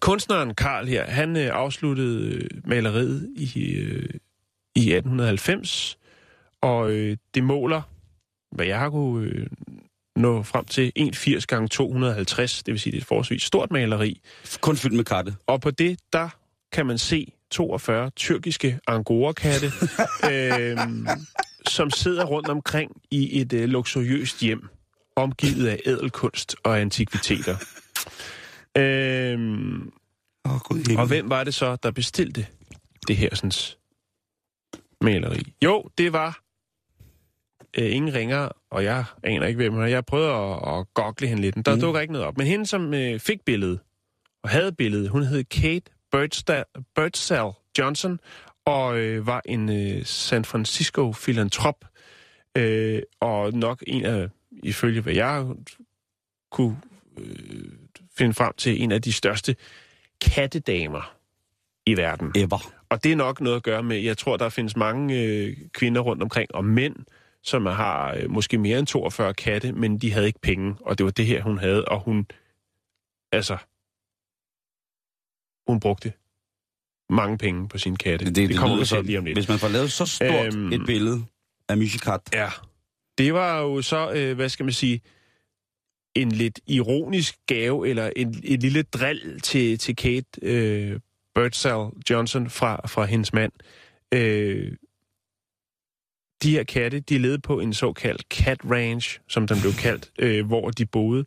kunstneren 0.00 0.54
Karl 0.54 0.86
her, 0.86 1.06
han 1.06 1.36
øh, 1.36 1.50
afsluttede 1.52 2.34
øh, 2.34 2.50
maleriet 2.64 3.34
i, 3.36 3.74
øh, 3.74 4.08
i 4.74 4.92
1890, 4.92 5.98
og 6.62 6.90
øh, 6.90 7.16
det 7.34 7.44
måler, 7.44 7.82
hvad 8.52 8.66
jeg 8.66 8.78
har 8.78 8.90
kunne 8.90 9.26
øh, 9.26 9.46
nå 10.16 10.42
frem 10.42 10.64
til, 10.64 10.92
1,80 10.98 11.44
gange 11.48 11.68
250, 11.68 12.62
det 12.62 12.72
vil 12.72 12.80
sige, 12.80 12.90
det 12.90 12.98
er 12.98 13.00
et 13.00 13.06
forholdsvis 13.06 13.42
stort 13.42 13.70
maleri. 13.70 14.20
Kun 14.60 14.76
fyldt 14.76 14.96
med 14.96 15.04
katte. 15.04 15.34
Og 15.46 15.60
på 15.60 15.70
det, 15.70 15.98
der 16.12 16.28
kan 16.72 16.86
man 16.86 16.98
se 16.98 17.32
42 17.50 18.10
tyrkiske 18.10 18.78
angora-katte, 18.86 19.66
øhm, 20.32 21.06
som 21.68 21.90
sidder 21.90 22.24
rundt 22.24 22.48
omkring 22.48 23.02
i 23.10 23.40
et 23.40 23.52
øh, 23.52 23.68
luksuriøst 23.68 24.40
hjem, 24.40 24.68
omgivet 25.16 25.66
af 25.66 25.80
ædelkunst 25.86 26.56
og 26.64 26.80
antikviteter. 26.80 27.56
Åh, 30.44 30.52
oh, 30.54 30.60
gud, 30.60 30.96
og 30.98 31.06
hvem 31.06 31.30
var 31.30 31.44
det 31.44 31.54
så, 31.54 31.76
der 31.76 31.90
bestilte 31.90 32.46
det 33.08 33.16
her 33.16 33.34
sådan, 33.34 33.52
maleri? 35.00 35.54
Jo, 35.64 35.84
det 35.98 36.12
var 36.12 36.41
øh, 37.78 37.94
ingen 37.96 38.14
ringer, 38.14 38.48
og 38.70 38.84
jeg 38.84 39.04
aner 39.22 39.46
ikke, 39.46 39.56
hvem 39.56 39.72
hun 39.72 39.82
er. 39.82 39.86
Jeg 39.86 40.04
prøvede 40.04 40.30
at, 40.32 40.78
at 40.78 40.94
gogle 40.94 41.26
hende 41.28 41.42
lidt, 41.42 41.66
der 41.66 41.74
Mm. 41.74 41.80
dukker 41.80 42.00
ikke 42.00 42.12
noget 42.12 42.26
op. 42.28 42.38
Men 42.38 42.46
hende, 42.46 42.66
som 42.66 42.94
øh, 42.94 43.20
fik 43.20 43.40
billedet, 43.44 43.80
og 44.42 44.50
havde 44.50 44.72
billedet, 44.72 45.08
hun 45.08 45.22
hed 45.22 45.44
Kate 45.44 45.90
Birdsall, 46.12 46.64
Birdsall 46.94 47.50
Johnson, 47.78 48.20
og 48.64 48.98
øh, 48.98 49.26
var 49.26 49.42
en 49.44 49.68
øh, 49.70 50.04
San 50.04 50.44
Francisco-filantrop, 50.44 51.84
øh, 52.56 53.02
og 53.20 53.52
nok 53.52 53.82
en 53.86 54.04
af, 54.04 54.28
ifølge 54.62 55.00
hvad 55.00 55.14
jeg 55.14 55.44
kunne 56.50 56.76
øh, 57.18 57.64
finde 58.18 58.34
frem 58.34 58.52
til, 58.56 58.82
en 58.82 58.92
af 58.92 59.02
de 59.02 59.12
største 59.12 59.56
kattedamer 60.20 61.14
i 61.86 61.96
verden. 61.96 62.32
Ever. 62.36 62.72
Og 62.88 63.04
det 63.04 63.12
er 63.12 63.16
nok 63.16 63.40
noget 63.40 63.56
at 63.56 63.62
gøre 63.62 63.82
med, 63.82 63.96
jeg 63.96 64.18
tror, 64.18 64.36
der 64.36 64.48
findes 64.48 64.76
mange 64.76 65.22
øh, 65.22 65.56
kvinder 65.72 66.00
rundt 66.00 66.22
omkring, 66.22 66.54
og 66.54 66.64
mænd, 66.64 66.96
som 67.42 67.66
har 67.66 68.14
øh, 68.14 68.30
måske 68.30 68.58
mere 68.58 68.78
end 68.78 68.86
42 68.86 69.34
katte, 69.34 69.72
men 69.72 69.98
de 69.98 70.12
havde 70.12 70.26
ikke 70.26 70.40
penge, 70.40 70.76
og 70.80 70.98
det 70.98 71.04
var 71.04 71.10
det 71.10 71.26
her, 71.26 71.42
hun 71.42 71.58
havde, 71.58 71.84
og 71.84 72.00
hun, 72.00 72.26
altså, 73.32 73.56
hun 75.66 75.80
brugte 75.80 76.12
mange 77.10 77.38
penge 77.38 77.68
på 77.68 77.78
sin 77.78 77.96
katte. 77.96 78.24
Det, 78.24 78.36
det, 78.36 78.48
det 78.48 78.58
kommer 78.58 78.76
vi 78.76 78.84
til 78.84 79.04
lige 79.04 79.18
om 79.18 79.24
lidt. 79.24 79.36
Hvis 79.36 79.48
man 79.48 79.58
får 79.58 79.68
lavet 79.68 79.92
så 79.92 80.06
stort 80.06 80.54
øhm, 80.54 80.72
et 80.72 80.82
billede 80.86 81.24
af 81.68 81.76
Mishikat, 81.76 82.20
Ja. 82.32 82.48
Det 83.18 83.34
var 83.34 83.60
jo 83.60 83.82
så, 83.82 84.12
øh, 84.12 84.36
hvad 84.36 84.48
skal 84.48 84.64
man 84.64 84.72
sige, 84.72 85.00
en 86.14 86.32
lidt 86.32 86.60
ironisk 86.66 87.38
gave, 87.46 87.88
eller 87.88 88.10
en, 88.16 88.40
en 88.44 88.58
lille 88.58 88.82
drill 88.82 89.40
til, 89.40 89.78
til 89.78 89.96
Kate 89.96 90.26
øh, 90.42 91.00
Birdsall 91.34 91.90
Johnson 92.10 92.50
fra, 92.50 92.86
fra 92.86 93.04
hendes 93.04 93.32
mand. 93.32 93.52
Øh, 94.14 94.72
de 96.42 96.50
her 96.50 96.64
katte, 96.64 97.00
de 97.00 97.18
levede 97.18 97.38
på 97.38 97.60
en 97.60 97.74
såkaldt 97.74 98.22
cat 98.30 98.60
ranch, 98.64 99.20
som 99.28 99.46
den 99.46 99.60
blev 99.60 99.72
kaldt, 99.72 100.10
øh, 100.18 100.46
hvor 100.46 100.70
de 100.70 100.86
boede. 100.86 101.24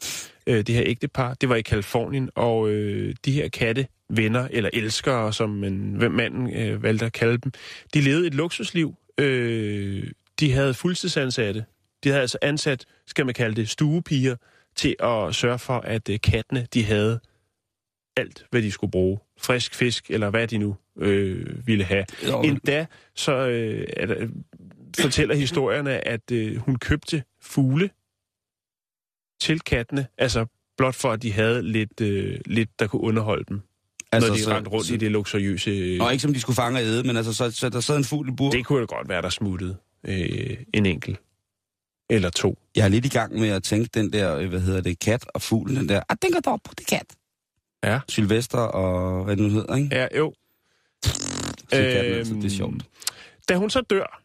Øh, 0.47 0.57
det 0.57 0.75
her 0.75 0.83
ægtepar, 0.85 1.33
det 1.33 1.49
var 1.49 1.55
i 1.55 1.61
Kalifornien, 1.61 2.29
og 2.35 2.69
øh, 2.69 3.15
de 3.25 3.31
her 3.31 3.49
katte, 3.49 3.87
venner 4.09 4.47
eller 4.51 4.69
elskere, 4.73 5.33
som 5.33 5.49
man, 5.49 5.93
hvem 5.97 6.11
manden 6.11 6.53
øh, 6.53 6.83
valgte 6.83 7.05
at 7.05 7.13
kalde 7.13 7.37
dem, 7.37 7.51
de 7.93 8.01
levede 8.01 8.27
et 8.27 8.33
luksusliv. 8.33 8.95
Øh, 9.17 10.11
de 10.39 10.51
havde 10.51 10.73
fuldtidsansatte. 10.73 11.65
De 12.03 12.09
havde 12.09 12.21
altså 12.21 12.37
ansat, 12.41 12.85
skal 13.07 13.25
man 13.25 13.35
kalde 13.35 13.55
det, 13.55 13.69
stuepiger, 13.69 14.35
til 14.75 14.95
at 14.99 15.35
sørge 15.35 15.59
for, 15.59 15.73
at 15.73 16.09
øh, 16.09 16.19
kattene, 16.23 16.67
de 16.73 16.83
havde 16.83 17.19
alt, 18.17 18.45
hvad 18.51 18.61
de 18.61 18.71
skulle 18.71 18.91
bruge. 18.91 19.19
Frisk 19.37 19.75
fisk, 19.75 20.11
eller 20.11 20.29
hvad 20.29 20.47
de 20.47 20.57
nu 20.57 20.75
øh, 20.97 21.67
ville 21.67 21.83
have. 21.83 22.05
Jo, 22.27 22.41
Endda 22.41 22.85
så 23.15 23.47
øh, 23.47 23.87
er 23.97 24.05
der, 24.05 24.27
fortæller 25.01 25.35
historierne, 25.35 26.07
at 26.07 26.31
øh, 26.31 26.57
hun 26.57 26.75
købte 26.75 27.23
fugle 27.41 27.89
til 29.41 29.59
kattene, 29.59 30.07
altså 30.17 30.45
blot 30.77 30.95
for, 30.95 31.11
at 31.11 31.21
de 31.21 31.31
havde 31.33 31.61
lidt, 31.63 32.01
øh, 32.01 32.39
lidt 32.45 32.79
der 32.79 32.87
kunne 32.87 33.01
underholde 33.01 33.43
dem, 33.49 33.61
altså, 34.11 34.29
når 34.29 34.35
de 34.35 34.43
så- 34.43 34.51
rendte 34.51 34.71
rundt 34.71 34.87
så- 34.87 34.93
i 34.93 34.97
det 34.97 35.11
luksuriøse... 35.11 35.71
Øh, 35.71 36.01
Og 36.01 36.11
ikke 36.11 36.21
som 36.21 36.33
de 36.33 36.39
skulle 36.39 36.55
fange 36.55 36.79
og 36.79 36.83
æde, 36.83 37.03
men 37.03 37.17
altså, 37.17 37.33
så, 37.33 37.51
så 37.51 37.69
der 37.69 37.79
sad 37.79 37.97
en 37.97 38.03
fugl 38.03 38.29
i 38.29 38.31
bur. 38.31 38.51
det 38.51 38.65
kunne 38.65 38.79
da 38.79 38.85
godt 38.85 39.09
være, 39.09 39.21
der 39.21 39.29
smuttede 39.29 39.77
øh, 40.07 40.57
en 40.73 40.85
enkelt 40.85 41.19
eller 42.09 42.29
to. 42.29 42.57
Jeg 42.75 42.83
er 42.83 42.87
lidt 42.87 43.05
i 43.05 43.09
gang 43.09 43.39
med 43.39 43.49
at 43.49 43.63
tænke 43.63 43.89
den 43.93 44.13
der, 44.13 44.35
øh, 44.37 44.49
hvad 44.49 44.59
hedder 44.61 44.81
det, 44.81 44.99
kat 44.99 45.25
og 45.33 45.41
fuglen, 45.41 45.75
den 45.77 45.89
der, 45.89 46.01
ah, 46.09 46.17
den 46.21 46.31
går 46.31 46.39
dog 46.39 46.61
på 46.63 46.73
det 46.77 46.87
kat. 46.87 47.15
Ja. 47.83 47.99
Sylvester 48.09 48.57
og 48.57 49.23
hvad 49.23 49.35
det 49.35 49.43
nu 49.43 49.49
hedder, 49.49 49.75
ikke? 49.75 49.89
Ja, 49.95 50.07
jo. 50.17 50.33
Så 51.03 51.69
katten, 51.71 52.13
altså, 52.13 52.33
det 52.33 52.45
er 52.45 52.49
sjovt. 52.49 52.75
Da 53.49 53.55
hun 53.55 53.69
så 53.69 53.81
dør, 53.81 54.21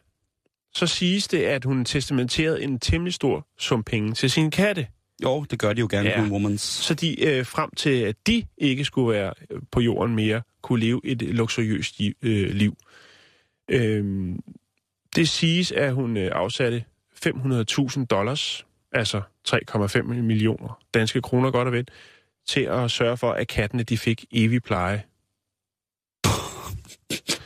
så 0.73 0.87
siges 0.87 1.27
det, 1.27 1.43
at 1.43 1.65
hun 1.65 1.85
testamenterede 1.85 2.63
en 2.63 2.79
temmelig 2.79 3.13
stor 3.13 3.47
sum 3.57 3.83
penge 3.83 4.13
til 4.13 4.31
sin 4.31 4.51
katte. 4.51 4.87
Jo, 5.23 5.43
det 5.43 5.59
gør 5.59 5.73
de 5.73 5.79
jo 5.79 5.87
gerne, 5.91 6.09
Ja. 6.09 6.21
Womans. 6.21 6.61
Så 6.61 6.93
de 6.93 7.23
øh, 7.23 7.45
frem 7.45 7.69
til, 7.77 8.01
at 8.01 8.15
de 8.27 8.45
ikke 8.57 8.85
skulle 8.85 9.13
være 9.13 9.33
øh, 9.49 9.61
på 9.71 9.79
jorden 9.79 10.15
mere, 10.15 10.41
kunne 10.61 10.79
leve 10.79 11.01
et 11.03 11.21
luksuriøst 11.21 11.95
øh, 12.21 12.49
liv. 12.49 12.77
Øhm, 13.69 14.39
det 15.15 15.29
siges, 15.29 15.71
at 15.71 15.93
hun 15.93 16.17
øh, 16.17 16.31
afsatte 16.33 16.83
500.000 17.25 18.05
dollars, 18.05 18.65
altså 18.91 19.21
3,5 19.47 20.01
millioner 20.03 20.79
danske 20.93 21.21
kroner 21.21 21.51
godt 21.51 21.67
og 21.67 21.73
vel, 21.73 21.87
til 22.47 22.61
at 22.61 22.91
sørge 22.91 23.17
for, 23.17 23.31
at 23.31 23.47
kattene 23.47 23.83
de 23.83 23.97
fik 23.97 24.25
evig 24.31 24.63
pleje. 24.63 25.03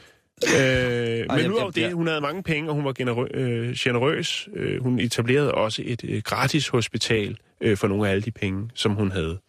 øh, 0.62 1.26
men 1.38 1.52
udover 1.52 1.72
det, 1.72 1.94
hun 1.94 2.08
havde 2.08 2.22
mange 2.22 2.44
penge, 2.44 2.70
og 2.70 2.76
hun 2.76 2.86
var 2.86 2.94
generø- 3.00 3.38
øh, 3.38 3.74
generøs. 3.78 4.50
Øh, 4.56 4.84
hun 4.84 5.00
etablerede 5.00 5.52
også 5.52 5.82
et 5.86 6.04
øh, 6.04 6.22
gratis 6.22 6.68
hospital 6.68 7.38
øh, 7.62 7.78
for 7.78 7.88
nogle 7.88 8.08
af 8.08 8.12
alle 8.12 8.22
de 8.22 8.32
penge, 8.32 8.70
som 8.74 8.92
hun 8.92 9.12
havde. 9.12 9.40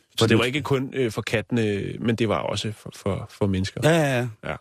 Så 0.00 0.16
Fordi- 0.18 0.28
det 0.30 0.38
var 0.38 0.44
ikke 0.44 0.62
kun 0.62 0.90
øh, 0.94 1.10
for 1.10 1.22
kattene, 1.22 1.92
men 2.00 2.16
det 2.16 2.28
var 2.28 2.38
også 2.38 2.72
for, 2.72 2.92
for, 2.96 3.28
for 3.30 3.46
mennesker. 3.46 3.80
Ja, 3.84 4.18
ja, 4.18 4.28
ja. 4.50 4.56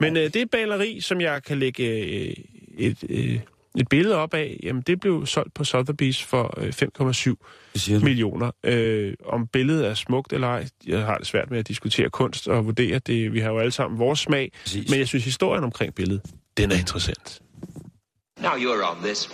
Men 0.00 0.16
øh, 0.16 0.34
det 0.34 0.50
baleri, 0.50 1.00
som 1.00 1.20
jeg 1.20 1.42
kan 1.42 1.58
lægge 1.58 1.84
øh, 1.84 2.34
et, 2.78 3.04
øh, 3.08 3.40
et 3.78 3.88
billede 3.88 4.16
op 4.16 4.34
af, 4.34 4.60
jamen 4.62 4.82
det 4.82 5.00
blev 5.00 5.26
solgt 5.26 5.54
på 5.54 5.62
Sotheby's 5.62 6.24
for 6.26 6.54
øh, 6.56 6.68
5,7 6.68 7.34
Det 7.72 7.80
siger 7.82 7.98
du. 7.98 8.04
millioner. 8.04 8.50
Øh, 8.64 9.14
om 9.26 9.46
billedet 9.46 9.86
er 9.86 9.94
smukt 9.94 10.32
eller 10.32 10.48
ej, 10.48 10.66
jeg 10.86 11.00
har 11.00 11.18
det 11.18 11.26
svært 11.26 11.50
med 11.50 11.58
at 11.58 11.68
diskutere 11.68 12.10
kunst 12.10 12.48
og 12.48 12.64
vurdere 12.66 12.98
det. 12.98 13.32
Vi 13.32 13.40
har 13.40 13.50
jo 13.50 13.58
alle 13.58 13.72
sammen 13.72 13.98
vores 13.98 14.18
smag, 14.18 14.52
Præcis. 14.62 14.90
men 14.90 14.98
jeg 14.98 15.08
synes 15.08 15.24
historien 15.24 15.64
omkring 15.64 15.94
billedet, 15.94 16.22
den 16.56 16.72
er 16.72 16.76
interessant. 16.76 17.42
Now 18.40 18.50
you're 18.50 18.90
on 18.96 19.02
this. 19.04 19.28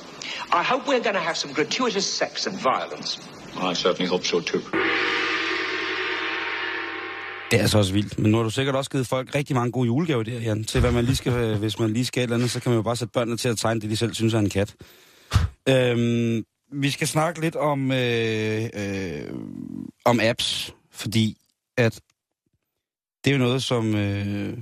I 0.52 0.62
hope 0.70 0.82
we're 0.86 1.02
going 1.02 1.16
to 1.16 1.20
have 1.22 1.34
some 1.36 1.54
gratuitous 1.54 2.04
sex 2.04 2.46
and 2.46 2.56
violence. 2.58 3.20
I 3.70 3.74
certainly 3.74 4.08
hope 4.10 4.24
so 4.24 4.40
too. 4.40 4.60
Det 7.50 7.56
er 7.58 7.62
altså 7.62 7.78
også 7.78 7.92
vildt. 7.92 8.18
Men 8.18 8.30
nu 8.30 8.36
har 8.36 8.44
du 8.44 8.50
sikkert 8.50 8.74
også 8.74 8.90
givet 8.90 9.06
folk 9.06 9.34
rigtig 9.34 9.56
mange 9.56 9.72
gode 9.72 9.86
julegaver 9.86 10.22
der, 10.22 10.40
Jan. 10.40 10.64
Til 10.64 10.80
hvad 10.80 10.92
man 10.92 11.04
lige 11.04 11.16
skal, 11.16 11.32
øh, 11.32 11.58
hvis 11.58 11.78
man 11.78 11.90
lige 11.92 12.04
skal 12.04 12.20
et 12.20 12.22
eller 12.22 12.36
andet, 12.36 12.50
så 12.50 12.60
kan 12.60 12.70
man 12.70 12.76
jo 12.76 12.82
bare 12.82 12.96
sætte 12.96 13.12
børnene 13.12 13.36
til 13.36 13.48
at 13.48 13.58
tegne 13.58 13.80
det, 13.80 13.90
de 13.90 13.96
selv 13.96 14.14
synes 14.14 14.34
er 14.34 14.38
en 14.38 14.50
kat. 14.50 14.74
Øhm, 15.68 16.44
vi 16.72 16.90
skal 16.90 17.08
snakke 17.08 17.40
lidt 17.40 17.56
om, 17.56 17.92
øh, 17.92 18.64
øh, 18.74 19.34
om 20.04 20.20
apps, 20.22 20.74
fordi 20.90 21.36
at 21.76 22.00
det 23.24 23.30
er 23.30 23.34
jo 23.34 23.42
noget, 23.42 23.62
som, 23.62 23.94
øh, 23.94 24.58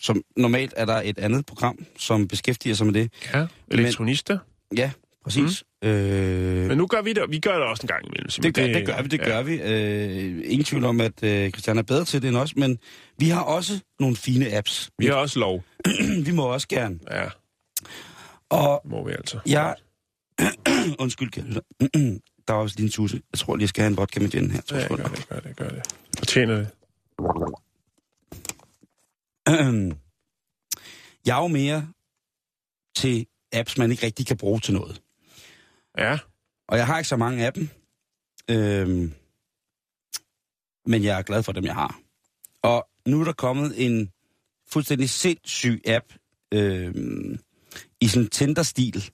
som 0.00 0.22
normalt 0.36 0.74
er 0.76 0.84
der 0.84 1.02
et 1.04 1.18
andet 1.18 1.46
program, 1.46 1.78
som 1.98 2.28
beskæftiger 2.28 2.74
sig 2.74 2.86
med 2.86 2.94
det. 2.94 3.12
Ja, 3.34 3.46
elektronister. 3.70 4.38
Ja, 4.76 4.90
præcis. 5.28 5.64
Mm. 5.82 5.88
Øh, 5.88 6.68
Men 6.68 6.78
nu 6.78 6.86
gør 6.86 7.02
vi 7.02 7.12
det, 7.12 7.22
vi 7.28 7.38
gør 7.38 7.52
det 7.54 7.62
også 7.62 7.82
en 7.82 7.88
gang 7.88 8.06
imellem. 8.06 8.30
Simon. 8.30 8.44
det 8.44 8.54
gør, 8.54 8.66
det 8.66 8.86
gør 8.86 9.02
vi, 9.02 9.08
det 9.08 9.20
gør 9.20 9.42
vi. 9.42 9.60
Øh, 9.62 10.42
ingen 10.52 10.64
tvivl 10.64 10.84
om, 10.84 11.00
at 11.00 11.22
øh, 11.22 11.50
Christian 11.50 11.78
er 11.78 11.82
bedre 11.82 12.04
til 12.04 12.22
det 12.22 12.28
end 12.28 12.36
os, 12.36 12.56
men 12.56 12.78
vi 13.18 13.28
har 13.28 13.40
også 13.42 13.80
nogle 14.00 14.16
fine 14.16 14.56
apps. 14.56 14.90
Vi 14.98 15.06
har 15.06 15.14
også 15.14 15.38
lov. 15.38 15.64
vi 16.26 16.30
må 16.30 16.42
også 16.42 16.68
gerne. 16.68 16.98
Ja, 17.10 17.28
Og 18.50 18.82
må 18.84 19.06
vi 19.06 19.12
altså. 19.12 19.38
jeg... 19.46 19.74
Undskyld, 21.02 21.30
jeg 21.36 21.62
Der 22.48 22.54
er 22.54 22.58
også 22.58 22.76
lige 22.76 22.86
en 22.86 22.92
tusse. 22.92 23.20
Jeg 23.32 23.38
tror 23.38 23.56
lige, 23.56 23.62
jeg 23.62 23.68
skal 23.68 23.82
have 23.82 23.90
en 23.90 23.96
vodka 23.96 24.20
med 24.20 24.28
gin 24.30 24.50
her. 24.50 24.60
Ja, 24.70 24.82
sekunder. 24.82 25.08
gør 25.08 25.14
det, 25.14 25.28
gør 25.28 25.40
det, 25.40 25.56
gør 25.56 25.68
det. 25.68 25.82
Fortjener 26.18 26.56
det. 26.56 26.68
jeg 31.26 31.38
er 31.38 31.42
jo 31.42 31.46
mere 31.48 31.88
til 32.96 33.26
apps, 33.52 33.78
man 33.78 33.90
ikke 33.90 34.06
rigtig 34.06 34.26
kan 34.26 34.36
bruge 34.36 34.60
til 34.60 34.74
noget. 34.74 35.00
Ja, 35.98 36.18
Og 36.68 36.78
jeg 36.78 36.86
har 36.86 36.98
ikke 36.98 37.08
så 37.08 37.16
mange 37.16 37.46
af 37.46 37.52
dem. 37.52 37.68
Øhm, 38.50 39.12
men 40.86 41.04
jeg 41.04 41.18
er 41.18 41.22
glad 41.22 41.42
for 41.42 41.52
dem, 41.52 41.64
jeg 41.64 41.74
har. 41.74 42.00
Og 42.62 42.88
nu 43.06 43.20
er 43.20 43.24
der 43.24 43.32
kommet 43.32 43.86
en 43.86 44.10
fuldstændig 44.70 45.10
sindssyg 45.10 45.82
app 45.86 46.04
øhm, 46.54 47.38
i 48.00 48.08
sådan 48.08 48.28
Tinder-stil. 48.28 49.10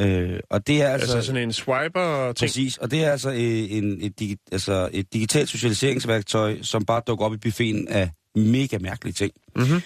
Øh, 0.00 0.40
og 0.50 0.66
det 0.66 0.82
er 0.82 0.88
altså... 0.88 1.16
altså 1.16 1.26
sådan 1.26 1.42
en 1.42 1.52
swiper-ting. 1.52 2.48
Præcis, 2.48 2.78
og 2.78 2.90
det 2.90 3.04
er 3.04 3.12
altså 3.12 3.30
øh, 3.30 3.72
en, 3.72 4.02
et, 4.02 4.18
digi, 4.18 4.36
altså 4.52 4.88
et 4.92 5.12
digitalt 5.12 5.48
socialiseringsværktøj, 5.48 6.62
som 6.62 6.84
bare 6.84 7.02
dukker 7.06 7.24
op 7.24 7.34
i 7.34 7.36
buffeten 7.36 7.88
af 7.88 8.10
mega 8.34 8.78
mærkelige 8.78 9.12
ting. 9.14 9.32
Mhm. 9.56 9.82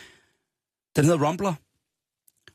Den 0.97 1.05
hedder 1.05 1.27
Rumbler, 1.27 1.55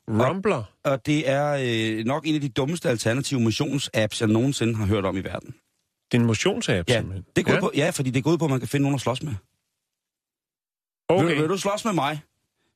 Rumbler. 0.10 0.64
og 0.84 1.06
det 1.06 1.30
er 1.30 1.58
øh, 2.00 2.06
nok 2.06 2.28
en 2.28 2.36
af 2.36 2.42
de 2.42 2.50
dummeste 2.50 2.90
alternative 2.90 3.40
motionsapps, 3.40 4.22
jeg 4.22 4.30
nogensinde 4.30 4.76
har 4.76 4.86
hørt 4.86 5.06
om 5.06 5.18
i 5.18 5.22
verden. 5.22 5.56
Det 6.12 6.18
er 6.18 6.22
en 6.22 6.28
motionsapp, 6.28 6.90
Ja, 6.90 6.98
simpelthen. 6.98 7.26
det 7.36 7.46
går 7.46 7.54
ja. 7.54 7.60
på, 7.60 7.72
ja, 7.76 7.90
fordi 7.90 8.10
det 8.10 8.24
går 8.24 8.32
ud 8.32 8.38
på, 8.38 8.46
at 8.46 8.52
man 8.52 8.60
kan 8.60 8.70
finde 8.70 8.82
nogen 8.84 8.96
at 8.96 9.02
slås 9.02 9.24
med. 9.24 9.34
Okay. 11.10 11.28
Vil, 11.28 11.38
vil 11.42 11.50
du 11.50 11.58
slås 11.58 11.86
med 11.86 11.94
mig? 11.94 12.22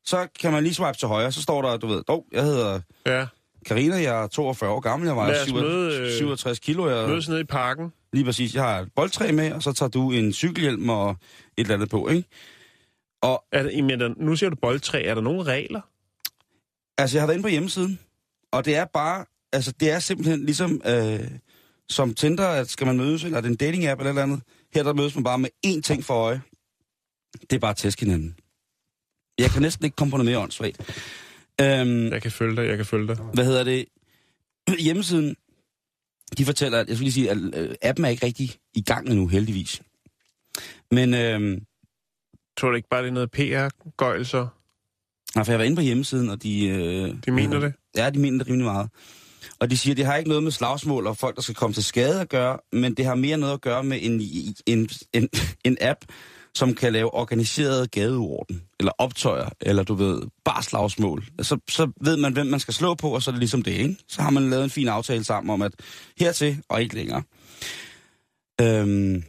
Så 0.06 0.28
kan 0.40 0.52
man 0.52 0.64
lige 0.64 0.74
swipe 0.74 0.98
til 0.98 1.08
højre, 1.08 1.32
så 1.32 1.42
står 1.42 1.62
der, 1.62 1.78
du 1.78 1.88
ved, 1.88 2.04
oh, 2.08 2.24
jeg 2.32 2.44
hedder 2.44 2.80
Ja. 3.06 3.28
Karina, 3.66 3.96
jeg 3.96 4.24
er 4.24 4.28
42 4.28 4.70
år 4.72 4.80
gammel, 4.80 5.08
jeg 5.08 5.16
vejer 5.16 5.32
os 5.32 5.38
67, 5.48 5.64
møde, 5.64 6.02
øh, 6.02 6.12
67 6.18 6.60
kilo. 6.60 6.90
Jeg, 6.90 7.08
Mødes 7.10 7.30
nede 7.30 7.42
i 7.42 7.44
parken. 7.44 7.94
Lige 8.14 8.26
præcis. 8.26 8.56
Jeg 8.56 8.64
har 8.64 8.80
et 8.80 8.90
boldtræ 8.96 9.32
med, 9.32 9.52
og 9.52 9.64
så 9.64 9.74
tager 9.74 9.90
du 9.90 10.12
en 10.12 10.34
cykelhjelm 10.34 10.90
og 10.90 11.10
et 11.10 11.18
eller 11.58 11.74
andet 11.74 11.90
på, 11.90 12.08
ikke? 12.08 12.30
Og 13.22 13.44
Er 13.52 13.64
der, 13.64 13.84
men 13.84 14.00
der, 14.00 14.14
nu 14.18 14.36
siger 14.36 14.50
du 14.50 14.56
boldtræ. 14.56 15.04
Er 15.06 15.14
der 15.16 15.22
nogle 15.22 15.44
regler? 15.44 15.82
Altså, 16.98 17.18
jeg 17.18 17.22
har 17.22 17.28
været 17.28 17.36
inde 17.36 17.44
på 17.44 17.50
hjemmesiden, 17.50 18.00
og 18.52 18.66
det 18.66 18.76
er 18.76 18.86
bare, 18.94 19.26
altså, 19.54 19.72
det 19.80 19.92
er 19.92 20.00
simpelthen 20.00 20.46
ligesom, 20.46 20.82
øh, 20.86 21.20
som 21.90 22.14
Tinder, 22.14 22.48
at 22.48 22.70
skal 22.70 22.88
man 22.88 22.98
mødes, 22.98 23.24
eller 23.24 23.38
er 23.38 23.42
det 23.42 23.50
en 23.50 23.58
dating-app 23.58 24.00
eller 24.00 24.10
eller 24.10 24.24
andet, 24.24 24.42
her 24.74 24.84
der 24.84 24.94
mødes 24.94 25.16
man 25.16 25.24
bare 25.24 25.40
med 25.40 25.50
én 25.66 25.82
ting 25.82 26.04
for 26.04 26.14
øje. 26.14 26.42
Det 27.42 27.54
er 27.54 27.60
bare 27.60 27.72
at 27.72 27.78
tæske 27.78 28.06
hinanden. 28.06 28.36
Jeg 29.38 29.50
kan 29.50 29.62
næsten 29.62 29.86
ikke 29.86 29.96
komme 29.96 30.12
på 30.12 30.18
noget 30.18 30.32
mere 30.32 30.40
åndssvagt. 30.40 30.80
Øhm, 31.62 32.08
Jeg 32.12 32.22
kan 32.22 32.32
følge 32.32 32.56
dig, 32.56 32.68
jeg 32.68 32.78
kan 32.78 32.86
følge 32.86 33.08
dig. 33.08 33.16
hvad 33.16 33.46
hedder 33.46 33.64
det? 33.64 33.86
Hjemmesiden, 34.86 35.36
de 36.38 36.46
fortæller, 36.46 36.80
at 36.80 36.88
jeg 36.88 36.96
skulle 36.98 37.06
lige 37.06 37.14
sige, 37.14 37.32
at 37.32 37.38
øh, 37.54 37.76
appen 37.82 38.06
er 38.06 38.10
ikke 38.10 38.26
rigtig 38.26 38.50
i 38.74 38.82
gang 38.82 39.10
endnu, 39.10 39.28
heldigvis. 39.28 39.82
Men, 40.92 41.14
øhm, 41.14 41.66
Tror 42.58 42.70
du 42.70 42.76
ikke 42.76 42.90
bare, 42.90 43.02
det 43.02 43.08
er 43.08 43.14
noget 43.14 43.32
PR-gøjl 43.32 44.26
så? 44.26 44.48
Nej, 45.38 45.44
for 45.46 45.52
jeg 45.52 45.60
var 45.60 45.66
inde 45.66 45.76
på 45.76 45.82
hjemmesiden, 45.82 46.30
og 46.30 46.44
de... 46.44 46.68
Øh, 46.68 47.14
De 47.26 47.32
mener 47.32 47.60
det? 47.60 47.74
Ja, 47.98 48.10
de 48.10 48.20
mener 48.20 48.38
det 48.38 48.48
rimelig 48.48 48.66
meget. 48.66 48.90
Og 49.60 49.70
de 49.70 49.78
siger, 49.78 49.94
at 49.94 49.98
det 49.98 50.06
har 50.06 50.16
ikke 50.16 50.30
noget 50.30 50.44
med 50.44 50.52
slagsmål 50.52 51.08
og 51.08 51.18
folk, 51.18 51.36
der 51.36 51.42
skal 51.42 51.56
komme 51.56 51.74
til 51.74 51.84
skade 51.84 52.22
at 52.22 52.30
gøre, 52.30 52.58
men 52.72 52.94
det 52.94 53.06
har 53.06 53.16
mere 53.16 53.38
noget 53.38 53.54
at 53.54 53.62
gøre 53.62 53.84
med 53.84 54.00
en, 54.02 54.22
en, 54.66 54.90
en, 55.14 55.30
en 55.64 55.78
app, 55.82 56.00
som 56.56 56.74
kan 56.74 56.94
lave 56.94 57.14
organiseret 57.14 57.92
gadeorden, 57.92 58.62
eller 58.80 58.92
optøjer, 58.98 59.50
eller 59.62 59.84
du 59.84 59.94
ved, 59.94 60.22
bare 60.46 60.64
slagsmål. 60.64 61.24
Så, 61.42 61.58
så 61.70 61.92
ved 62.02 62.18
man, 62.18 62.34
hvem 62.34 62.48
man 62.48 62.60
skal 62.60 62.74
slå 62.74 62.96
på, 62.96 63.10
og 63.10 63.24
så 63.24 63.30
er 63.30 63.34
det 63.34 63.40
ligesom 63.40 63.62
det, 63.62 63.72
ikke? 63.72 63.98
Så 64.08 64.22
har 64.22 64.30
man 64.30 64.50
lavet 64.50 64.64
en 64.64 64.70
fin 64.70 64.88
aftale 64.88 65.24
sammen 65.24 65.50
om, 65.54 65.62
at 65.62 65.72
hertil 66.20 66.58
og 66.70 66.82
ikke 66.82 66.96
længere. 66.96 67.24
Øhm, 68.62 69.24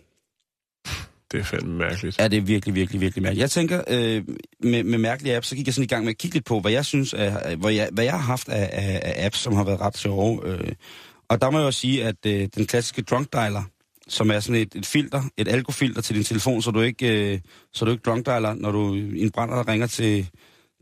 det 1.32 1.40
er 1.40 1.44
fandme 1.44 1.78
mærkeligt. 1.78 2.18
Ja, 2.18 2.28
det 2.28 2.36
er 2.36 2.40
virkelig, 2.40 2.74
virkelig, 2.74 3.00
virkelig 3.00 3.22
mærkeligt. 3.22 3.40
Jeg 3.42 3.50
tænker, 3.50 3.82
øh, 3.88 4.24
med, 4.62 4.84
med 4.84 4.98
mærkelige 4.98 5.36
apps, 5.36 5.48
så 5.48 5.56
gik 5.56 5.66
jeg 5.66 5.74
sådan 5.74 5.84
i 5.84 5.86
gang 5.86 6.04
med 6.04 6.10
at 6.10 6.18
kigge 6.18 6.34
lidt 6.34 6.44
på, 6.44 6.60
hvad 6.60 6.72
jeg 6.72 6.84
synes, 6.84 7.12
er, 7.12 7.50
øh, 7.50 7.60
hvad, 7.60 7.72
jeg, 7.72 7.88
hvad 7.92 8.04
jeg 8.04 8.12
har 8.12 8.20
haft 8.20 8.48
af, 8.48 8.70
af, 8.72 9.00
af 9.04 9.26
apps, 9.26 9.38
som 9.38 9.54
har 9.54 9.64
været 9.64 9.80
ret 9.80 9.96
sjove. 9.96 10.46
Øh. 10.46 10.72
Og 11.28 11.40
der 11.40 11.50
må 11.50 11.58
jeg 11.58 11.66
jo 11.66 11.70
sige, 11.70 12.04
at 12.04 12.26
øh, 12.26 12.48
den 12.56 12.66
klassiske 12.66 13.02
drunk 13.02 13.32
dialer, 13.32 13.62
som 14.08 14.30
er 14.30 14.40
sådan 14.40 14.62
et, 14.62 14.74
et 14.74 14.86
filter, 14.86 15.22
et 15.36 15.48
alkofilter 15.48 16.02
til 16.02 16.16
din 16.16 16.24
telefon, 16.24 16.62
så 16.62 16.70
du 16.70 16.80
ikke, 16.80 17.32
øh, 17.32 17.40
så 17.72 17.84
du 17.84 17.90
ikke 17.90 18.02
drunk 18.02 18.26
dialer, 18.26 18.54
når 18.54 18.72
du 18.72 18.94
i 18.94 19.20
en 19.22 19.30
brænder, 19.30 19.54
der 19.54 19.68
ringer 19.68 19.86
til, 19.86 20.28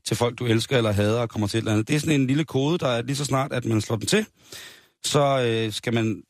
til 0.07 0.17
folk, 0.17 0.39
du 0.39 0.47
elsker 0.47 0.77
eller 0.77 0.93
hader 0.93 1.21
og 1.21 1.29
kommer 1.29 1.49
til 1.49 1.59
et 1.59 1.63
eller 1.63 1.73
andet. 1.73 1.89
Det 1.89 1.97
er 1.97 2.01
sådan 2.01 2.21
en 2.21 2.27
lille 2.27 2.45
kode, 2.45 2.79
der 2.79 2.89
er 2.89 3.03
lige 3.03 3.17
så 3.17 3.25
snart, 3.25 3.53
at 3.53 3.65
man 3.65 3.81
slår 3.81 3.97
den 3.97 4.07
til, 4.07 4.27
så 5.05 5.45
øh, 5.47 5.73
skal 5.73 5.95
man 5.95 6.23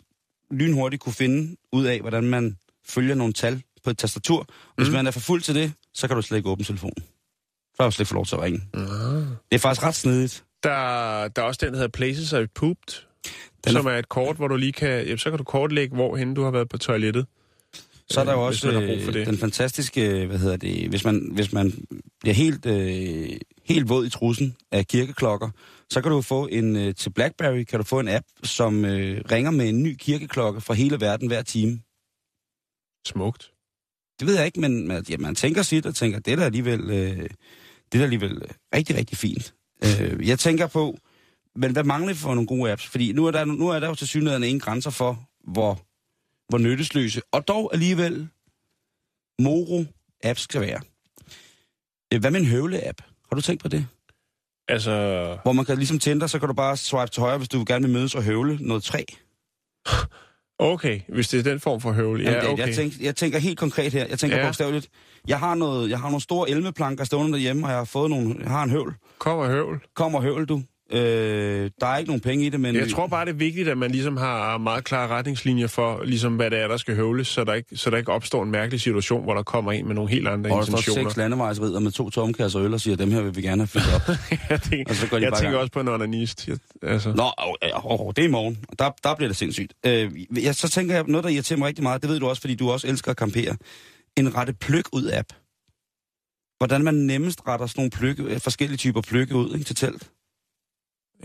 lynhurtigt 0.50 1.02
kunne 1.02 1.12
finde 1.12 1.56
ud 1.72 1.84
af, 1.84 2.00
hvordan 2.00 2.24
man 2.24 2.56
følger 2.88 3.14
nogle 3.14 3.32
tal 3.32 3.62
på 3.86 3.90
et 3.90 3.98
tastatur. 3.98 4.46
Hvis 4.76 4.88
Mm. 4.88 4.94
man 4.94 5.06
er 5.06 5.10
for 5.10 5.20
fuld 5.20 5.42
til 5.42 5.54
det, 5.54 5.72
så 5.94 6.06
kan 6.08 6.16
du 6.16 6.22
slet 6.22 6.36
ikke 6.36 6.48
åbne 6.50 6.64
telefonen. 6.64 7.02
Så 7.74 7.76
har 7.82 7.84
du 7.84 7.90
slet 7.90 8.00
ikke 8.04 8.08
få 8.08 8.14
lov 8.14 8.26
til 8.26 8.34
at 8.34 8.42
ringe. 8.42 8.60
Ah. 8.74 8.82
Det 9.50 9.54
er 9.54 9.58
faktisk 9.58 9.82
ret 9.86 9.94
snedigt. 9.94 10.44
Der, 10.62 10.70
der 11.28 11.42
er 11.42 11.46
også 11.46 11.60
den, 11.64 11.72
der 11.72 11.78
hedder 11.78 11.88
Places 11.98 12.32
I've 12.32 12.46
Pooped, 12.54 13.02
Den 13.64 13.72
som 13.72 13.86
er, 13.86 13.90
er 13.90 13.98
et 13.98 14.08
kort, 14.08 14.36
hvor 14.36 14.48
du 14.48 14.56
lige 14.56 14.72
kan... 14.72 15.04
Jamen, 15.04 15.18
så 15.18 15.30
kan 15.30 15.38
du 15.38 15.44
kortlægge, 15.44 15.94
hvorhen 15.94 16.34
du 16.34 16.42
har 16.44 16.50
været 16.50 16.68
på 16.68 16.78
toilettet. 16.78 17.26
så 18.10 18.20
er 18.20 18.24
der 18.24 18.32
jo 18.32 18.38
øh, 18.38 18.44
også 18.46 18.70
øh, 18.70 19.26
den 19.26 19.38
fantastiske, 19.38 20.26
hvad 20.26 20.38
hedder 20.38 20.56
det, 20.56 20.88
hvis 20.88 21.04
man, 21.04 21.28
hvis 21.32 21.52
man 21.52 21.72
bliver 22.20 22.34
helt, 22.34 22.66
øh, 22.66 23.28
helt 23.64 23.88
våd 23.88 24.06
i 24.06 24.10
trussen 24.10 24.56
af 24.72 24.86
kirkeklokker, 24.86 25.50
så 25.90 26.00
kan 26.00 26.10
du 26.12 26.22
få 26.22 26.46
en, 26.46 26.76
øh, 26.76 26.94
til 26.94 27.10
Blackberry 27.10 27.64
kan 27.64 27.78
du 27.78 27.84
få 27.84 28.00
en 28.00 28.08
app, 28.08 28.26
som 28.42 28.84
øh, 28.84 29.22
ringer 29.32 29.50
med 29.50 29.68
en 29.68 29.82
ny 29.82 29.96
kirkeklokke 29.98 30.60
fra 30.60 30.74
hele 30.74 31.00
verden 31.00 31.28
hver 31.28 31.42
time. 31.42 31.80
Smukt. 33.06 33.50
Det 34.20 34.26
ved 34.26 34.36
jeg 34.36 34.46
ikke, 34.46 34.60
men 34.60 34.88
man, 34.88 35.04
ja, 35.08 35.16
man 35.16 35.34
tænker 35.34 35.62
sit 35.62 35.86
og 35.86 35.94
tænker, 35.94 36.18
det 36.18 36.32
er 36.32 36.36
da 36.36 36.44
alligevel, 36.44 36.80
øh, 36.90 37.16
det 37.92 37.94
er 37.94 37.98
da 37.98 38.02
alligevel 38.02 38.42
rigtig, 38.74 38.96
rigtig 38.96 39.18
fint. 39.18 39.54
Øh, 39.84 40.28
jeg 40.28 40.38
tænker 40.38 40.66
på, 40.66 40.98
men 41.56 41.72
hvad 41.72 41.84
mangler 41.84 42.12
vi 42.12 42.18
for 42.18 42.34
nogle 42.34 42.46
gode 42.46 42.72
apps? 42.72 42.86
Fordi 42.86 43.12
nu 43.12 43.26
er 43.26 43.30
der, 43.30 43.44
nu 43.44 43.68
er 43.68 43.80
der 43.80 43.88
jo 43.88 43.94
til 43.94 44.08
synligheden 44.08 44.44
ingen 44.44 44.60
grænser 44.60 44.90
for, 44.90 45.28
hvor, 45.52 45.80
hvor 46.48 46.58
nyttesløse, 46.58 47.22
og 47.32 47.48
dog 47.48 47.70
alligevel 47.74 48.28
moro-apps 49.42 50.42
skal 50.42 50.60
være. 50.60 50.80
Øh, 52.14 52.20
Hvad 52.20 52.30
med 52.30 52.40
en 52.40 52.46
høvle-app? 52.46 53.00
Har 53.28 53.36
du 53.36 53.40
tænkt 53.40 53.62
på 53.62 53.68
det? 53.68 53.86
Altså, 54.68 54.90
Hvor 55.42 55.52
man 55.52 55.64
kan 55.64 55.76
ligesom 55.76 55.98
Tinder, 55.98 56.26
så 56.26 56.38
kan 56.38 56.48
du 56.48 56.54
bare 56.54 56.76
swipe 56.76 57.10
til 57.10 57.20
højre, 57.20 57.38
hvis 57.38 57.48
du 57.48 57.64
gerne 57.66 57.84
vil 57.86 57.92
mødes 57.94 58.14
og 58.14 58.22
høvle 58.22 58.58
noget 58.60 58.82
træ. 58.82 59.04
okay, 60.58 61.00
hvis 61.08 61.28
det 61.28 61.38
er 61.38 61.42
den 61.50 61.60
form 61.60 61.80
for 61.80 61.92
høvl. 61.92 62.22
Ja, 62.22 62.52
okay. 62.52 62.66
jeg, 62.66 62.74
tænker, 62.74 62.96
jeg 63.00 63.16
tænker 63.16 63.38
helt 63.38 63.58
konkret 63.58 63.92
her. 63.92 64.06
Jeg 64.06 64.18
tænker 64.18 64.36
Ja. 64.36 64.42
ja. 64.42 64.48
bogstaveligt. 64.48 64.88
Jeg 65.28 65.38
har, 65.38 65.54
noget, 65.54 65.90
jeg 65.90 65.98
har 65.98 66.08
nogle 66.08 66.20
store 66.22 66.50
elmeplanker 66.50 67.04
stående 67.04 67.32
derhjemme, 67.32 67.66
og 67.66 67.70
jeg 67.70 67.78
har 67.78 67.84
fået 67.84 68.10
nogle, 68.10 68.36
jeg 68.42 68.50
har 68.50 68.62
en 68.62 68.70
høvl. 68.70 68.94
Kom 69.18 69.38
og 69.38 69.46
høvl. 69.48 69.80
Kom 69.94 70.14
og 70.14 70.22
høvl, 70.22 70.46
du. 70.46 70.62
Øh, 70.92 71.70
der 71.80 71.86
er 71.86 71.96
ikke 71.96 72.08
nogen 72.08 72.20
penge 72.20 72.46
i 72.46 72.48
det, 72.48 72.60
men... 72.60 72.74
Jeg 72.74 72.88
tror 72.90 73.06
bare, 73.06 73.24
det 73.24 73.30
er 73.30 73.36
vigtigt, 73.36 73.68
at 73.68 73.78
man 73.78 73.90
ligesom 73.90 74.16
har 74.16 74.58
meget 74.58 74.84
klare 74.84 75.08
retningslinjer 75.08 75.66
for, 75.66 76.04
ligesom, 76.04 76.36
hvad 76.36 76.50
det 76.50 76.58
er, 76.58 76.68
der 76.68 76.76
skal 76.76 76.94
høvles, 76.94 77.28
så 77.28 77.44
der 77.44 77.54
ikke, 77.54 77.76
så 77.76 77.90
der 77.90 77.96
ikke 77.96 78.12
opstår 78.12 78.42
en 78.42 78.50
mærkelig 78.50 78.80
situation, 78.80 79.22
hvor 79.22 79.34
der 79.34 79.42
kommer 79.42 79.72
en 79.72 79.86
med 79.86 79.94
nogle 79.94 80.10
helt 80.10 80.28
andre 80.28 80.50
og 80.50 80.58
der 80.58 80.64
står 80.64 80.76
intentioner. 80.78 81.08
seks 81.10 81.16
landevejsridder 81.16 81.80
med 81.80 81.90
to 81.90 82.10
tomkasser 82.10 82.60
øl 82.62 82.74
og 82.74 82.80
siger, 82.80 82.96
dem 82.96 83.10
her 83.10 83.20
vil 83.22 83.36
vi 83.36 83.42
gerne 83.42 83.62
have 83.62 83.66
fyldt 83.66 83.94
op. 83.94 84.16
jeg 84.50 84.62
tænker, 84.62 84.90
Og 84.90 84.96
så 84.96 85.08
går 85.08 85.16
de 85.18 85.22
jeg 85.22 85.32
bare 85.32 85.40
tænker 85.40 85.50
gang. 85.50 85.60
også 85.60 85.72
på 85.72 85.80
en 85.80 85.88
onanist. 85.88 86.48
Jeg, 86.48 86.56
altså. 86.82 87.12
Nå, 87.12 87.22
åh, 87.22 88.00
åh, 88.00 88.12
det 88.16 88.24
er 88.24 88.28
i 88.28 88.30
morgen. 88.30 88.58
Der, 88.78 88.90
der 89.04 89.14
bliver 89.14 89.28
det 89.28 89.36
sindssygt. 89.36 89.72
Øh, 89.86 90.10
jeg, 90.44 90.54
så 90.54 90.68
tænker 90.68 90.94
jeg, 90.94 91.04
noget, 91.08 91.24
der 91.24 91.30
irriterer 91.30 91.58
mig 91.58 91.68
rigtig 91.68 91.82
meget, 91.82 92.02
det 92.02 92.10
ved 92.10 92.20
du 92.20 92.28
også, 92.28 92.40
fordi 92.40 92.54
du 92.54 92.70
også 92.70 92.88
elsker 92.88 93.10
at 93.10 93.16
campere. 93.16 93.56
En 94.16 94.34
rette 94.34 94.52
pløk 94.52 94.84
ud 94.92 95.10
app. 95.12 95.28
Hvordan 96.58 96.84
man 96.84 96.94
nemmest 96.94 97.40
retter 97.48 97.66
sådan 97.66 97.80
nogle 97.80 97.90
pløkke, 97.90 98.22
øh, 98.22 98.40
forskellige 98.40 98.78
typer 98.78 99.00
pløkke 99.00 99.34
ud 99.34 99.54
ikke, 99.54 99.64
til 99.64 99.76
telt. 99.76 100.10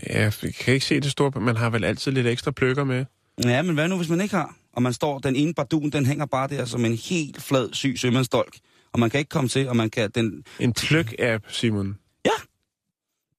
Ja, 0.06 0.30
jeg 0.42 0.54
kan 0.54 0.74
ikke 0.74 0.86
se 0.86 1.00
det 1.00 1.10
store, 1.10 1.40
man 1.40 1.56
har 1.56 1.70
vel 1.70 1.84
altid 1.84 2.12
lidt 2.12 2.26
ekstra 2.26 2.50
pløkker 2.50 2.84
med. 2.84 3.04
Ja, 3.44 3.62
men 3.62 3.74
hvad 3.74 3.88
nu, 3.88 3.96
hvis 3.96 4.08
man 4.08 4.20
ikke 4.20 4.34
har? 4.34 4.56
Og 4.72 4.82
man 4.82 4.92
står, 4.92 5.18
den 5.18 5.36
ene 5.36 5.54
bardun, 5.54 5.90
den 5.90 6.06
hænger 6.06 6.26
bare 6.26 6.48
der 6.48 6.64
som 6.64 6.84
en 6.84 6.94
helt 6.94 7.42
flad, 7.42 7.68
syg 7.72 7.94
sømandsdolk. 7.98 8.56
Og 8.92 9.00
man 9.00 9.10
kan 9.10 9.18
ikke 9.18 9.28
komme 9.28 9.48
til, 9.48 9.68
og 9.68 9.76
man 9.76 9.90
kan... 9.90 10.10
Den... 10.14 10.44
En 10.60 10.72
pløk-app, 10.72 11.44
Simon. 11.48 11.98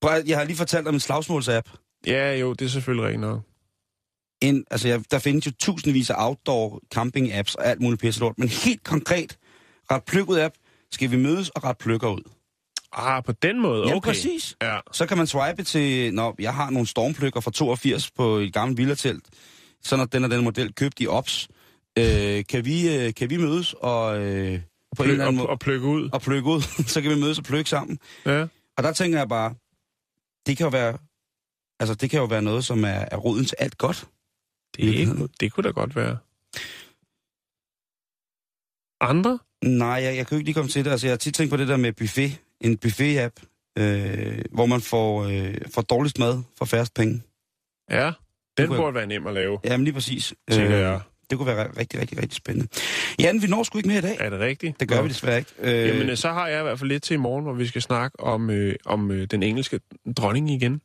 At- 0.07 0.27
Jeg 0.27 0.37
har 0.37 0.43
lige 0.43 0.57
fortalt 0.57 0.87
om 0.87 0.93
en 0.93 0.99
slagsmålsapp. 0.99 1.69
Ja, 2.07 2.35
jo, 2.35 2.53
det 2.53 2.65
er 2.65 2.69
selvfølgelig 2.69 3.05
rigtigt 3.05 3.21
nok. 3.21 3.41
En, 4.41 4.65
altså, 4.71 4.87
jeg, 4.87 5.03
der 5.11 5.19
findes 5.19 5.45
jo 5.45 5.51
tusindvis 5.59 6.09
af 6.09 6.15
outdoor 6.27 6.81
camping 6.93 7.33
apps 7.33 7.55
og 7.55 7.65
alt 7.65 7.81
muligt 7.81 8.01
pisse 8.01 8.19
lort. 8.19 8.39
Men 8.39 8.47
helt 8.47 8.83
konkret, 8.83 9.37
ret 9.91 10.03
pløk 10.03 10.29
ud 10.29 10.37
app, 10.39 10.55
skal 10.91 11.11
vi 11.11 11.15
mødes 11.17 11.49
og 11.49 11.63
ret 11.63 11.77
pløkker 11.77 12.09
ud. 12.09 12.21
Ah, 12.93 13.23
på 13.23 13.31
den 13.31 13.61
måde, 13.61 13.81
okay. 13.81 13.89
Jamen, 13.89 14.01
præcis. 14.01 14.55
Ja. 14.61 14.79
Så 14.91 15.05
kan 15.05 15.17
man 15.17 15.27
swipe 15.27 15.63
til, 15.63 16.13
når 16.13 16.35
jeg 16.39 16.53
har 16.53 16.69
nogle 16.69 16.87
stormpløkker 16.87 17.39
fra 17.39 17.51
82 17.51 18.11
på 18.11 18.35
et 18.35 18.53
gammelt 18.53 18.77
villatelt, 18.77 19.25
så 19.81 19.95
når 19.97 20.05
den 20.05 20.23
og 20.23 20.31
den 20.31 20.43
model 20.43 20.73
købt 20.73 20.99
i 20.99 21.07
OPS, 21.07 21.47
øh, 21.97 22.45
kan, 22.49 22.65
vi, 22.65 22.95
øh, 22.95 23.13
kan 23.13 23.29
vi 23.29 23.37
mødes 23.37 23.73
og 23.73 24.21
øh, 24.21 24.61
på 24.97 25.03
en 25.03 25.09
eller 25.09 25.25
anden 25.25 25.37
måde 25.37 25.49
og 25.49 25.59
pløkke 25.59 25.87
ud. 25.87 26.09
og 26.13 26.21
pløkke 26.21 26.49
ud, 26.49 26.61
så 26.93 27.01
kan 27.01 27.11
vi 27.11 27.15
mødes 27.15 27.37
og 27.37 27.43
pløkke 27.43 27.69
sammen. 27.69 27.99
Ja. 28.25 28.47
Og 28.77 28.83
der 28.83 28.93
tænker 28.93 29.17
jeg 29.17 29.29
bare, 29.29 29.55
det 30.45 30.57
kan 30.57 30.63
jo 30.63 30.69
være, 30.69 30.97
altså 31.79 31.95
det 31.95 32.09
kan 32.09 32.19
jo 32.19 32.25
være 32.25 32.41
noget, 32.41 32.65
som 32.65 32.83
er, 32.83 33.05
er 33.11 33.17
roden 33.17 33.45
til 33.45 33.55
alt 33.59 33.77
godt. 33.77 34.07
Det, 34.77 35.31
det 35.39 35.53
kunne 35.53 35.63
da 35.63 35.69
godt 35.69 35.95
være. 35.95 36.17
Andre? 39.01 39.39
Nej, 39.63 39.87
jeg, 39.87 40.15
jeg 40.15 40.27
kan 40.27 40.35
jo 40.35 40.39
ikke 40.39 40.47
lige 40.47 40.53
komme 40.53 40.69
til 40.69 40.85
det. 40.85 40.91
Altså, 40.91 41.07
jeg 41.07 41.11
har 41.11 41.17
tit 41.17 41.33
tænkt 41.33 41.49
på 41.49 41.57
det 41.57 41.67
der 41.67 41.77
med 41.77 41.93
buffet. 41.93 42.39
En 42.63 42.77
buffet-app, 42.77 43.35
øh, 43.79 44.39
hvor 44.51 44.65
man 44.65 44.81
får, 44.81 45.23
øh, 45.23 45.55
får 45.73 45.81
dårligst 45.81 46.19
mad 46.19 46.41
for 46.57 46.65
færrest 46.65 46.93
penge. 46.93 47.21
Ja, 47.91 48.05
den 48.57 48.67
kunne 48.67 48.75
jeg- 48.75 48.81
burde 48.81 48.95
være 48.95 49.07
nem 49.07 49.27
at 49.27 49.33
lave, 49.33 49.59
Jamen 49.65 49.83
lige 49.83 49.93
præcis. 49.93 50.33
tænker 50.51 50.75
jeg. 50.77 50.99
Det 51.29 51.37
kunne 51.37 51.55
være 51.55 51.67
rigtig, 51.77 51.99
rigtig, 52.01 52.17
rigtig 52.17 52.35
spændende. 52.35 52.67
Jan, 53.19 53.41
vi 53.41 53.47
når 53.47 53.63
sgu 53.63 53.77
ikke 53.77 53.87
mere 53.89 53.97
i 53.97 54.01
dag. 54.01 54.17
Er 54.19 54.29
det 54.29 54.39
rigtigt? 54.39 54.79
Det 54.79 54.87
gør 54.87 54.95
Nå. 54.95 55.01
vi 55.01 55.09
desværre 55.09 55.37
ikke. 55.37 55.51
Øh, 55.59 55.87
Jamen, 55.87 56.09
øh, 56.09 56.17
så 56.17 56.29
har 56.31 56.47
jeg 56.47 56.59
i 56.59 56.63
hvert 56.63 56.79
fald 56.79 56.89
lidt 56.89 57.03
til 57.03 57.13
i 57.13 57.17
morgen, 57.17 57.43
hvor 57.43 57.53
vi 57.53 57.67
skal 57.67 57.81
snakke 57.81 58.19
om, 58.19 58.49
øh, 58.49 58.75
om 58.85 59.11
øh, 59.11 59.27
den 59.31 59.43
engelske 59.43 59.79
dronning 60.17 60.49
igen. 60.51 60.81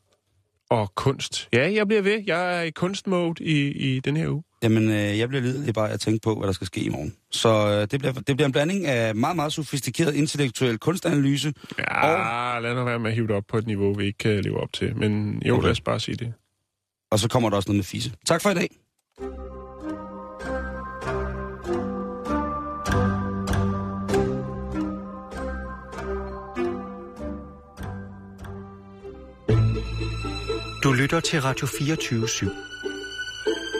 Og 0.70 0.94
kunst. 0.94 1.48
Ja, 1.52 1.72
jeg 1.72 1.86
bliver 1.88 2.02
ved. 2.02 2.22
Jeg 2.26 2.58
er 2.58 2.62
i 2.62 2.70
kunstmode 2.70 3.44
i, 3.44 3.68
i 3.68 4.00
den 4.00 4.16
her 4.16 4.28
uge. 4.28 4.42
Jamen, 4.62 4.88
øh, 4.90 5.18
jeg 5.18 5.28
bliver 5.28 5.42
lidelig 5.42 5.74
bare 5.74 5.90
at 5.90 6.00
tænke 6.00 6.20
på, 6.24 6.34
hvad 6.34 6.46
der 6.46 6.52
skal 6.52 6.66
ske 6.66 6.80
i 6.80 6.88
morgen. 6.88 7.14
Så 7.30 7.48
øh, 7.48 7.80
det, 7.90 8.00
bliver, 8.00 8.12
det 8.12 8.36
bliver 8.36 8.46
en 8.46 8.52
blanding 8.52 8.86
af 8.86 9.14
meget, 9.14 9.36
meget 9.36 9.52
sofistikeret 9.52 10.14
intellektuel 10.14 10.78
kunstanalyse. 10.78 11.52
Ja, 11.78 12.58
lad 12.58 12.74
nu 12.74 12.84
være 12.84 12.98
med 12.98 13.10
at 13.10 13.14
hive 13.14 13.26
det 13.26 13.36
op 13.36 13.44
på 13.48 13.58
et 13.58 13.66
niveau, 13.66 13.94
vi 13.94 14.04
ikke 14.06 14.18
kan 14.18 14.40
leve 14.44 14.60
op 14.60 14.72
til. 14.72 14.96
Men 14.96 15.42
jo, 15.46 15.54
Okay. 15.54 15.62
lad 15.64 15.70
os 15.70 15.80
bare 15.80 16.00
sige 16.00 16.16
det. 16.16 16.32
Og 17.10 17.18
så 17.18 17.28
kommer 17.28 17.50
der 17.50 17.56
også 17.56 17.68
noget 17.68 17.76
med 17.78 17.84
fisse. 17.84 18.12
Tak 18.26 18.42
for 18.42 18.50
i 18.50 18.54
dag. 18.54 18.68
Du 30.84 30.92
lytter 30.92 31.20
til 31.20 31.40
Radio 31.42 31.66
24 31.66 32.24
/7. 32.26 32.77